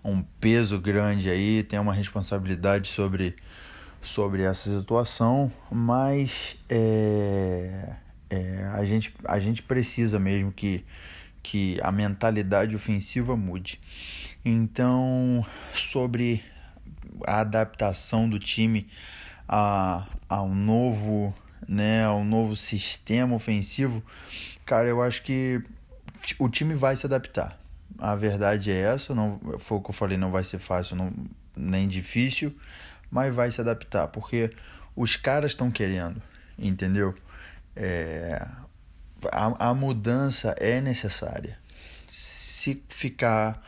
[0.03, 3.35] um peso grande aí, tem uma responsabilidade sobre,
[4.01, 7.95] sobre essa situação, mas é,
[8.29, 10.85] é, a, gente, a gente precisa mesmo que,
[11.41, 13.79] que a mentalidade ofensiva mude.
[14.43, 16.43] Então, sobre
[17.25, 18.87] a adaptação do time
[19.47, 21.33] a, a um novo
[21.67, 24.01] né, um novo sistema ofensivo,
[24.65, 25.61] cara, eu acho que
[26.39, 27.59] o time vai se adaptar.
[27.97, 31.11] A verdade é essa, não foi o que eu falei, não vai ser fácil, não,
[31.55, 32.55] nem difícil,
[33.09, 34.51] mas vai se adaptar, porque
[34.95, 36.21] os caras estão querendo,
[36.57, 37.15] entendeu?
[37.75, 38.45] É,
[39.31, 41.57] a, a mudança é necessária.
[42.07, 43.63] Se ficar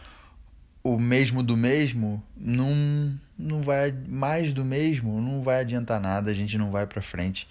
[0.83, 6.33] o mesmo do mesmo, não, não vai mais do mesmo, não vai adiantar nada, a
[6.33, 7.47] gente não vai para frente.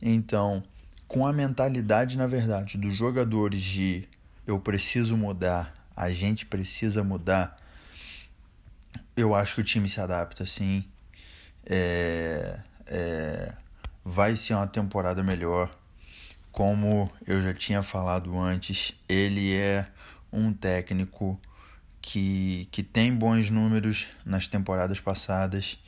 [0.00, 0.62] Então,
[1.08, 4.08] com a mentalidade, na verdade, dos jogadores de
[4.46, 7.58] eu preciso mudar, a gente precisa mudar,
[9.16, 10.84] eu acho que o time se adapta, sim.
[11.64, 13.52] É, é,
[14.04, 15.74] vai ser uma temporada melhor.
[16.52, 19.86] Como eu já tinha falado antes, ele é
[20.32, 21.40] um técnico
[22.00, 25.78] que, que tem bons números nas temporadas passadas.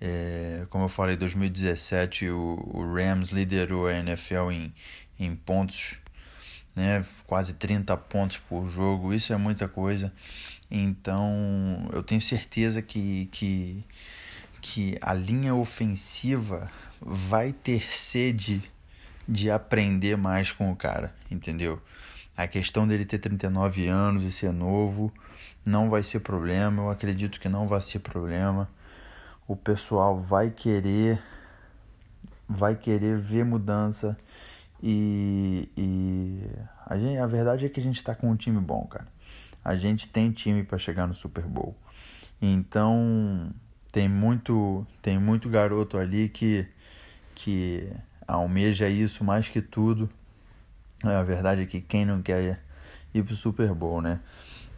[0.00, 4.72] É, como eu falei, 2017 o, o Rams liderou a NFL em,
[5.18, 5.98] em pontos
[6.74, 7.04] né?
[7.26, 10.12] Quase 30 pontos por jogo, isso é muita coisa.
[10.70, 13.84] Então, eu tenho certeza que, que,
[14.60, 16.70] que a linha ofensiva
[17.00, 18.62] vai ter sede
[19.26, 21.80] de aprender mais com o cara, entendeu?
[22.36, 25.12] A questão dele ter 39 anos e ser novo
[25.64, 28.68] não vai ser problema, eu acredito que não vai ser problema.
[29.46, 31.22] O pessoal vai querer
[32.48, 34.16] vai querer ver mudança
[34.82, 36.46] e, e
[36.86, 39.06] a, gente, a verdade é que a gente está com um time bom, cara.
[39.64, 41.76] A gente tem time para chegar no Super Bowl.
[42.40, 43.52] Então
[43.92, 46.66] tem muito tem muito garoto ali que
[47.34, 47.92] que
[48.26, 50.08] almeja isso mais que tudo.
[51.02, 52.60] A verdade é que quem não quer
[53.12, 54.20] ir pro Super Bowl, né?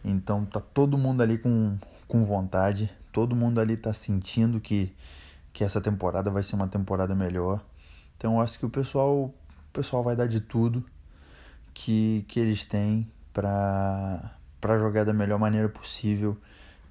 [0.03, 1.77] Então tá todo mundo ali com,
[2.07, 4.93] com vontade, todo mundo ali tá sentindo que,
[5.53, 7.63] que essa temporada vai ser uma temporada melhor.
[8.17, 9.33] Então eu acho que o pessoal
[9.73, 10.85] pessoal vai dar de tudo
[11.73, 14.37] que, que eles têm para
[14.77, 16.37] jogar da melhor maneira possível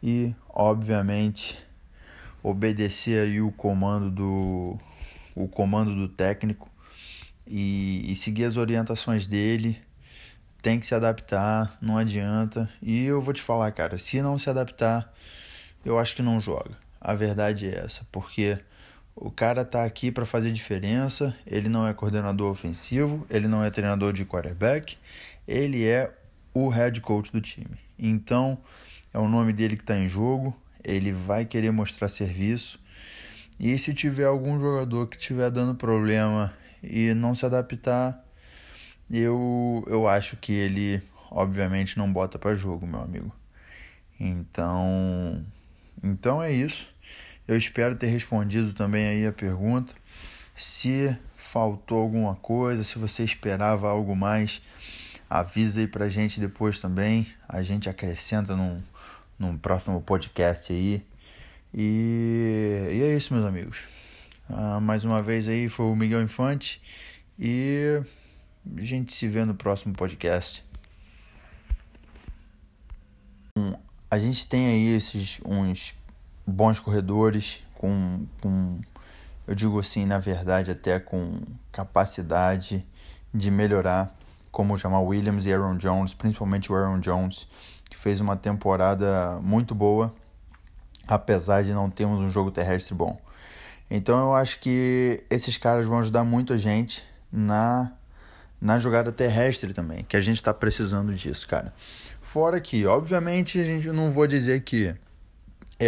[0.03, 1.65] e, obviamente,
[2.43, 4.79] obedecer aí o comando do,
[5.35, 6.69] o comando do técnico
[7.47, 9.81] e, e seguir as orientações dele.
[10.61, 12.69] Tem que se adaptar, não adianta.
[12.81, 15.13] E eu vou te falar, cara, se não se adaptar,
[15.85, 16.77] eu acho que não joga.
[17.01, 18.59] A verdade é essa, porque
[19.15, 21.37] o cara tá aqui para fazer diferença.
[21.47, 24.97] Ele não é coordenador ofensivo, ele não é treinador de quarterback,
[25.47, 26.13] ele é
[26.55, 27.79] o head coach do time.
[27.99, 28.59] Então,
[29.13, 30.57] é o nome dele que está em jogo.
[30.83, 32.81] Ele vai querer mostrar serviço.
[33.61, 36.53] E se tiver algum jogador que estiver dando problema
[36.83, 38.25] e não se adaptar,
[39.11, 43.33] eu, eu acho que ele, obviamente, não bota para jogo, meu amigo.
[44.19, 45.45] Então,
[46.03, 46.92] então é isso.
[47.53, 49.93] Eu espero ter respondido também aí a pergunta.
[50.57, 54.63] Se faltou alguma coisa, se você esperava algo mais,
[55.29, 57.27] avisa aí pra gente depois também.
[57.47, 58.83] A gente acrescenta num,
[59.39, 61.05] num próximo podcast aí.
[61.75, 63.81] E, e é isso, meus amigos.
[64.49, 66.81] Ah, mais uma vez aí foi o Miguel Infante
[67.39, 68.03] e
[68.79, 70.65] a gente se vê no próximo podcast.
[74.11, 75.95] A gente tem aí esses uns
[76.47, 78.81] bons corredores, com, com,
[79.47, 81.41] eu digo assim, na verdade, até com
[81.71, 82.87] capacidade
[83.33, 84.15] de melhorar,
[84.51, 87.49] como o Jamal Williams e Aaron Jones, principalmente o Aaron Jones,
[87.89, 90.15] que fez uma temporada muito boa,
[91.09, 93.21] apesar de não termos um jogo terrestre bom.
[93.91, 97.93] Então eu acho que esses caras vão ajudar muito a gente na,
[98.61, 101.75] na jogada terrestre também, que a gente está precisando disso, cara.
[102.21, 104.95] Fora que, obviamente, a gente não vou dizer que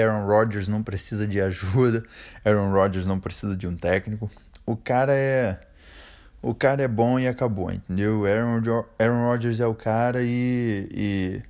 [0.01, 2.05] Aaron Rodgers não precisa de ajuda,
[2.45, 4.31] Aaron Rodgers não precisa de um técnico.
[4.67, 5.59] O cara é
[6.43, 8.27] o cara é bom e acabou, entendeu?
[8.27, 11.43] Aaron, Aaron Rodgers é o cara e, e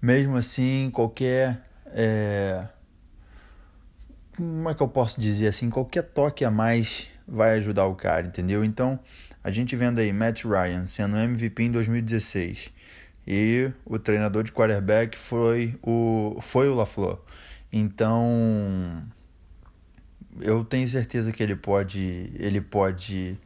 [0.00, 2.64] mesmo assim qualquer é,
[4.36, 8.26] como é que eu posso dizer assim, qualquer toque a mais vai ajudar o cara,
[8.26, 8.64] entendeu?
[8.64, 8.98] Então,
[9.42, 12.70] a gente vendo aí Matt Ryan sendo MVP em 2016
[13.26, 17.18] e o treinador de quarterback foi o foi o LaFleur.
[17.72, 19.04] Então,
[20.40, 23.38] eu tenho certeza que ele pode ele pode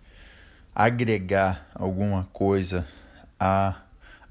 [0.75, 2.87] agregar alguma coisa
[3.39, 3.83] a,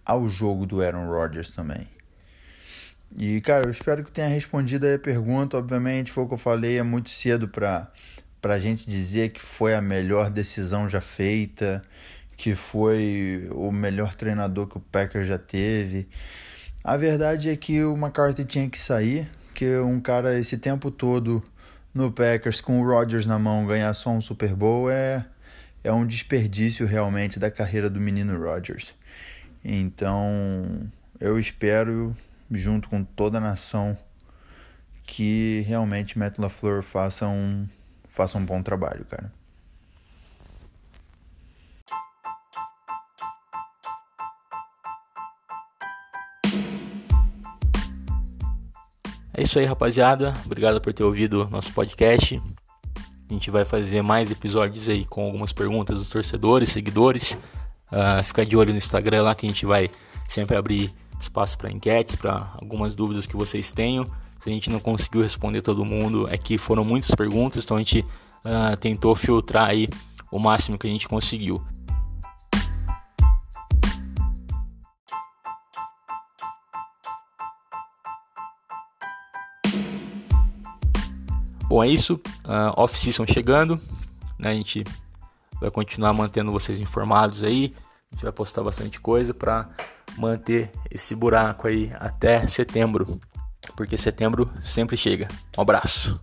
[0.05, 1.88] ao jogo do Aaron Rodgers também.
[3.18, 5.57] E, cara, eu espero que tenha respondido a pergunta.
[5.57, 7.91] Obviamente, foi o que eu falei, é muito cedo para
[8.43, 11.81] a gente dizer que foi a melhor decisão já feita,
[12.38, 16.07] que foi o melhor treinador que o Packers já teve.
[16.84, 19.30] A verdade é que o McCarthy tinha que sair,
[19.61, 21.43] que um cara esse tempo todo
[21.93, 25.23] no Packers com o Rodgers na mão ganhar só um Super Bowl é,
[25.83, 28.95] é um desperdício realmente da carreira do menino Rodgers.
[29.63, 32.17] Então, eu espero
[32.49, 33.95] junto com toda a nação,
[35.03, 37.69] que realmente Matt LaFleur faça um,
[38.07, 39.31] faça um bom trabalho, cara.
[49.34, 50.36] É isso aí, rapaziada.
[50.45, 52.41] Obrigado por ter ouvido nosso podcast.
[53.30, 57.38] A gente vai fazer mais episódios aí com algumas perguntas dos torcedores, seguidores.
[57.90, 59.90] Uh, fica de olho no Instagram lá que a gente vai
[60.28, 64.06] sempre abrir espaço para enquetes, para algumas dúvidas que vocês tenham.
[64.38, 67.80] Se a gente não conseguiu responder todo mundo, é que foram muitas perguntas, então a
[67.80, 69.88] gente uh, tentou filtrar aí
[70.30, 71.64] o máximo que a gente conseguiu.
[81.72, 82.15] Bom, é isso.
[82.43, 83.80] Uh, Off-season chegando.
[84.38, 84.49] Né?
[84.49, 84.84] A gente
[85.57, 87.73] vai continuar mantendo vocês informados aí.
[88.11, 89.69] A gente vai postar bastante coisa para
[90.18, 93.22] manter esse buraco aí até setembro,
[93.77, 95.30] porque setembro sempre chega.
[95.57, 96.19] Um abraço.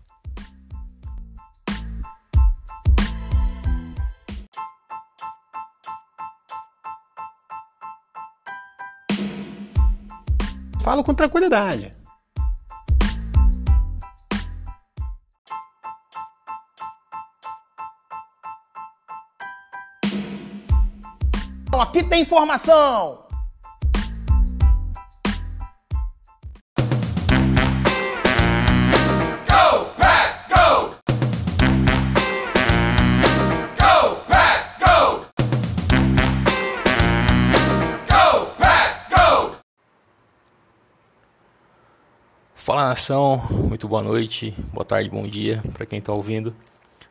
[10.82, 11.97] Falo com tranquilidade.
[21.80, 23.20] Aqui tem informação!
[42.56, 46.54] Fala nação, muito boa noite, boa tarde, bom dia para quem está ouvindo.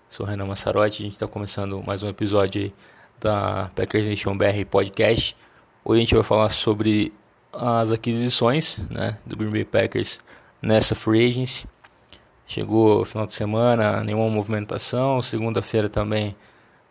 [0.10, 2.74] Sou Renan Massarotti, a gente está começando mais um episódio
[3.20, 5.36] da Packers Nation BR Podcast.
[5.84, 7.14] Hoje a gente vai falar sobre
[7.52, 10.20] as aquisições né, do Green Bay Packers
[10.62, 11.68] nessa free agency.
[12.46, 15.22] Chegou final de semana, nenhuma movimentação.
[15.22, 16.36] Segunda-feira também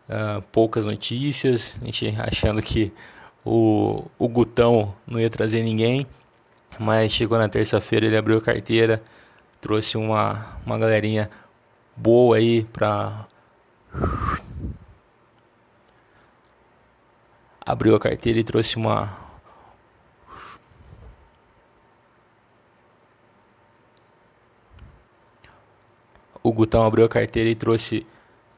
[0.09, 1.75] uh, poucas notícias.
[1.81, 2.93] A gente achando que
[3.45, 6.07] o, o Gutão não ia trazer ninguém.
[6.79, 9.03] Mas chegou na terça-feira, ele abriu a carteira,
[9.61, 11.31] trouxe uma, uma galerinha
[11.97, 13.27] boa aí pra.
[17.67, 19.27] Abriu a carteira e trouxe uma.
[26.43, 28.07] O Gutão abriu a carteira e trouxe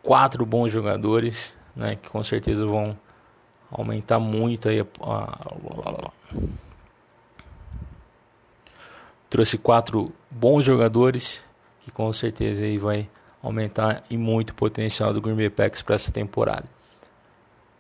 [0.03, 2.97] quatro bons jogadores, né, que com certeza vão
[3.71, 6.11] aumentar muito aí a, a
[9.29, 11.45] trouxe quatro bons jogadores
[11.81, 13.09] que com certeza aí vai
[13.43, 16.65] aumentar e muito o potencial do Green Bay para essa temporada.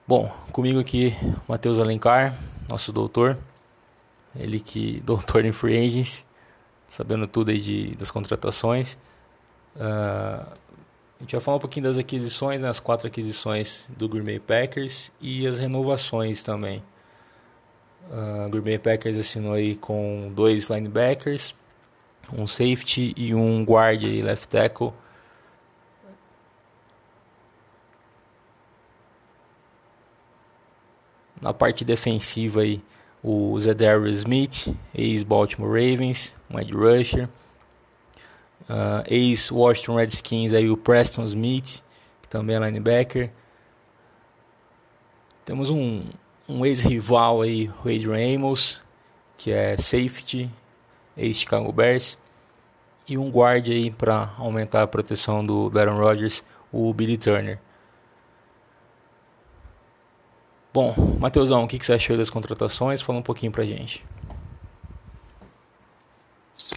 [0.08, 1.14] Bom, comigo aqui
[1.46, 2.34] Matheus Alencar,
[2.66, 3.36] nosso doutor,
[4.34, 6.24] ele que doutor em free agency,
[6.88, 8.94] sabendo tudo aí de, das contratações.
[9.76, 14.38] Uh, a gente vai falar um pouquinho das aquisições, né, as quatro aquisições do Bay
[14.38, 16.82] Packers e as renovações também.
[18.10, 21.54] Uh, Bay Packers assinou aí com dois linebackers,
[22.32, 24.94] um safety e um guard left tackle.
[31.40, 32.82] Na parte defensiva aí,
[33.22, 37.28] o Zedarius Smith, ex-Baltimore Ravens, um edge rusher.
[38.68, 41.82] uh, ex-Washington Redskins, aí o Preston Smith,
[42.22, 43.30] que também é linebacker.
[45.44, 46.04] Temos um,
[46.48, 48.82] um ex-rival aí, Wade Ramos,
[49.36, 50.50] que é safety,
[51.16, 52.18] ex-Chicago Bears.
[53.08, 57.58] E um guard aí para aumentar a proteção do Aaron Rodgers, o Billy Turner.
[60.78, 63.02] Bom, Matheusão, o que você achou das contratações?
[63.02, 64.04] Fala um pouquinho pra gente.